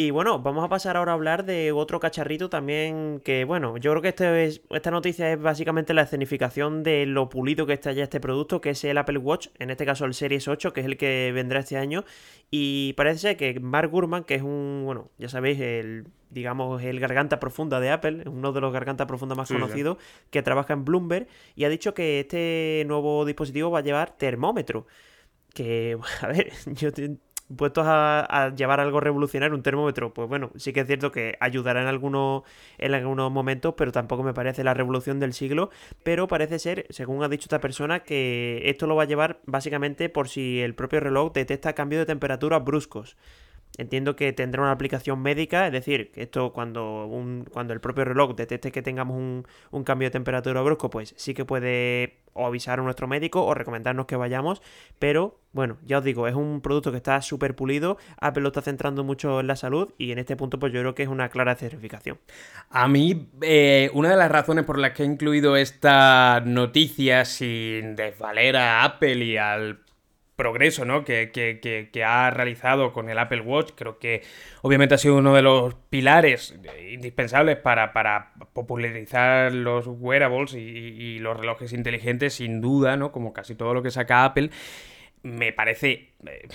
Y 0.00 0.12
bueno, 0.12 0.38
vamos 0.38 0.64
a 0.64 0.68
pasar 0.70 0.96
ahora 0.96 1.12
a 1.12 1.14
hablar 1.14 1.44
de 1.44 1.72
otro 1.72 2.00
cacharrito 2.00 2.48
también 2.48 3.20
que, 3.22 3.44
bueno, 3.44 3.76
yo 3.76 3.90
creo 3.90 4.00
que 4.00 4.08
este 4.08 4.46
es, 4.46 4.62
esta 4.70 4.90
noticia 4.90 5.30
es 5.30 5.38
básicamente 5.38 5.92
la 5.92 6.00
escenificación 6.00 6.82
de 6.82 7.04
lo 7.04 7.28
pulido 7.28 7.66
que 7.66 7.74
está 7.74 7.92
ya 7.92 8.04
este 8.04 8.18
producto, 8.18 8.62
que 8.62 8.70
es 8.70 8.82
el 8.84 8.96
Apple 8.96 9.18
Watch, 9.18 9.48
en 9.58 9.68
este 9.68 9.84
caso 9.84 10.06
el 10.06 10.14
Series 10.14 10.48
8, 10.48 10.72
que 10.72 10.80
es 10.80 10.86
el 10.86 10.96
que 10.96 11.32
vendrá 11.34 11.60
este 11.60 11.76
año. 11.76 12.06
Y 12.50 12.94
parece 12.94 13.18
ser 13.18 13.36
que 13.36 13.60
Mark 13.60 13.90
Gurman, 13.90 14.24
que 14.24 14.36
es 14.36 14.42
un, 14.42 14.84
bueno, 14.86 15.10
ya 15.18 15.28
sabéis, 15.28 15.60
el, 15.60 16.06
digamos, 16.30 16.82
el 16.82 16.98
garganta 16.98 17.38
profunda 17.38 17.78
de 17.78 17.90
Apple, 17.90 18.22
uno 18.26 18.52
de 18.52 18.60
los 18.62 18.72
gargantas 18.72 19.06
profundas 19.06 19.36
más 19.36 19.48
conocidos, 19.50 19.98
que 20.30 20.40
trabaja 20.40 20.72
en 20.72 20.86
Bloomberg, 20.86 21.26
y 21.56 21.64
ha 21.64 21.68
dicho 21.68 21.92
que 21.92 22.20
este 22.20 22.84
nuevo 22.86 23.26
dispositivo 23.26 23.70
va 23.70 23.80
a 23.80 23.82
llevar 23.82 24.16
termómetro. 24.16 24.86
Que, 25.52 25.98
a 26.22 26.26
ver, 26.28 26.52
yo 26.68 26.90
puestos 27.56 27.84
a, 27.86 28.52
llevar 28.56 28.80
algo 28.80 29.00
revolucionario, 29.00 29.54
un 29.54 29.62
termómetro, 29.62 30.12
pues 30.14 30.28
bueno, 30.28 30.50
sí 30.56 30.72
que 30.72 30.80
es 30.80 30.86
cierto 30.86 31.12
que 31.12 31.36
ayudará 31.40 31.82
en 31.82 31.88
algunos, 31.88 32.42
en 32.78 32.94
algunos 32.94 33.30
momentos, 33.30 33.74
pero 33.76 33.92
tampoco 33.92 34.22
me 34.22 34.34
parece 34.34 34.64
la 34.64 34.74
revolución 34.74 35.20
del 35.20 35.32
siglo. 35.32 35.70
Pero 36.02 36.28
parece 36.28 36.58
ser, 36.58 36.86
según 36.90 37.22
ha 37.22 37.28
dicho 37.28 37.44
esta 37.44 37.60
persona, 37.60 38.00
que 38.00 38.62
esto 38.64 38.86
lo 38.86 38.96
va 38.96 39.04
a 39.04 39.06
llevar 39.06 39.40
básicamente 39.46 40.08
por 40.08 40.28
si 40.28 40.60
el 40.60 40.74
propio 40.74 41.00
reloj 41.00 41.32
detecta 41.32 41.74
cambios 41.74 42.00
de 42.00 42.06
temperatura 42.06 42.58
bruscos. 42.58 43.16
Entiendo 43.80 44.14
que 44.14 44.34
tendrá 44.34 44.60
una 44.60 44.72
aplicación 44.72 45.22
médica, 45.22 45.66
es 45.66 45.72
decir, 45.72 46.10
que 46.12 46.20
esto 46.20 46.52
cuando, 46.52 47.06
un, 47.06 47.46
cuando 47.50 47.72
el 47.72 47.80
propio 47.80 48.04
reloj 48.04 48.36
detecte 48.36 48.70
que 48.70 48.82
tengamos 48.82 49.16
un, 49.16 49.46
un, 49.70 49.84
cambio 49.84 50.08
de 50.08 50.10
temperatura 50.10 50.60
brusco, 50.60 50.90
pues 50.90 51.14
sí 51.16 51.32
que 51.32 51.46
puede 51.46 52.18
o 52.34 52.46
avisar 52.46 52.78
a 52.78 52.82
nuestro 52.82 53.08
médico 53.08 53.42
o 53.42 53.54
recomendarnos 53.54 54.04
que 54.04 54.16
vayamos, 54.16 54.60
pero 54.98 55.40
bueno, 55.52 55.78
ya 55.86 55.96
os 55.96 56.04
digo, 56.04 56.28
es 56.28 56.34
un 56.34 56.60
producto 56.60 56.90
que 56.90 56.98
está 56.98 57.22
súper 57.22 57.56
pulido, 57.56 57.96
Apple 58.20 58.42
lo 58.42 58.48
está 58.48 58.60
centrando 58.60 59.02
mucho 59.02 59.40
en 59.40 59.46
la 59.46 59.56
salud 59.56 59.94
y 59.96 60.12
en 60.12 60.18
este 60.18 60.36
punto 60.36 60.58
pues 60.58 60.74
yo 60.74 60.80
creo 60.80 60.94
que 60.94 61.04
es 61.04 61.08
una 61.08 61.30
clara 61.30 61.54
certificación. 61.54 62.18
A 62.68 62.86
mí, 62.86 63.30
eh, 63.40 63.90
una 63.94 64.10
de 64.10 64.16
las 64.16 64.30
razones 64.30 64.66
por 64.66 64.78
las 64.78 64.92
que 64.92 65.04
he 65.04 65.06
incluido 65.06 65.56
esta 65.56 66.42
noticia 66.44 67.24
sin 67.24 67.96
desvaler 67.96 68.56
a 68.56 68.84
Apple 68.84 69.24
y 69.24 69.38
al 69.38 69.80
progreso 70.40 70.86
¿no? 70.86 71.04
que, 71.04 71.30
que, 71.30 72.04
ha 72.04 72.30
realizado 72.30 72.94
con 72.94 73.10
el 73.10 73.18
Apple 73.18 73.42
Watch. 73.42 73.72
Creo 73.74 73.98
que 73.98 74.22
obviamente 74.62 74.94
ha 74.94 74.98
sido 74.98 75.16
uno 75.16 75.34
de 75.34 75.42
los 75.42 75.74
pilares 75.90 76.58
indispensables 76.90 77.58
para, 77.58 77.92
para 77.92 78.32
popularizar 78.54 79.52
los 79.52 79.86
wearables 79.86 80.54
y, 80.54 81.18
los 81.18 81.36
relojes 81.36 81.74
inteligentes, 81.74 82.34
sin 82.34 82.62
duda, 82.62 82.96
¿no? 82.96 83.12
como 83.12 83.34
casi 83.34 83.54
todo 83.54 83.74
lo 83.74 83.82
que 83.82 83.90
saca 83.90 84.24
Apple. 84.24 84.48
Me 85.22 85.52
parece 85.52 86.12
eh, 86.26 86.48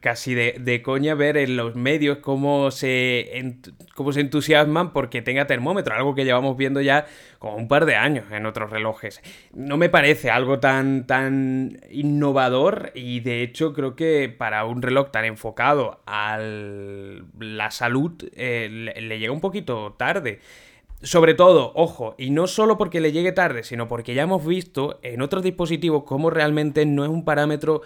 casi 0.00 0.34
de, 0.34 0.82
coña 0.82 1.14
ver 1.14 1.36
en 1.36 1.56
los 1.56 1.74
medios 1.74 2.18
cómo 2.18 2.70
se, 2.70 3.60
cómo 3.94 4.12
se 4.12 4.20
entusiasman 4.20 4.92
porque 4.92 5.22
tenga 5.22 5.46
termómetro, 5.46 5.94
algo 5.94 6.14
que 6.14 6.24
llevamos 6.24 6.56
viendo 6.56 6.80
ya 6.80 7.06
como 7.38 7.56
un 7.56 7.68
par 7.68 7.86
de 7.86 7.96
años 7.96 8.26
en 8.30 8.46
otros 8.46 8.70
relojes. 8.70 9.22
No 9.54 9.76
me 9.76 9.88
parece 9.88 10.30
algo 10.30 10.60
tan, 10.60 11.06
tan 11.06 11.80
innovador 11.90 12.92
y 12.94 13.20
de 13.20 13.42
hecho 13.42 13.72
creo 13.72 13.96
que 13.96 14.28
para 14.28 14.64
un 14.64 14.82
reloj 14.82 15.10
tan 15.10 15.24
enfocado 15.24 16.02
a 16.06 16.38
la 16.38 17.70
salud 17.70 18.12
eh, 18.34 18.68
le 19.00 19.18
llega 19.18 19.32
un 19.32 19.40
poquito 19.40 19.94
tarde. 19.98 20.40
Sobre 21.02 21.34
todo, 21.34 21.72
ojo, 21.74 22.14
y 22.16 22.30
no 22.30 22.46
solo 22.46 22.78
porque 22.78 23.00
le 23.00 23.10
llegue 23.10 23.32
tarde, 23.32 23.64
sino 23.64 23.88
porque 23.88 24.14
ya 24.14 24.22
hemos 24.22 24.46
visto 24.46 25.00
en 25.02 25.20
otros 25.20 25.42
dispositivos 25.42 26.04
cómo 26.04 26.30
realmente 26.30 26.86
no 26.86 27.02
es 27.04 27.10
un 27.10 27.24
parámetro 27.24 27.82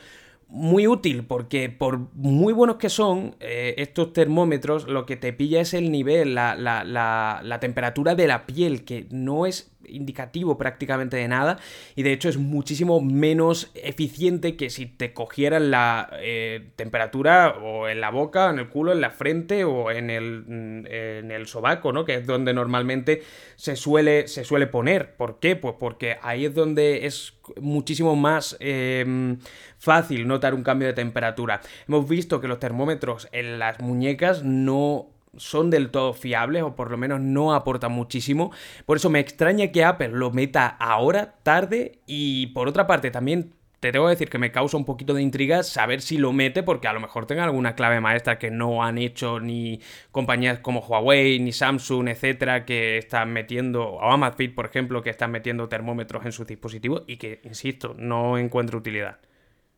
muy 0.49 0.87
útil 0.87 1.25
porque 1.25 1.71
por 1.71 1.99
muy 2.14 2.53
buenos 2.53 2.77
que 2.77 2.89
son 2.89 3.35
eh, 3.41 3.75
estos 3.79 4.12
termómetros, 4.12 4.87
lo 4.87 5.07
que 5.07 5.17
te 5.17 5.33
pilla 5.33 5.61
es 5.61 5.75
el 5.75 5.91
nivel, 5.91 6.35
la, 6.35 6.55
la, 6.55 6.85
la, 6.85 7.41
la, 7.43 7.61
temperatura 7.61 8.14
de 8.14 8.29
la 8.29 8.47
piel, 8.47 8.85
que 8.85 9.07
no 9.11 9.47
es 9.47 9.73
indicativo 9.89 10.59
prácticamente 10.59 11.16
de 11.16 11.28
nada 11.28 11.59
y 11.95 12.03
de 12.03 12.12
hecho 12.12 12.28
es 12.28 12.37
muchísimo 12.37 13.01
menos 13.01 13.70
eficiente 13.74 14.57
que 14.57 14.70
si 14.70 14.87
te 14.87 15.12
cogieran 15.12 15.70
la 15.70 16.11
eh, 16.20 16.70
temperatura 16.76 17.57
o 17.62 17.89
en 17.89 18.01
la 18.01 18.11
boca, 18.11 18.51
en 18.51 18.59
el 18.59 18.68
culo, 18.68 18.93
en 18.93 19.01
la 19.01 19.11
frente 19.11 19.64
o 19.64 19.91
en 19.91 20.11
el, 20.11 20.45
mm, 20.47 20.87
en 20.87 21.30
el 21.30 21.47
sobaco, 21.47 21.93
¿no? 21.93 22.05
Que 22.05 22.16
es 22.16 22.26
donde 22.26 22.53
normalmente 22.53 23.22
se 23.57 23.76
suele, 23.76 24.28
se 24.28 24.45
suele 24.45 24.66
poner. 24.66 25.16
¿Por 25.16 25.39
qué? 25.39 25.57
Pues 25.57 25.74
porque 25.78 26.18
ahí 26.22 26.45
es 26.47 26.55
donde 26.55 27.07
es 27.07 27.34
muchísimo 27.61 28.16
más 28.16 28.57
em, 28.61 29.39
fácil 29.78 30.26
notar 30.26 30.55
un 30.55 30.62
cambio 30.62 30.89
de 30.89 30.95
temperatura. 30.95 31.61
Hemos 31.89 32.09
visto 32.09 32.41
que 32.41 32.49
los 32.49 32.59
termómetros 32.59 33.28
en 33.32 33.59
las 33.59 33.80
muñecas 33.80 34.43
no 34.43 35.16
son 35.39 35.70
del 35.70 35.91
todo 35.91 36.12
fiables 36.12 36.62
o 36.62 36.74
por 36.74 36.91
lo 36.91 36.97
menos 36.97 37.20
no 37.20 37.55
aportan 37.55 37.93
muchísimo. 37.93 38.53
Por 38.84 38.97
eso 38.97 39.11
me 39.11 39.20
extraña 39.20 39.72
que 39.72 39.84
Apple 39.84 40.09
lo 40.09 40.30
meta 40.30 40.66
ahora, 40.66 41.34
tarde 41.43 42.01
y 42.07 42.49
por 42.49 42.68
otra 42.68 42.87
parte 42.87 43.11
también 43.11 43.53
te 43.80 43.93
tengo 43.93 44.07
que 44.07 44.11
decir 44.11 44.30
que 44.30 44.39
me 44.39 44.53
causa 44.53 44.76
un 44.76 44.84
poquito 44.84 45.14
de 45.14 45.22
intriga 45.22 45.62
saber 45.62 46.01
si 46.01 46.18
lo 46.18 46.32
mete 46.32 46.62
porque 46.62 46.89
a 46.89 46.93
lo 46.93 47.01
mejor 47.01 47.26
tenga 47.26 47.45
alguna 47.45 47.74
clave 47.74 48.01
maestra 48.01 48.39
que 48.39 48.51
no 48.51 48.82
han 48.82 48.99
hecho 48.99 49.39
ni 49.39 49.80
compañías 50.11 50.59
como 50.61 50.80
Huawei, 50.80 51.39
ni 51.39 51.53
Samsung, 51.53 52.09
etcétera, 52.09 52.64
que 52.64 52.99
están 52.99 53.32
metiendo, 53.32 53.84
o 53.84 54.11
Amazfit, 54.11 54.55
por 54.55 54.66
ejemplo, 54.66 55.03
que 55.03 55.11
están 55.11 55.30
metiendo 55.30 55.68
termómetros 55.68 56.24
en 56.24 56.32
sus 56.32 56.47
dispositivos 56.47 57.05
y 57.07 57.18
que, 57.18 57.41
insisto, 57.45 57.95
no 57.99 58.39
encuentro 58.39 58.78
utilidad. 58.78 59.18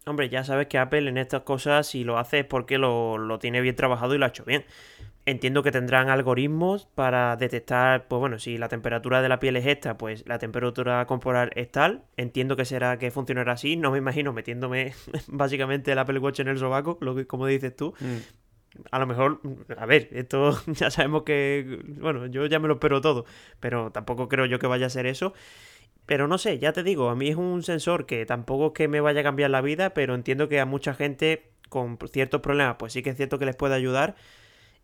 Hombre, 0.08 0.28
ya 0.28 0.42
sabes 0.44 0.68
que 0.68 0.78
Apple 0.78 1.08
en 1.08 1.18
estas 1.18 1.42
cosas, 1.42 1.86
si 1.86 2.04
lo 2.04 2.18
hace 2.18 2.40
es 2.40 2.46
porque 2.46 2.78
lo, 2.78 3.18
lo 3.18 3.38
tiene 3.38 3.60
bien 3.60 3.76
trabajado 3.76 4.14
y 4.14 4.18
lo 4.18 4.24
ha 4.24 4.28
hecho 4.28 4.44
bien. 4.44 4.64
Entiendo 5.26 5.62
que 5.62 5.70
tendrán 5.70 6.08
algoritmos 6.08 6.86
para 6.86 7.36
detectar, 7.36 8.08
pues 8.08 8.18
bueno, 8.18 8.38
si 8.38 8.56
la 8.56 8.68
temperatura 8.68 9.20
de 9.20 9.28
la 9.28 9.38
piel 9.38 9.56
es 9.56 9.66
esta, 9.66 9.98
pues 9.98 10.26
la 10.26 10.38
temperatura 10.38 11.04
corporal 11.04 11.50
es 11.54 11.70
tal. 11.70 12.04
Entiendo 12.16 12.56
que 12.56 12.64
será 12.64 12.98
que 12.98 13.10
funcionará 13.10 13.52
así. 13.52 13.76
No 13.76 13.90
me 13.90 13.98
imagino 13.98 14.32
metiéndome 14.32 14.94
básicamente 15.28 15.92
el 15.92 15.98
Apple 15.98 16.18
Watch 16.20 16.40
en 16.40 16.48
el 16.48 16.56
sobaco, 16.56 16.96
lo 17.02 17.14
que, 17.14 17.26
como 17.26 17.46
dices 17.46 17.76
tú. 17.76 17.92
Mm. 18.00 18.16
A 18.90 18.98
lo 18.98 19.06
mejor, 19.06 19.42
a 19.76 19.84
ver, 19.84 20.08
esto 20.12 20.58
ya 20.68 20.90
sabemos 20.90 21.24
que, 21.24 21.82
bueno, 22.00 22.24
yo 22.24 22.46
ya 22.46 22.58
me 22.58 22.68
lo 22.68 22.74
espero 22.74 23.02
todo, 23.02 23.26
pero 23.60 23.90
tampoco 23.90 24.28
creo 24.28 24.46
yo 24.46 24.58
que 24.58 24.66
vaya 24.66 24.86
a 24.86 24.90
ser 24.90 25.04
eso. 25.04 25.34
Pero 26.08 26.26
no 26.26 26.38
sé, 26.38 26.58
ya 26.58 26.72
te 26.72 26.82
digo, 26.82 27.10
a 27.10 27.14
mí 27.14 27.28
es 27.28 27.36
un 27.36 27.62
sensor 27.62 28.06
que 28.06 28.24
tampoco 28.24 28.68
es 28.68 28.72
que 28.72 28.88
me 28.88 29.02
vaya 29.02 29.20
a 29.20 29.22
cambiar 29.22 29.50
la 29.50 29.60
vida, 29.60 29.90
pero 29.92 30.14
entiendo 30.14 30.48
que 30.48 30.58
a 30.58 30.64
mucha 30.64 30.94
gente 30.94 31.50
con 31.68 31.98
ciertos 32.10 32.40
problemas, 32.40 32.76
pues 32.78 32.94
sí 32.94 33.02
que 33.02 33.10
es 33.10 33.16
cierto 33.18 33.38
que 33.38 33.44
les 33.44 33.54
puede 33.54 33.74
ayudar. 33.74 34.16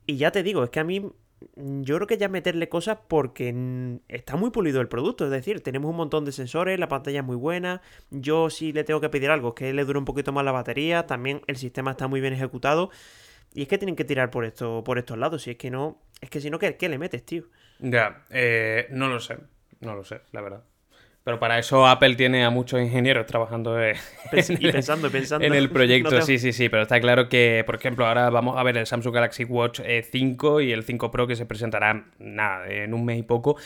Y 0.04 0.18
ya 0.18 0.32
te 0.32 0.42
digo, 0.42 0.62
es 0.64 0.68
que 0.68 0.80
a 0.80 0.84
mí 0.84 1.00
mm, 1.00 1.80
yo 1.80 1.96
creo 1.96 2.06
que 2.06 2.18
ya 2.18 2.28
meterle 2.28 2.68
cosas 2.68 2.98
porque 3.08 3.98
está 4.06 4.36
muy 4.36 4.50
pulido 4.50 4.82
el 4.82 4.88
producto. 4.88 5.24
Es 5.24 5.30
decir, 5.30 5.62
tenemos 5.62 5.88
un 5.92 5.96
montón 5.96 6.26
de 6.26 6.32
sensores, 6.32 6.78
la 6.78 6.88
pantalla 6.88 7.20
es 7.20 7.24
muy 7.24 7.36
buena. 7.36 7.80
Yo 8.10 8.50
sí 8.50 8.74
le 8.74 8.84
tengo 8.84 9.00
que 9.00 9.08
pedir 9.08 9.30
algo, 9.30 9.54
que 9.54 9.72
le 9.72 9.86
dure 9.86 9.98
un 9.98 10.04
poquito 10.04 10.30
más 10.30 10.44
la 10.44 10.52
batería. 10.52 11.06
También 11.06 11.40
el 11.46 11.56
sistema 11.56 11.92
está 11.92 12.06
muy 12.06 12.20
bien 12.20 12.34
ejecutado. 12.34 12.90
Y 13.54 13.62
es 13.62 13.68
que 13.68 13.78
tienen 13.78 13.96
que 13.96 14.04
tirar 14.04 14.30
por 14.30 14.44
esto, 14.44 14.84
por 14.84 14.98
estos 14.98 15.16
lados. 15.16 15.44
Si 15.44 15.52
es 15.52 15.56
que 15.56 15.70
no. 15.70 16.02
Es 16.20 16.28
que 16.28 16.42
si 16.42 16.50
no, 16.50 16.58
¿qué, 16.58 16.76
qué 16.76 16.90
le 16.90 16.98
metes, 16.98 17.24
tío? 17.24 17.44
Ya, 17.78 18.26
eh, 18.28 18.88
no 18.90 19.08
lo 19.08 19.20
sé. 19.20 19.38
No 19.80 19.94
lo 19.94 20.04
sé, 20.04 20.20
la 20.32 20.42
verdad. 20.42 20.64
Pero 21.24 21.40
para 21.40 21.58
eso 21.58 21.86
Apple 21.86 22.16
tiene 22.16 22.44
a 22.44 22.50
muchos 22.50 22.82
ingenieros 22.82 23.24
trabajando 23.24 23.82
en, 23.82 23.96
pensando, 24.30 25.10
pensando. 25.10 25.46
en 25.46 25.54
el 25.54 25.70
proyecto. 25.72 26.20
Sí, 26.20 26.38
sí, 26.38 26.52
sí, 26.52 26.68
pero 26.68 26.82
está 26.82 27.00
claro 27.00 27.30
que, 27.30 27.62
por 27.64 27.76
ejemplo, 27.76 28.06
ahora 28.06 28.28
vamos 28.28 28.58
a 28.58 28.62
ver 28.62 28.76
el 28.76 28.86
Samsung 28.86 29.14
Galaxy 29.14 29.44
Watch 29.44 29.80
5 30.10 30.60
eh, 30.60 30.64
y 30.64 30.72
el 30.72 30.84
5 30.84 31.10
Pro 31.10 31.26
que 31.26 31.34
se 31.34 31.46
presentará 31.46 32.04
nada, 32.18 32.68
en 32.68 32.92
un 32.92 33.06
mes 33.06 33.18
y 33.18 33.22
poco. 33.22 33.56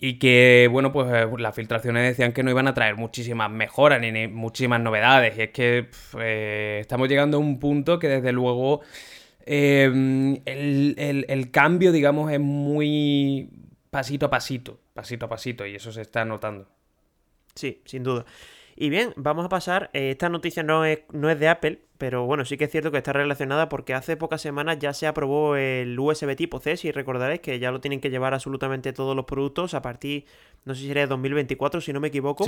Y 0.00 0.18
que, 0.18 0.68
bueno, 0.70 0.92
pues 0.92 1.06
eh, 1.12 1.28
las 1.38 1.54
filtraciones 1.54 2.02
decían 2.02 2.32
que 2.32 2.42
no 2.42 2.50
iban 2.50 2.66
a 2.66 2.74
traer 2.74 2.96
muchísimas 2.96 3.50
mejoras 3.50 4.00
ni, 4.00 4.26
muchísimas 4.26 4.80
novedades. 4.80 5.38
Y 5.38 5.42
es 5.42 5.50
que 5.50 5.90
eh, 6.18 6.78
estamos 6.80 7.08
llegando 7.08 7.36
a 7.36 7.40
un 7.40 7.60
punto 7.60 8.00
que 8.00 8.08
desde 8.08 8.32
luego 8.32 8.80
el, 9.46 10.42
el 11.28 11.50
cambio, 11.52 11.92
digamos, 11.92 12.32
es 12.32 12.40
muy 12.40 13.48
pasito 13.90 14.26
a 14.26 14.30
pasito, 14.30 14.80
pasito 14.92 15.26
a 15.26 15.28
pasito, 15.28 15.66
y 15.66 15.76
eso 15.76 15.92
se 15.92 16.00
está 16.00 16.24
notando. 16.24 16.79
Sí, 17.54 17.82
sin 17.84 18.02
duda. 18.02 18.24
Y 18.76 18.88
bien, 18.88 19.12
vamos 19.16 19.44
a 19.44 19.48
pasar. 19.48 19.90
Eh, 19.92 20.10
esta 20.10 20.28
noticia 20.28 20.62
no 20.62 20.84
es, 20.84 21.00
no 21.12 21.28
es 21.28 21.38
de 21.38 21.48
Apple, 21.48 21.80
pero 21.98 22.24
bueno, 22.24 22.46
sí 22.46 22.56
que 22.56 22.64
es 22.64 22.70
cierto 22.70 22.90
que 22.90 22.96
está 22.96 23.12
relacionada 23.12 23.68
porque 23.68 23.92
hace 23.92 24.16
pocas 24.16 24.40
semanas 24.40 24.78
ya 24.78 24.94
se 24.94 25.06
aprobó 25.06 25.54
el 25.56 25.98
USB 25.98 26.34
tipo 26.34 26.58
C, 26.60 26.78
si 26.78 26.90
recordaréis 26.90 27.40
que 27.40 27.58
ya 27.58 27.72
lo 27.72 27.82
tienen 27.82 28.00
que 28.00 28.08
llevar 28.08 28.32
absolutamente 28.32 28.94
todos 28.94 29.14
los 29.14 29.26
productos 29.26 29.74
a 29.74 29.82
partir, 29.82 30.24
no 30.64 30.74
sé 30.74 30.80
si 30.80 30.86
sería 30.86 31.02
de 31.02 31.08
2024, 31.08 31.82
si 31.82 31.92
no 31.92 32.00
me 32.00 32.08
equivoco. 32.08 32.46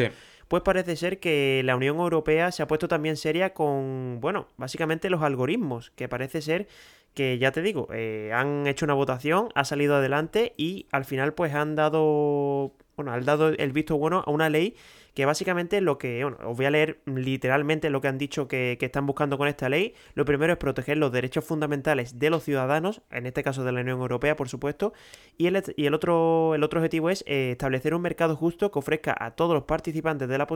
Pues 0.49 0.63
parece 0.63 0.97
ser 0.97 1.21
que 1.21 1.61
la 1.67 1.77
Unión 1.77 1.99
Europea 1.99 2.51
se 2.51 2.63
ha 2.63 2.67
puesto 2.67 2.89
también 2.89 3.19
seria 3.19 3.53
con, 3.53 4.19
bueno, 4.23 4.47
básicamente 4.57 5.11
los 5.11 5.23
algoritmos, 5.23 5.91
que 5.91 6.09
parece 6.09 6.41
ser 6.41 6.67
que 7.15 7.39
ya 7.39 7.53
te 7.53 7.61
digo, 7.61 7.89
eh, 7.93 8.31
han 8.33 8.67
hecho 8.67 8.87
una 8.87 8.95
votación, 8.95 9.51
ha 9.55 9.65
salido 9.65 9.97
adelante 9.97 10.55
y 10.57 10.87
al 10.93 11.05
final 11.05 11.35
pues 11.35 11.53
han 11.53 11.77
dado, 11.77 12.73
bueno, 13.03 13.17
han 13.17 13.25
dado 13.25 13.49
el 13.49 13.73
visto 13.73 13.97
bueno 13.97 14.23
a 14.27 14.31
una 14.31 14.49
ley 14.49 14.75
que 15.15 15.27
básicamente 15.27 15.81
lo 15.81 15.99
que, 15.99 16.23
bueno, 16.23 16.39
os 16.45 16.57
voy 16.57 16.67
a 16.67 16.71
leer 16.71 17.01
literalmente 17.05 17.91
lo 17.91 18.01
que 18.01 18.09
han 18.09 18.17
dicho 18.17 18.49
que, 18.49 18.79
están 18.81 19.07
buscando 19.07 19.37
con 19.37 19.47
esta 19.47 19.69
ley. 19.69 19.95
Lo 20.15 20.25
primero 20.25 20.53
es 20.53 20.59
proteger 20.59 20.97
los 20.97 21.13
derechos 21.13 21.45
fundamentales 21.45 22.19
de 22.19 22.31
los 22.31 22.45
ciudadanos, 22.45 23.03
en 23.11 23.27
este 23.27 23.43
caso 23.43 23.63
de 23.63 23.73
la 23.73 23.81
Unión 23.81 24.01
Europea, 24.01 24.37
por 24.37 24.49
supuesto, 24.49 24.95
y 25.37 25.47
el, 25.47 25.63
y 25.77 25.87
el, 25.87 25.95
otro, 25.95 26.55
el 26.55 26.63
otro 26.63 26.81
objetivo 26.81 27.11
es 27.11 27.25
eh, 27.27 27.51
establecer 27.53 27.95
un 27.95 28.03
mercado 28.03 28.37
justo 28.37 28.71
que 28.71 28.79
ofrezca 28.79 29.15
a 29.19 29.33
todos 29.33 29.53
los 29.53 29.65
participantes 29.65 30.29
de 30.29 30.39
la 30.39 30.47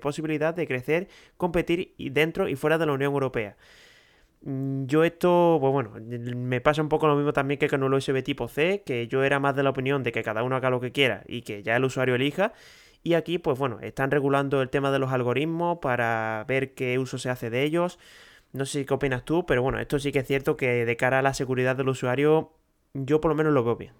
posibilidad 0.00 0.52
de 0.52 0.66
crecer, 0.66 1.08
competir 1.38 1.94
dentro 1.96 2.48
y 2.48 2.56
fuera 2.56 2.76
de 2.76 2.86
la 2.86 2.92
Unión 2.92 3.12
Europea. 3.12 3.56
Mm, 4.46 4.84
yo 4.86 5.04
esto, 5.04 5.56
pues 5.60 5.72
bueno, 5.72 5.92
me 6.36 6.60
pasa 6.60 6.82
un 6.82 6.88
poco 6.90 7.06
lo 7.06 7.16
mismo 7.16 7.32
también 7.32 7.58
que 7.58 7.68
con 7.68 7.82
el 7.82 7.92
USB 7.94 8.22
tipo 8.22 8.46
C, 8.46 8.82
que 8.84 9.08
yo 9.08 9.24
era 9.24 9.40
más 9.40 9.56
de 9.56 9.62
la 9.62 9.70
opinión 9.70 10.02
de 10.02 10.12
que 10.12 10.22
cada 10.22 10.42
uno 10.42 10.56
haga 10.56 10.68
lo 10.70 10.80
que 10.80 10.92
quiera 10.92 11.24
y 11.26 11.42
que 11.42 11.62
ya 11.62 11.76
el 11.76 11.84
usuario 11.84 12.14
elija. 12.14 12.52
Y 13.02 13.14
aquí, 13.14 13.38
pues 13.38 13.58
bueno, 13.58 13.80
están 13.80 14.10
regulando 14.10 14.62
el 14.62 14.70
tema 14.70 14.90
de 14.90 14.98
los 14.98 15.12
algoritmos 15.12 15.78
para 15.80 16.44
ver 16.48 16.74
qué 16.74 16.98
uso 16.98 17.18
se 17.18 17.30
hace 17.30 17.50
de 17.50 17.62
ellos. 17.64 17.98
No 18.52 18.66
sé 18.66 18.84
qué 18.86 18.94
opinas 18.94 19.24
tú, 19.24 19.46
pero 19.46 19.62
bueno, 19.62 19.78
esto 19.80 19.98
sí 19.98 20.12
que 20.12 20.20
es 20.20 20.26
cierto 20.26 20.56
que 20.56 20.84
de 20.84 20.96
cara 20.96 21.18
a 21.20 21.22
la 21.22 21.34
seguridad 21.34 21.76
del 21.76 21.88
usuario, 21.88 22.52
yo 22.94 23.20
por 23.20 23.30
lo 23.30 23.34
menos 23.36 23.52
lo 23.52 23.64
veo 23.64 23.76
bien. 23.76 23.92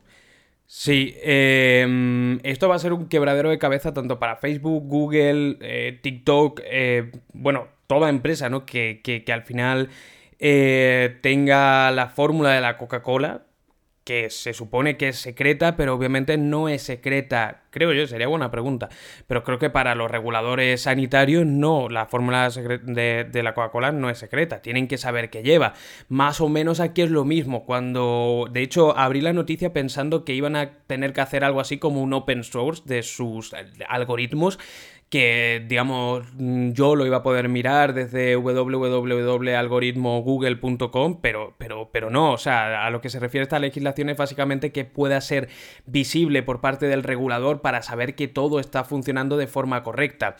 Sí, 0.66 1.14
em, 1.22 2.38
esto 2.42 2.68
va 2.68 2.76
a 2.76 2.78
ser 2.78 2.92
un 2.92 3.08
quebradero 3.08 3.50
de 3.50 3.58
cabeza 3.58 3.92
tanto 3.92 4.18
para 4.18 4.36
Facebook, 4.36 4.84
Google, 4.86 5.58
eh, 5.60 5.98
TikTok, 6.02 6.60
eh, 6.64 7.12
bueno, 7.34 7.68
toda 7.86 8.08
empresa, 8.08 8.48
¿no? 8.48 8.64
Que, 8.64 9.00
que, 9.04 9.24
que 9.24 9.32
al 9.32 9.42
final 9.42 9.90
eh, 10.46 11.20
tenga 11.22 11.90
la 11.90 12.08
fórmula 12.10 12.50
de 12.50 12.60
la 12.60 12.76
Coca-Cola, 12.76 13.46
que 14.04 14.28
se 14.28 14.52
supone 14.52 14.98
que 14.98 15.08
es 15.08 15.16
secreta, 15.16 15.74
pero 15.74 15.94
obviamente 15.94 16.36
no 16.36 16.68
es 16.68 16.82
secreta, 16.82 17.62
creo 17.70 17.94
yo, 17.94 18.06
sería 18.06 18.28
buena 18.28 18.50
pregunta, 18.50 18.90
pero 19.26 19.42
creo 19.42 19.58
que 19.58 19.70
para 19.70 19.94
los 19.94 20.10
reguladores 20.10 20.82
sanitarios 20.82 21.46
no, 21.46 21.88
la 21.88 22.04
fórmula 22.04 22.50
de, 22.50 23.24
de 23.24 23.42
la 23.42 23.54
Coca-Cola 23.54 23.92
no 23.92 24.10
es 24.10 24.18
secreta, 24.18 24.60
tienen 24.60 24.86
que 24.86 24.98
saber 24.98 25.30
qué 25.30 25.42
lleva. 25.42 25.72
Más 26.10 26.42
o 26.42 26.50
menos 26.50 26.78
aquí 26.78 27.00
es 27.00 27.10
lo 27.10 27.24
mismo, 27.24 27.64
cuando 27.64 28.46
de 28.52 28.60
hecho 28.60 28.94
abrí 28.98 29.22
la 29.22 29.32
noticia 29.32 29.72
pensando 29.72 30.26
que 30.26 30.34
iban 30.34 30.56
a 30.56 30.72
tener 30.86 31.14
que 31.14 31.22
hacer 31.22 31.42
algo 31.42 31.60
así 31.60 31.78
como 31.78 32.02
un 32.02 32.12
open 32.12 32.44
source 32.44 32.82
de 32.84 33.02
sus 33.02 33.54
algoritmos 33.88 34.58
que, 35.14 35.64
digamos, 35.68 36.26
yo 36.36 36.96
lo 36.96 37.06
iba 37.06 37.18
a 37.18 37.22
poder 37.22 37.48
mirar 37.48 37.94
desde 37.94 38.34
www.algoritmogoogle.com, 38.34 41.20
pero, 41.20 41.54
pero, 41.56 41.88
pero 41.92 42.10
no, 42.10 42.32
o 42.32 42.36
sea, 42.36 42.84
a 42.84 42.90
lo 42.90 43.00
que 43.00 43.10
se 43.10 43.20
refiere 43.20 43.44
esta 43.44 43.60
legislación 43.60 44.08
es 44.08 44.16
básicamente 44.16 44.72
que 44.72 44.84
pueda 44.84 45.20
ser 45.20 45.48
visible 45.86 46.42
por 46.42 46.60
parte 46.60 46.86
del 46.86 47.04
regulador 47.04 47.60
para 47.60 47.82
saber 47.82 48.16
que 48.16 48.26
todo 48.26 48.58
está 48.58 48.82
funcionando 48.82 49.36
de 49.36 49.46
forma 49.46 49.84
correcta. 49.84 50.34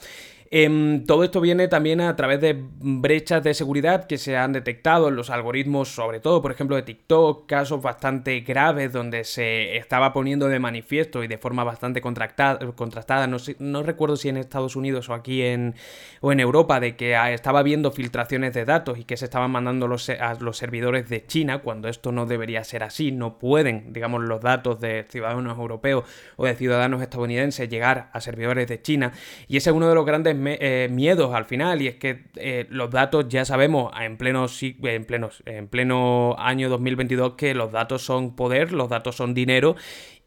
Em, 0.51 1.05
todo 1.05 1.23
esto 1.23 1.41
viene 1.41 1.67
también 1.67 2.01
a 2.01 2.15
través 2.15 2.39
de 2.39 2.55
brechas 2.79 3.43
de 3.43 3.53
seguridad 3.53 4.05
que 4.05 4.17
se 4.17 4.37
han 4.37 4.53
detectado 4.53 5.07
en 5.07 5.15
los 5.15 5.29
algoritmos, 5.29 5.89
sobre 5.89 6.19
todo, 6.19 6.41
por 6.41 6.51
ejemplo, 6.51 6.75
de 6.75 6.83
TikTok, 6.83 7.47
casos 7.47 7.81
bastante 7.81 8.41
graves 8.41 8.93
donde 8.93 9.23
se 9.23 9.75
estaba 9.77 10.13
poniendo 10.13 10.47
de 10.47 10.59
manifiesto 10.59 11.23
y 11.23 11.27
de 11.27 11.37
forma 11.39 11.63
bastante 11.63 11.99
contrastada, 12.01 13.27
no, 13.27 13.37
no 13.59 13.83
recuerdo 13.83 14.17
si 14.17 14.29
en 14.29 14.37
Estados 14.37 14.75
Unidos 14.75 15.09
o 15.09 15.13
aquí 15.13 15.41
en, 15.41 15.75
o 16.21 16.31
en 16.31 16.39
Europa, 16.39 16.79
de 16.79 16.95
que 16.95 17.15
estaba 17.33 17.59
habiendo 17.59 17.91
filtraciones 17.91 18.53
de 18.53 18.65
datos 18.65 18.99
y 18.99 19.03
que 19.03 19.17
se 19.17 19.25
estaban 19.25 19.49
mandando 19.49 19.87
los, 19.87 20.09
a 20.09 20.35
los 20.35 20.57
servidores 20.57 21.09
de 21.09 21.25
China, 21.25 21.59
cuando 21.59 21.87
esto 21.87 22.11
no 22.11 22.25
debería 22.27 22.63
ser 22.63 22.83
así, 22.83 23.11
no 23.11 23.39
pueden, 23.39 23.93
digamos, 23.93 24.23
los 24.23 24.41
datos 24.41 24.79
de 24.79 25.05
ciudadanos 25.09 25.57
europeos 25.57 26.05
o 26.35 26.45
de 26.45 26.55
ciudadanos 26.55 27.01
estadounidenses 27.01 27.67
llegar 27.67 28.09
a 28.13 28.21
servidores 28.21 28.67
de 28.67 28.81
China. 28.81 29.11
Y 29.47 29.57
ese 29.57 29.71
es 29.71 29.75
uno 29.75 29.89
de 29.89 29.95
los 29.95 30.05
grandes 30.05 30.34
eh, 30.45 30.87
miedos 30.91 31.33
al 31.33 31.45
final, 31.45 31.81
y 31.81 31.87
es 31.87 31.95
que 31.95 32.25
eh, 32.35 32.65
los 32.69 32.91
datos 32.91 33.27
ya 33.29 33.45
sabemos 33.45 33.91
en 33.99 34.17
pleno, 34.17 34.45
en, 34.61 35.05
plenos, 35.05 35.43
en 35.45 35.67
pleno 35.67 36.35
año 36.37 36.69
2022 36.69 37.33
que 37.33 37.53
los 37.53 37.71
datos 37.71 38.03
son 38.03 38.35
poder, 38.35 38.71
los 38.73 38.89
datos 38.89 39.15
son 39.15 39.33
dinero 39.33 39.75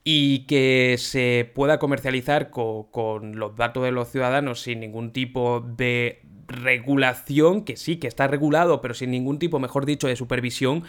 y 0.04 0.46
que 0.46 0.96
se 0.98 1.50
pueda 1.54 1.78
comercializar 1.78 2.50
con, 2.50 3.38
los 3.38 3.56
datos 3.56 3.84
de 3.84 3.92
los 3.92 4.08
ciudadanos 4.08 4.62
sin 4.62 4.80
ningún 4.80 5.12
tipo 5.12 5.60
de 5.60 6.22
regulación, 6.46 7.62
que 7.62 7.76
sí, 7.76 7.96
que 7.96 8.06
está 8.06 8.26
regulado, 8.26 8.80
pero 8.80 8.94
sin 8.94 9.10
ningún 9.10 9.38
tipo, 9.38 9.58
mejor 9.58 9.84
dicho, 9.84 10.08
de 10.08 10.16
supervisión, 10.16 10.84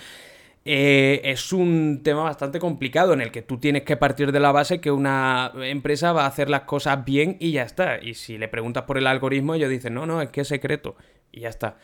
eh, 0.66 1.22
es 1.24 1.53
un 1.53 2.01
tema 2.03 2.24
bastante 2.24 2.60
complicado 2.60 3.14
en 3.14 3.22
el 3.22 3.32
que 3.32 3.41
tú 3.41 3.57
tienes 3.57 3.84
que 3.84 3.97
partir 3.97 4.32
de 4.32 4.39
la 4.39 4.51
base 4.51 4.82
que 4.82 4.91
una 4.91 5.51
empresa 5.55 6.12
va 6.12 6.26
a 6.26 6.28
hacer 6.28 6.49
las 6.49 6.62
cosas 6.62 7.05
bien 7.05 7.38
y 7.39 7.51
ya 7.51 7.64
está. 7.64 7.99
Y 8.01 8.14
si 8.14 8.38
le 8.38 8.47
preguntas 8.47 8.84
por 8.84 8.97
el 8.97 9.07
algoritmo, 9.07 9.55
ellos 9.55 9.70
dicen, 9.70 9.93
no, 9.93 10.05
no, 10.05 10.22
es 10.22 10.30
que 10.30 10.41
es 10.41 10.47
secreto. 10.47 10.95
Y 11.32 11.41
ya 11.41 11.49
está. 11.49 11.78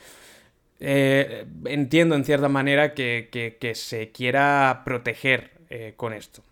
Eh, 0.79 1.45
entiendo 1.65 2.15
en 2.15 2.25
cierta 2.25 2.49
manera 2.49 2.93
que, 2.93 3.71
se 3.75 4.11
quiera 4.11 4.81
proteger 4.83 5.51
eh, 5.69 5.93
con 5.95 6.13
esto. 6.13 6.43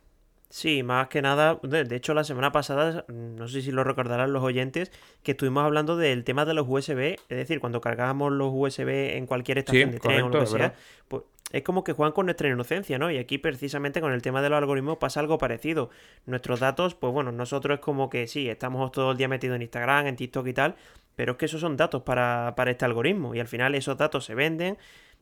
Sí, 0.49 0.83
más 0.83 1.07
que 1.07 1.23
nada, 1.23 1.59
de 1.63 1.95
hecho 1.95 2.13
la 2.13 2.23
semana 2.23 2.51
pasada, 2.51 3.05
no 3.07 3.47
sé 3.47 3.63
si 3.63 3.71
lo 3.71 3.83
recordarán 3.83 4.33
los 4.33 4.43
oyentes, 4.43 4.91
que 5.23 5.31
estuvimos 5.31 5.63
hablando 5.63 5.97
del 5.97 6.23
tema 6.23 6.45
de 6.45 6.53
los 6.53 6.67
USB, 6.69 7.15
es 7.27 7.37
decir, 7.37 7.59
cuando 7.59 7.81
cargábamos 7.81 8.31
los 8.31 8.51
USB 8.53 9.15
en 9.17 9.25
cualquier 9.25 9.57
estación 9.57 9.89
de 9.89 9.99
tren 9.99 10.21
o 10.21 10.29
lo 10.29 10.41
que 10.41 10.45
sea, 10.45 10.75
pues 11.07 11.23
es 11.53 11.61
como 11.61 11.83
que 11.83 11.93
juegan 11.93 12.11
con 12.13 12.25
nuestra 12.25 12.49
inocencia, 12.49 12.97
¿no? 12.97 13.11
Y 13.11 13.17
aquí 13.17 13.37
precisamente 13.37 14.01
con 14.01 14.11
el 14.11 14.21
tema 14.21 14.41
de 14.41 14.49
los 14.49 14.57
algoritmos 14.57 14.97
pasa 14.97 15.19
algo 15.19 15.37
parecido. 15.37 15.91
Nuestros 16.25 16.59
datos, 16.59 16.95
pues 16.95 17.13
bueno, 17.13 17.31
nosotros 17.31 17.75
es 17.75 17.79
como 17.79 18.09
que 18.09 18.27
sí, 18.27 18.49
estamos 18.49 18.91
todo 18.91 19.11
el 19.11 19.17
día 19.17 19.27
metidos 19.27 19.55
en 19.55 19.61
Instagram, 19.61 20.07
en 20.07 20.15
TikTok 20.15 20.47
y 20.47 20.53
tal, 20.53 20.75
pero 21.15 21.33
es 21.33 21.37
que 21.37 21.45
esos 21.45 21.61
son 21.61 21.77
datos 21.77 22.01
para, 22.01 22.55
para 22.57 22.71
este 22.71 22.85
algoritmo 22.85 23.35
y 23.35 23.39
al 23.39 23.47
final 23.47 23.75
esos 23.75 23.95
datos 23.97 24.25
se 24.25 24.33
venden 24.33 24.77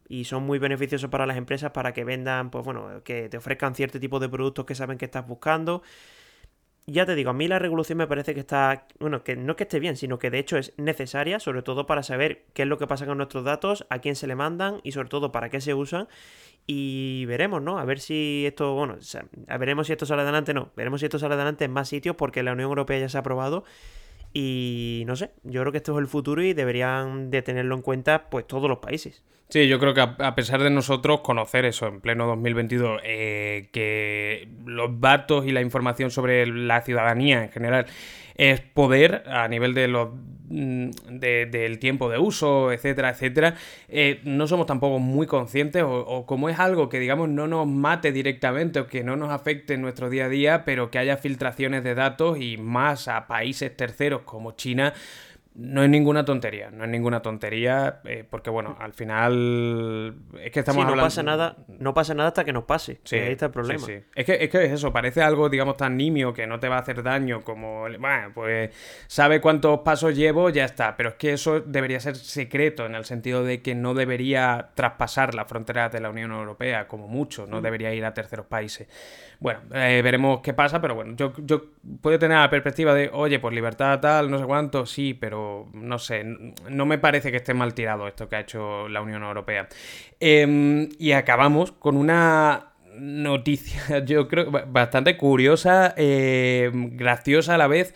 y 0.07 0.23
son 0.23 0.43
muy 0.43 0.57
beneficiosos 0.57 1.09
para 1.09 1.25
las 1.25 1.35
empresas 1.35 1.71
para 1.71 1.93
que 1.93 2.05
vendan, 2.05 2.49
pues 2.49 2.63
bueno, 2.63 3.01
que 3.03 3.27
te 3.27 3.37
ofrezcan 3.37 3.75
cierto 3.75 3.99
tipo 3.99 4.19
de 4.19 4.29
productos 4.29 4.65
que 4.65 4.73
saben 4.73 4.97
que 4.97 5.05
estás 5.05 5.27
buscando. 5.27 5.83
Ya 6.87 7.05
te 7.05 7.15
digo, 7.15 7.29
a 7.29 7.33
mí 7.33 7.47
la 7.47 7.59
regulación 7.59 7.99
me 7.99 8.07
parece 8.07 8.33
que 8.33 8.39
está, 8.39 8.87
bueno, 8.99 9.23
que 9.23 9.35
no 9.35 9.55
que 9.55 9.63
esté 9.63 9.79
bien, 9.79 9.95
sino 9.95 10.19
que 10.19 10.29
de 10.29 10.39
hecho 10.39 10.57
es 10.57 10.73
necesaria, 10.77 11.39
sobre 11.39 11.61
todo 11.61 11.85
para 11.85 12.03
saber 12.03 12.45
qué 12.53 12.63
es 12.63 12.67
lo 12.67 12.77
que 12.77 12.87
pasa 12.87 13.05
con 13.05 13.17
nuestros 13.17 13.43
datos, 13.43 13.85
a 13.89 13.99
quién 13.99 14.15
se 14.15 14.27
le 14.27 14.35
mandan 14.35 14.81
y 14.83 14.91
sobre 14.91 15.07
todo 15.07 15.31
para 15.31 15.49
qué 15.49 15.61
se 15.61 15.73
usan. 15.73 16.07
Y 16.67 17.25
veremos, 17.25 17.61
¿no? 17.61 17.79
A 17.79 17.85
ver 17.85 17.99
si 17.99 18.45
esto, 18.45 18.73
bueno, 18.73 18.97
veremos 19.59 19.87
si 19.87 19.93
esto 19.93 20.05
sale 20.05 20.23
adelante, 20.23 20.53
no, 20.53 20.71
veremos 20.75 20.99
si 20.99 21.05
esto 21.05 21.19
sale 21.19 21.35
adelante 21.35 21.65
en 21.65 21.71
más 21.71 21.87
sitios 21.87 22.15
porque 22.15 22.43
la 22.43 22.53
Unión 22.53 22.69
Europea 22.69 22.99
ya 22.99 23.09
se 23.09 23.17
ha 23.17 23.21
aprobado 23.21 23.63
y 24.33 25.03
no 25.07 25.15
sé, 25.15 25.31
yo 25.43 25.61
creo 25.61 25.71
que 25.71 25.79
esto 25.79 25.93
es 25.93 25.99
el 25.99 26.07
futuro 26.07 26.41
y 26.41 26.53
deberían 26.53 27.29
de 27.31 27.41
tenerlo 27.41 27.75
en 27.75 27.81
cuenta 27.81 28.29
pues 28.29 28.47
todos 28.47 28.69
los 28.69 28.79
países. 28.79 29.23
Sí, 29.51 29.67
yo 29.67 29.79
creo 29.79 29.93
que 29.93 29.99
a, 29.99 30.33
pesar 30.33 30.63
de 30.63 30.69
nosotros 30.69 31.19
conocer 31.19 31.65
eso 31.65 31.85
en 31.85 31.99
pleno 31.99 32.25
2022, 32.25 33.01
eh, 33.03 33.67
que 33.73 34.47
los 34.65 35.01
datos 35.01 35.45
y 35.45 35.51
la 35.51 35.59
información 35.59 36.09
sobre 36.09 36.47
la 36.47 36.79
ciudadanía 36.83 37.43
en 37.43 37.51
general 37.51 37.85
es 38.35 38.61
poder 38.61 39.23
a 39.27 39.49
nivel 39.49 39.73
de 39.73 39.89
los 39.89 40.07
mm, 40.47 40.91
del 41.19 41.79
tiempo 41.79 42.09
de 42.09 42.17
uso, 42.17 42.71
etcétera, 42.71 43.09
etcétera, 43.09 43.55
eh, 43.89 44.21
no 44.23 44.47
somos 44.47 44.67
tampoco 44.67 44.99
muy 44.99 45.27
conscientes 45.27 45.83
o, 45.85 46.25
como 46.25 46.47
es 46.47 46.57
algo 46.57 46.87
que 46.87 46.99
digamos 47.01 47.27
no 47.27 47.45
nos 47.45 47.67
mate 47.67 48.13
directamente 48.13 48.79
o 48.79 48.87
que 48.87 49.03
no 49.03 49.17
nos 49.17 49.31
afecte 49.31 49.73
en 49.73 49.81
nuestro 49.81 50.09
día 50.09 50.25
a 50.25 50.29
día, 50.29 50.63
pero 50.63 50.89
que 50.89 50.97
haya 50.97 51.17
filtraciones 51.17 51.83
de 51.83 51.93
datos 51.93 52.39
y 52.39 52.55
más 52.55 53.09
a 53.09 53.27
países 53.27 53.75
terceros 53.75 54.21
como 54.21 54.53
China, 54.53 54.93
no 55.53 55.83
es 55.83 55.89
ninguna 55.89 56.23
tontería, 56.23 56.71
no 56.71 56.85
es 56.85 56.89
ninguna 56.89 57.21
tontería, 57.21 57.99
eh, 58.05 58.25
porque 58.29 58.49
bueno, 58.49 58.77
al 58.79 58.93
final 58.93 60.15
es 60.41 60.51
que 60.51 60.59
estamos 60.59 60.85
no 60.85 60.95
pasa 60.95 61.23
nada, 61.23 61.57
no 61.67 61.93
pasa 61.93 62.13
nada 62.13 62.29
hasta 62.29 62.45
que 62.45 62.53
nos 62.53 62.63
pase. 62.63 63.01
Sí, 63.03 63.17
ahí 63.17 63.33
está 63.33 63.47
el 63.47 63.51
problema. 63.51 63.85
Es, 64.15 64.25
que, 64.25 64.37
es 64.41 64.49
que 64.49 64.65
es 64.65 64.71
eso, 64.71 64.93
parece 64.93 65.21
algo, 65.21 65.49
digamos, 65.49 65.75
tan 65.75 65.97
nimio 65.97 66.33
que 66.33 66.47
no 66.47 66.59
te 66.59 66.69
va 66.69 66.77
a 66.77 66.79
hacer 66.79 67.03
daño 67.03 67.41
como, 67.41 67.81
bueno, 67.99 68.31
pues 68.33 68.71
sabe 69.07 69.41
cuántos 69.41 69.79
pasos 69.81 70.15
llevo, 70.15 70.49
ya 70.49 70.63
está. 70.63 70.95
Pero 70.95 71.09
es 71.09 71.15
que 71.15 71.33
eso 71.33 71.59
debería 71.59 71.99
ser 71.99 72.15
secreto 72.15 72.85
en 72.85 72.95
el 72.95 73.03
sentido 73.03 73.43
de 73.43 73.61
que 73.61 73.75
no 73.75 73.93
debería 73.93 74.69
traspasar 74.73 75.35
las 75.35 75.47
fronteras 75.47 75.91
de 75.91 75.99
la 75.99 76.09
Unión 76.09 76.31
Europea, 76.31 76.87
como 76.87 77.09
mucho, 77.09 77.45
no 77.45 77.59
mm. 77.59 77.63
debería 77.63 77.93
ir 77.93 78.05
a 78.05 78.13
terceros 78.13 78.45
países. 78.45 78.87
Bueno, 79.41 79.61
eh, 79.73 80.01
veremos 80.03 80.39
qué 80.41 80.53
pasa, 80.53 80.79
pero 80.79 80.93
bueno, 80.93 81.15
yo, 81.15 81.33
yo 81.39 81.63
puedo 81.99 82.19
tener 82.19 82.37
la 82.37 82.49
perspectiva 82.51 82.93
de, 82.93 83.09
oye, 83.11 83.39
pues 83.39 83.55
libertad 83.55 83.99
tal, 83.99 84.29
no 84.29 84.37
sé 84.37 84.45
cuánto, 84.45 84.85
sí, 84.85 85.15
pero 85.15 85.67
no 85.73 85.97
sé, 85.97 86.23
no 86.69 86.85
me 86.85 86.99
parece 86.99 87.31
que 87.31 87.37
esté 87.37 87.55
mal 87.55 87.73
tirado 87.73 88.07
esto 88.07 88.29
que 88.29 88.35
ha 88.35 88.41
hecho 88.41 88.87
la 88.87 89.01
Unión 89.01 89.23
Europea. 89.23 89.67
Em, 90.19 90.89
y 90.99 91.13
acabamos 91.13 91.71
con 91.71 91.97
una 91.97 92.73
noticia, 92.93 93.97
yo 94.05 94.27
creo, 94.27 94.51
bastante 94.51 95.17
curiosa, 95.17 95.95
em, 95.97 96.95
graciosa 96.95 97.55
a 97.55 97.57
la 97.57 97.65
vez 97.65 97.95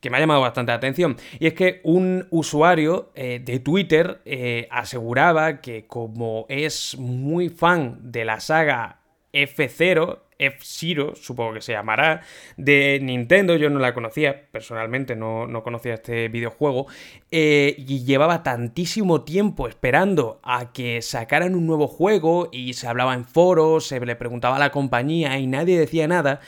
que 0.00 0.08
me 0.08 0.16
ha 0.16 0.20
llamado 0.20 0.40
bastante 0.40 0.72
la 0.72 0.76
atención. 0.76 1.18
Y 1.38 1.46
es 1.46 1.52
que 1.52 1.82
un 1.84 2.26
usuario 2.30 3.12
eh, 3.14 3.42
de 3.44 3.58
Twitter 3.58 4.22
eh, 4.24 4.66
aseguraba 4.70 5.60
que 5.60 5.86
como 5.86 6.46
es 6.48 6.96
muy 6.98 7.50
fan 7.50 7.98
de 8.00 8.24
la 8.24 8.40
saga 8.40 9.00
F0, 9.34 10.20
F-Zero, 10.38 11.14
supongo 11.14 11.54
que 11.54 11.60
se 11.60 11.72
llamará, 11.72 12.22
de 12.56 12.98
Nintendo. 13.02 13.56
Yo 13.56 13.70
no 13.70 13.78
la 13.78 13.94
conocía, 13.94 14.46
personalmente 14.50 15.16
no, 15.16 15.62
conocía 15.62 15.94
este 15.94 16.28
videojuego. 16.28 16.86
Eh, 17.30 17.74
y 17.78 18.04
llevaba 18.04 18.42
tantísimo 18.42 19.22
tiempo 19.22 19.68
esperando 19.68 20.40
a 20.42 20.72
que 20.72 21.02
sacaran 21.02 21.54
un 21.54 21.66
nuevo 21.66 21.88
juego 21.88 22.48
y 22.52 22.74
se 22.74 22.88
hablaba 22.88 23.14
en 23.14 23.24
foros, 23.24 23.86
se 23.86 24.00
le 24.00 24.16
preguntaba 24.16 24.56
a 24.56 24.60
la 24.60 24.70
compañía 24.70 25.38
y 25.38 25.46
nadie 25.46 25.78
decía 25.78 26.08
nada. 26.08 26.40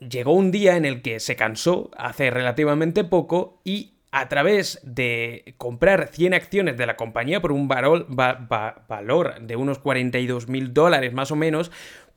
Llegó 0.00 0.32
un 0.32 0.50
día 0.50 0.76
en 0.76 0.84
el 0.84 1.02
que 1.02 1.20
se 1.20 1.36
cansó, 1.36 1.90
hace 1.96 2.30
relativamente 2.30 3.04
poco, 3.04 3.60
y 3.64 3.94
a 4.12 4.28
través 4.28 4.80
de 4.82 5.54
comprar 5.56 6.08
100 6.08 6.34
acciones 6.34 6.76
de 6.76 6.86
la 6.86 6.96
compañía 6.96 7.40
por 7.40 7.52
un 7.52 7.68
valor, 7.68 8.06
valor 8.08 9.40
de 9.40 9.56
unos 9.56 9.78
42 9.78 10.48
mil 10.48 10.74
dólares 10.74 11.12
más 11.12 11.30
o 11.30 11.36
menos, 11.36 11.70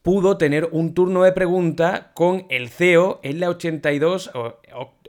pudo 0.04 0.38
tener 0.38 0.70
un 0.72 0.94
turno 0.94 1.24
de 1.24 1.32
pregunta 1.32 2.12
con 2.14 2.46
el 2.50 2.70
CEO 2.70 3.20
en 3.24 3.40
la 3.40 3.50
82, 3.50 4.32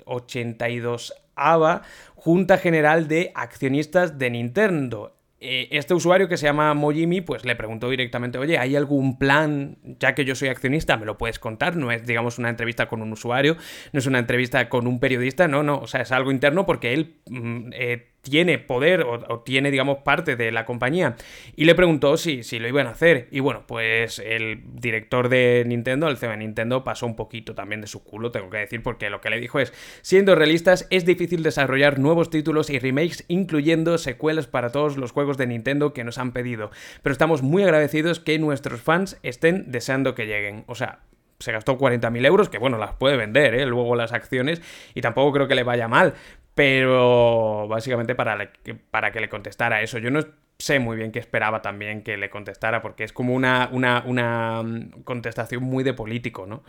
82 0.06 1.14
ABA, 1.34 1.82
Junta 2.14 2.56
General 2.56 3.08
de 3.08 3.32
Accionistas 3.34 4.18
de 4.18 4.30
Nintendo. 4.30 5.16
Eh, 5.40 5.68
este 5.72 5.92
usuario 5.92 6.28
que 6.28 6.38
se 6.38 6.46
llama 6.46 6.72
Mojimi, 6.72 7.20
pues 7.20 7.44
le 7.44 7.56
preguntó 7.56 7.90
directamente, 7.90 8.38
oye, 8.38 8.56
¿hay 8.56 8.76
algún 8.76 9.18
plan, 9.18 9.76
ya 10.00 10.14
que 10.14 10.24
yo 10.24 10.34
soy 10.34 10.48
accionista, 10.48 10.96
me 10.96 11.04
lo 11.04 11.18
puedes 11.18 11.38
contar? 11.38 11.76
No 11.76 11.90
es, 11.90 12.06
digamos, 12.06 12.38
una 12.38 12.48
entrevista 12.48 12.86
con 12.88 13.02
un 13.02 13.12
usuario, 13.12 13.56
no 13.92 13.98
es 13.98 14.06
una 14.06 14.20
entrevista 14.20 14.70
con 14.70 14.86
un 14.86 15.00
periodista, 15.00 15.46
no, 15.48 15.62
no, 15.62 15.80
o 15.80 15.86
sea, 15.86 16.00
es 16.02 16.12
algo 16.12 16.30
interno 16.30 16.64
porque 16.64 16.94
él 16.94 17.16
mm, 17.28 17.72
eh, 17.74 18.13
tiene 18.24 18.58
poder 18.58 19.02
o, 19.02 19.40
tiene, 19.40 19.70
digamos, 19.70 19.98
parte 19.98 20.34
de 20.34 20.50
la 20.50 20.64
compañía. 20.64 21.14
Y 21.54 21.66
le 21.66 21.74
preguntó 21.74 22.16
si, 22.16 22.42
si 22.42 22.58
lo 22.58 22.66
iban 22.66 22.88
a 22.88 22.90
hacer. 22.90 23.28
Y 23.30 23.40
bueno, 23.40 23.64
pues 23.66 24.18
el 24.18 24.62
director 24.74 25.28
de 25.28 25.62
Nintendo, 25.66 26.08
el 26.08 26.16
CEO 26.16 26.30
de 26.30 26.38
Nintendo, 26.38 26.82
pasó 26.82 27.06
un 27.06 27.14
poquito 27.14 27.54
también 27.54 27.80
de 27.80 27.86
su 27.86 28.02
culo, 28.02 28.32
tengo 28.32 28.50
que 28.50 28.58
decir, 28.58 28.82
porque 28.82 29.10
lo 29.10 29.20
que 29.20 29.30
le 29.30 29.38
dijo 29.38 29.60
es, 29.60 29.72
siendo 30.02 30.34
realistas, 30.34 30.88
es 30.90 31.04
difícil 31.04 31.42
desarrollar 31.42 31.98
nuevos 31.98 32.30
títulos 32.30 32.70
y 32.70 32.78
remakes, 32.78 33.24
incluyendo 33.28 33.98
secuelas 33.98 34.46
para 34.46 34.72
todos 34.72 34.96
los 34.96 35.12
juegos 35.12 35.36
de 35.36 35.46
Nintendo 35.46 35.92
que 35.92 36.04
nos 36.04 36.18
han 36.18 36.32
pedido. 36.32 36.70
Pero 37.02 37.12
estamos 37.12 37.42
muy 37.42 37.62
agradecidos 37.62 38.20
que 38.20 38.38
nuestros 38.38 38.80
fans 38.80 39.18
estén 39.22 39.70
deseando 39.70 40.14
que 40.14 40.26
lleguen. 40.26 40.64
O 40.66 40.74
sea, 40.74 41.00
se 41.38 41.52
gastó 41.52 41.78
40.000 41.78 42.26
euros, 42.26 42.48
que 42.48 42.58
bueno, 42.58 42.78
las 42.78 42.94
puede 42.94 43.16
vender, 43.16 43.54
¿eh? 43.54 43.66
luego 43.66 43.94
las 43.96 44.12
acciones, 44.12 44.62
y 44.94 45.00
tampoco 45.00 45.32
creo 45.32 45.48
que 45.48 45.54
le 45.54 45.62
vaya 45.62 45.88
mal, 45.88 46.14
pero 46.54 47.66
básicamente 47.68 48.14
para, 48.14 48.52
para 48.90 49.12
que 49.12 49.20
le 49.20 49.28
contestara 49.28 49.82
eso. 49.82 49.98
Yo 49.98 50.10
no 50.10 50.20
sé 50.58 50.78
muy 50.78 50.96
bien 50.96 51.12
qué 51.12 51.18
esperaba 51.18 51.62
también 51.62 52.02
que 52.02 52.16
le 52.16 52.30
contestara, 52.30 52.80
porque 52.82 53.04
es 53.04 53.12
como 53.12 53.34
una, 53.34 53.68
una, 53.72 54.04
una 54.06 54.62
mm, 54.62 55.02
contestación 55.04 55.62
muy 55.62 55.84
de 55.84 55.94
político, 55.94 56.46
¿no? 56.46 56.62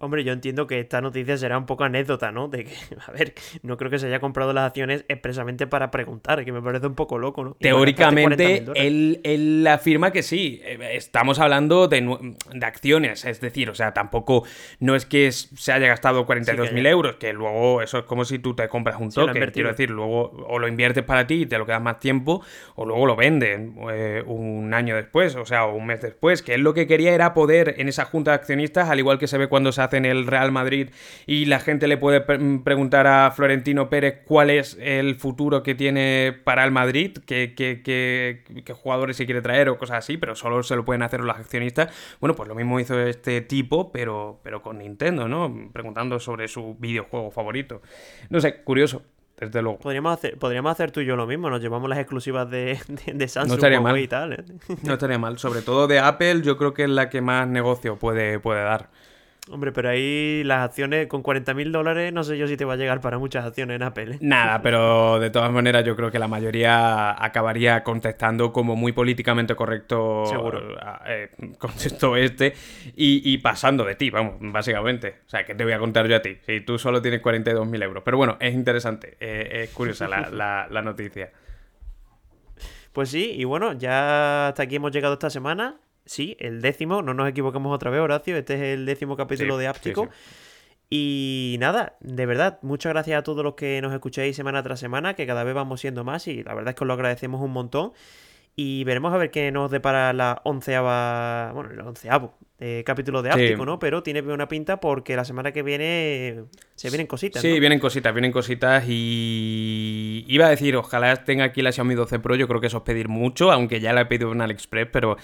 Hombre, 0.00 0.22
yo 0.22 0.32
entiendo 0.32 0.68
que 0.68 0.78
esta 0.78 1.00
noticia 1.00 1.36
será 1.36 1.58
un 1.58 1.66
poco 1.66 1.82
anécdota, 1.82 2.30
¿no? 2.30 2.46
De 2.46 2.64
que, 2.64 2.72
a 3.06 3.10
ver, 3.10 3.34
no 3.62 3.76
creo 3.76 3.90
que 3.90 3.98
se 3.98 4.06
haya 4.06 4.20
comprado 4.20 4.52
las 4.52 4.66
acciones 4.66 5.04
expresamente 5.08 5.66
para 5.66 5.90
preguntar, 5.90 6.44
que 6.44 6.52
me 6.52 6.62
parece 6.62 6.86
un 6.86 6.94
poco 6.94 7.18
loco, 7.18 7.42
¿no? 7.42 7.56
Teóricamente, 7.60 8.64
él, 8.76 9.20
él, 9.24 9.66
afirma 9.66 10.12
que 10.12 10.22
sí. 10.22 10.60
Eh, 10.64 10.78
estamos 10.92 11.40
hablando 11.40 11.88
de, 11.88 12.00
de, 12.52 12.66
acciones, 12.66 13.24
es 13.24 13.40
decir, 13.40 13.70
o 13.70 13.74
sea, 13.74 13.92
tampoco 13.92 14.44
no 14.78 14.94
es 14.94 15.04
que 15.04 15.32
se 15.32 15.72
haya 15.72 15.88
gastado 15.88 16.26
42.000 16.26 16.86
euros, 16.86 17.16
que 17.16 17.32
luego 17.32 17.82
eso 17.82 17.98
es 17.98 18.04
como 18.04 18.24
si 18.24 18.38
tú 18.38 18.54
te 18.54 18.68
compras 18.68 19.00
un 19.00 19.10
toque, 19.10 19.50
quiero 19.50 19.70
decir, 19.70 19.90
luego 19.90 20.30
o 20.46 20.58
lo 20.60 20.68
inviertes 20.68 21.02
para 21.02 21.26
ti 21.26 21.42
y 21.42 21.46
te 21.46 21.58
lo 21.58 21.66
quedas 21.66 21.82
más 21.82 21.98
tiempo, 21.98 22.42
o 22.76 22.86
luego 22.86 23.04
lo 23.04 23.16
vendes 23.16 23.60
eh, 23.90 24.22
un 24.26 24.72
año 24.74 24.94
después, 24.94 25.34
o 25.34 25.44
sea, 25.44 25.64
o 25.64 25.74
un 25.74 25.86
mes 25.86 26.00
después, 26.00 26.42
que 26.42 26.54
él 26.54 26.60
lo 26.60 26.72
que 26.72 26.86
quería 26.86 27.14
era 27.14 27.34
poder 27.34 27.74
en 27.78 27.88
esa 27.88 28.04
junta 28.04 28.30
de 28.30 28.36
accionistas, 28.36 28.88
al 28.88 28.98
igual 29.00 29.18
que 29.18 29.26
se 29.26 29.38
ve 29.38 29.48
cuando 29.48 29.72
se 29.72 29.82
hace 29.82 29.87
en 29.94 30.04
el 30.04 30.26
Real 30.26 30.52
Madrid 30.52 30.90
y 31.26 31.46
la 31.46 31.60
gente 31.60 31.88
le 31.88 31.96
puede 31.96 32.20
preguntar 32.20 33.06
a 33.06 33.30
Florentino 33.30 33.88
Pérez 33.88 34.20
cuál 34.24 34.50
es 34.50 34.76
el 34.80 35.16
futuro 35.16 35.62
que 35.62 35.74
tiene 35.74 36.36
para 36.44 36.64
el 36.64 36.70
Madrid, 36.70 37.18
qué, 37.26 37.54
qué, 37.54 38.74
jugadores 38.74 39.16
se 39.16 39.26
quiere 39.26 39.42
traer 39.42 39.68
o 39.68 39.78
cosas 39.78 39.98
así, 39.98 40.16
pero 40.16 40.34
solo 40.34 40.62
se 40.62 40.76
lo 40.76 40.84
pueden 40.84 41.02
hacer 41.02 41.20
los 41.20 41.36
accionistas. 41.36 41.92
Bueno, 42.20 42.34
pues 42.34 42.48
lo 42.48 42.54
mismo 42.54 42.80
hizo 42.80 42.98
este 43.00 43.40
tipo, 43.40 43.92
pero, 43.92 44.40
pero 44.42 44.62
con 44.62 44.78
Nintendo, 44.78 45.28
¿no? 45.28 45.70
Preguntando 45.72 46.18
sobre 46.20 46.48
su 46.48 46.76
videojuego 46.78 47.30
favorito. 47.30 47.82
No 48.30 48.40
sé, 48.40 48.62
curioso. 48.62 49.02
Desde 49.38 49.62
luego. 49.62 49.78
Podríamos 49.78 50.12
hacer, 50.14 50.36
podríamos 50.36 50.72
hacer 50.72 50.90
tú 50.90 51.00
y 51.00 51.06
yo 51.06 51.14
lo 51.14 51.26
mismo, 51.26 51.48
nos 51.48 51.60
llevamos 51.60 51.88
las 51.88 52.00
exclusivas 52.00 52.50
de, 52.50 52.78
de, 53.06 53.28
Samsung 53.28 53.48
no 53.50 53.54
estaría 53.54 53.80
mal. 53.80 53.96
y 53.98 54.08
tal. 54.08 54.32
¿eh? 54.32 54.44
No 54.82 54.94
estaría 54.94 55.18
mal, 55.18 55.38
sobre 55.38 55.62
todo 55.62 55.86
de 55.86 56.00
Apple, 56.00 56.42
yo 56.42 56.56
creo 56.56 56.74
que 56.74 56.84
es 56.84 56.90
la 56.90 57.08
que 57.08 57.20
más 57.20 57.46
negocio 57.46 57.96
puede, 57.96 58.40
puede 58.40 58.62
dar. 58.62 58.90
Hombre, 59.50 59.72
pero 59.72 59.88
ahí 59.88 60.42
las 60.44 60.64
acciones 60.64 61.06
con 61.06 61.22
40 61.22 61.54
mil 61.54 61.72
dólares, 61.72 62.12
no 62.12 62.22
sé 62.24 62.36
yo 62.36 62.46
si 62.46 62.56
te 62.56 62.64
va 62.64 62.74
a 62.74 62.76
llegar 62.76 63.00
para 63.00 63.18
muchas 63.18 63.44
acciones 63.44 63.76
en 63.76 63.82
Apple. 63.82 64.14
¿eh? 64.14 64.18
Nada, 64.20 64.60
pero 64.62 65.18
de 65.18 65.30
todas 65.30 65.50
maneras 65.50 65.84
yo 65.84 65.96
creo 65.96 66.10
que 66.10 66.18
la 66.18 66.28
mayoría 66.28 67.22
acabaría 67.22 67.82
contestando 67.82 68.52
como 68.52 68.76
muy 68.76 68.92
políticamente 68.92 69.54
correcto. 69.54 70.26
Seguro. 70.26 70.76
Eh, 71.06 71.30
contexto 71.58 72.16
este 72.16 72.54
y, 72.94 73.38
pasando 73.38 73.84
de 73.84 73.94
ti, 73.94 74.10
vamos, 74.10 74.34
básicamente. 74.40 75.20
O 75.26 75.28
sea, 75.28 75.44
¿qué 75.44 75.54
te 75.54 75.64
voy 75.64 75.72
a 75.72 75.78
contar 75.78 76.06
yo 76.06 76.16
a 76.16 76.22
ti? 76.22 76.36
Si 76.46 76.60
tú 76.60 76.78
solo 76.78 77.00
tienes 77.00 77.20
42 77.20 77.66
mil 77.66 77.82
euros. 77.82 78.02
Pero 78.04 78.16
bueno, 78.16 78.36
es 78.40 78.54
interesante, 78.54 79.16
eh, 79.20 79.62
es 79.64 79.70
curiosa 79.70 80.08
la, 80.30 80.66
la 80.70 80.82
noticia. 80.82 81.30
Pues 82.92 83.10
sí, 83.10 83.32
y 83.36 83.44
bueno, 83.44 83.74
ya 83.74 84.48
hasta 84.48 84.64
aquí 84.64 84.76
hemos 84.76 84.92
llegado 84.92 85.14
esta 85.14 85.30
semana 85.30 85.76
sí, 86.08 86.36
el 86.40 86.60
décimo, 86.60 87.02
no 87.02 87.14
nos 87.14 87.28
equivocamos 87.28 87.74
otra 87.74 87.90
vez, 87.90 88.00
Horacio, 88.00 88.36
este 88.36 88.54
es 88.54 88.60
el 88.60 88.86
décimo 88.86 89.16
capítulo 89.16 89.56
de 89.58 89.68
Áptico. 89.68 90.08
Y 90.90 91.56
nada, 91.60 91.96
de 92.00 92.24
verdad, 92.24 92.58
muchas 92.62 92.92
gracias 92.92 93.18
a 93.18 93.22
todos 93.22 93.44
los 93.44 93.54
que 93.54 93.80
nos 93.82 93.92
escucháis 93.92 94.34
semana 94.34 94.62
tras 94.62 94.80
semana, 94.80 95.14
que 95.14 95.26
cada 95.26 95.44
vez 95.44 95.54
vamos 95.54 95.80
siendo 95.80 96.02
más 96.02 96.26
y 96.28 96.42
la 96.42 96.54
verdad 96.54 96.70
es 96.70 96.76
que 96.76 96.84
os 96.84 96.88
lo 96.88 96.94
agradecemos 96.94 97.42
un 97.42 97.52
montón. 97.52 97.92
Y 98.56 98.82
veremos 98.82 99.14
a 99.14 99.18
ver 99.18 99.30
qué 99.30 99.52
nos 99.52 99.70
depara 99.70 100.12
la 100.12 100.40
onceava, 100.42 101.52
bueno, 101.52 101.70
el 101.70 101.80
onceavo 101.80 102.34
eh, 102.58 102.82
capítulo 102.84 103.22
de 103.22 103.30
Áptico, 103.30 103.64
¿no? 103.64 103.78
Pero 103.78 104.02
tiene 104.02 104.20
una 104.20 104.48
pinta 104.48 104.80
porque 104.80 105.14
la 105.14 105.24
semana 105.24 105.52
que 105.52 105.62
viene 105.62 106.42
se 106.74 106.90
vienen 106.90 107.06
cositas. 107.06 107.40
Sí, 107.40 107.60
vienen 107.60 107.78
cositas, 107.78 108.12
vienen 108.12 108.32
cositas 108.32 108.84
y 108.88 110.24
iba 110.26 110.46
a 110.46 110.50
decir, 110.50 110.74
ojalá 110.74 111.24
tenga 111.24 111.44
aquí 111.44 111.62
la 111.62 111.70
Xiaomi 111.70 111.94
12 111.94 112.18
Pro, 112.18 112.34
yo 112.34 112.48
creo 112.48 112.60
que 112.60 112.66
eso 112.66 112.78
es 112.78 112.82
pedir 112.82 113.08
mucho, 113.08 113.52
aunque 113.52 113.78
ya 113.78 113.92
la 113.92 114.00
he 114.00 114.06
pedido 114.06 114.32
en 114.32 114.40
AliExpress, 114.40 114.88
pero 114.90 115.18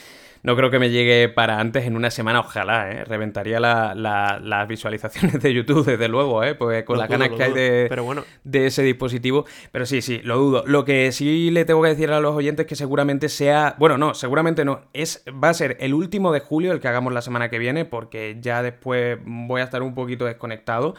no 0.44 0.54
creo 0.56 0.70
que 0.70 0.78
me 0.78 0.90
llegue 0.90 1.30
para 1.30 1.58
antes 1.58 1.86
en 1.86 1.96
una 1.96 2.10
semana, 2.10 2.40
ojalá, 2.40 2.90
¿eh? 2.92 3.04
Reventaría 3.04 3.58
las 3.58 4.68
visualizaciones 4.68 5.40
de 5.40 5.54
YouTube, 5.54 5.86
desde 5.86 6.06
luego, 6.06 6.44
¿eh? 6.44 6.54
Pues 6.54 6.84
con 6.84 6.98
las 6.98 7.08
ganas 7.08 7.30
que 7.30 7.42
hay 7.42 7.52
de, 7.54 8.22
de 8.44 8.66
ese 8.66 8.82
dispositivo. 8.82 9.46
Pero 9.72 9.86
sí, 9.86 10.02
sí, 10.02 10.20
lo 10.22 10.36
dudo. 10.36 10.62
Lo 10.66 10.84
que 10.84 11.12
sí 11.12 11.50
le 11.50 11.64
tengo 11.64 11.80
que 11.80 11.88
decir 11.88 12.10
a 12.10 12.20
los 12.20 12.36
oyentes 12.36 12.64
es 12.64 12.68
que 12.68 12.76
seguramente 12.76 13.30
sea. 13.30 13.74
Bueno, 13.78 13.96
no, 13.96 14.12
seguramente 14.12 14.66
no. 14.66 14.82
Es, 14.92 15.24
va 15.42 15.48
a 15.48 15.54
ser 15.54 15.78
el 15.80 15.94
último 15.94 16.30
de 16.30 16.40
julio 16.40 16.72
el 16.72 16.80
que 16.80 16.88
hagamos 16.88 17.14
la 17.14 17.22
semana 17.22 17.48
que 17.48 17.58
viene, 17.58 17.86
porque 17.86 18.36
ya 18.38 18.62
después 18.62 19.18
voy 19.24 19.62
a 19.62 19.64
estar 19.64 19.82
un 19.82 19.94
poquito 19.94 20.26
desconectado. 20.26 20.94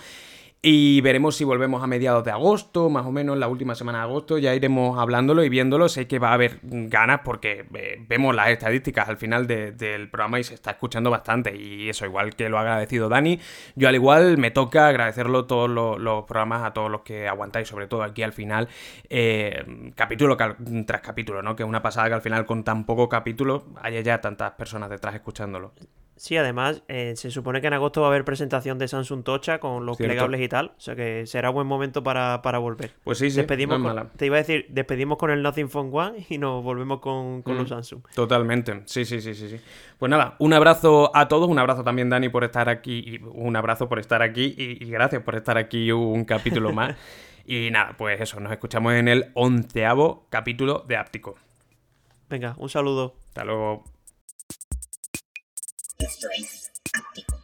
Y 0.62 1.00
veremos 1.02 1.36
si 1.36 1.44
volvemos 1.44 1.84
a 1.84 1.88
mediados 1.88 2.24
de 2.24 2.32
agosto, 2.32 2.90
más 2.90 3.06
o 3.06 3.12
menos 3.12 3.38
la 3.38 3.48
última 3.48 3.76
semana 3.76 4.00
de 4.00 4.06
agosto, 4.06 4.40
ya 4.40 4.56
iremos 4.56 4.98
hablándolo 4.98 5.44
y 5.44 5.50
viéndolo. 5.50 5.90
Sé 5.90 6.08
que 6.08 6.18
va 6.18 6.30
a 6.30 6.34
haber 6.34 6.60
ganas 6.64 7.22
porque 7.24 7.68
vemos 8.08 8.34
las 8.34 8.50
estadísticas 8.50 9.08
al 9.08 9.18
final 9.18 9.46
del 9.46 10.10
programa 10.10 10.40
y 10.40 10.44
se 10.44 10.56
está 10.56 10.72
escuchando 10.72 11.12
bastante. 11.12 11.56
Y 11.56 11.88
eso, 11.90 12.06
igual 12.06 12.36
que 12.36 12.50
lo 12.50 12.58
ha 12.58 12.62
agradecido 12.62 13.10
Dani, 13.10 13.40
yo 13.76 13.88
al 13.88 13.94
igual 13.94 14.40
me 14.40 14.50
toca 14.50 14.88
agradecerlo 14.88 15.46
todos 15.46 15.70
los, 15.70 16.26
programas, 16.26 16.64
a 16.64 16.74
todos 16.74 16.90
los 16.90 17.02
que 17.02 17.28
aguantáis, 17.28 17.68
sobre 17.68 17.86
todo 17.86 18.02
aquí 18.02 18.24
al 18.24 18.34
final, 18.34 18.68
eh, 19.10 19.92
capítulo 19.96 20.36
tras 20.36 21.02
capítulo, 21.02 21.44
¿no? 21.44 21.56
Que 21.56 21.62
es 21.62 21.70
una 21.70 21.84
pasada 21.84 22.08
que 22.08 22.16
al 22.16 22.22
final 22.22 22.46
con 22.48 22.64
tan 22.64 22.86
poco 22.86 23.08
capítulo 23.08 23.66
haya 23.84 24.02
ya 24.02 24.20
tantas 24.20 24.54
personas 24.54 24.90
detrás 24.90 25.14
escuchándolo. 25.14 25.74
Sí, 26.18 26.38
además, 26.38 26.82
eh, 26.88 27.14
se 27.18 27.30
supone 27.30 27.60
que 27.60 27.68
en 27.68 27.74
agosto 27.74 28.00
va 28.00 28.08
a 28.08 28.10
haber 28.10 28.24
presentación 28.24 28.78
de 28.78 28.88
Samsung 28.88 29.24
Tocha 29.24 29.60
con 29.60 29.86
los 29.86 29.98
plegables 29.98 30.40
y 30.40 30.48
tal. 30.48 30.68
O 30.68 30.80
sea 30.80 30.96
que 30.96 31.26
será 31.26 31.50
buen 31.50 31.68
momento 31.68 32.04
para, 32.04 32.38
volver. 32.58 32.92
Pues 33.04 33.18
sí, 33.18 33.30
sí. 33.30 33.38
Despedimos 33.38 33.82
te 34.16 34.26
iba 34.26 34.38
a 34.38 34.40
decir, 34.40 34.66
despedimos 34.70 35.18
con 35.18 35.30
el 35.30 35.42
Nothing 35.42 35.70
Phone 35.70 35.90
One 35.92 36.26
y 36.30 36.38
nos 36.38 36.64
volvemos 36.64 37.02
con, 37.02 37.44
los 37.46 37.66
mm, 37.66 37.68
Samsung. 37.68 38.02
Totalmente. 38.16 38.84
Sí, 38.86 39.04
sí, 39.04 39.20
sí, 39.20 39.36
sí, 39.36 39.50
sí. 39.50 39.60
Pues 40.00 40.10
nada, 40.10 40.36
un 40.40 40.54
abrazo 40.54 41.12
a 41.14 41.28
todos. 41.28 41.50
Un 41.50 41.60
abrazo 41.60 41.84
también, 41.84 42.10
Dani, 42.10 42.30
por 42.30 42.46
estar 42.46 42.70
aquí. 42.70 43.04
Y 43.06 43.22
un 43.24 43.58
abrazo 43.58 43.90
por 43.90 44.00
estar 44.00 44.22
aquí. 44.22 44.56
Y, 44.58 44.86
gracias 44.86 45.22
por 45.22 45.36
estar 45.36 45.58
aquí 45.58 45.92
un 45.92 46.24
capítulo 46.24 46.72
más. 46.72 46.96
y 47.46 47.72
nada, 47.72 47.94
pues 47.98 48.22
eso, 48.22 48.40
nos 48.40 48.54
escuchamos 48.54 48.94
en 48.94 49.10
el 49.10 49.32
onceavo 49.34 50.28
capítulo 50.30 50.86
de 50.88 50.96
Áptico. 50.96 51.36
Venga, 52.30 52.56
un 52.58 52.70
saludo. 52.70 53.16
Hasta 53.28 53.44
luego. 53.44 53.84
Esto 56.00 56.28
es 56.38 56.72
Ático. 56.94 57.35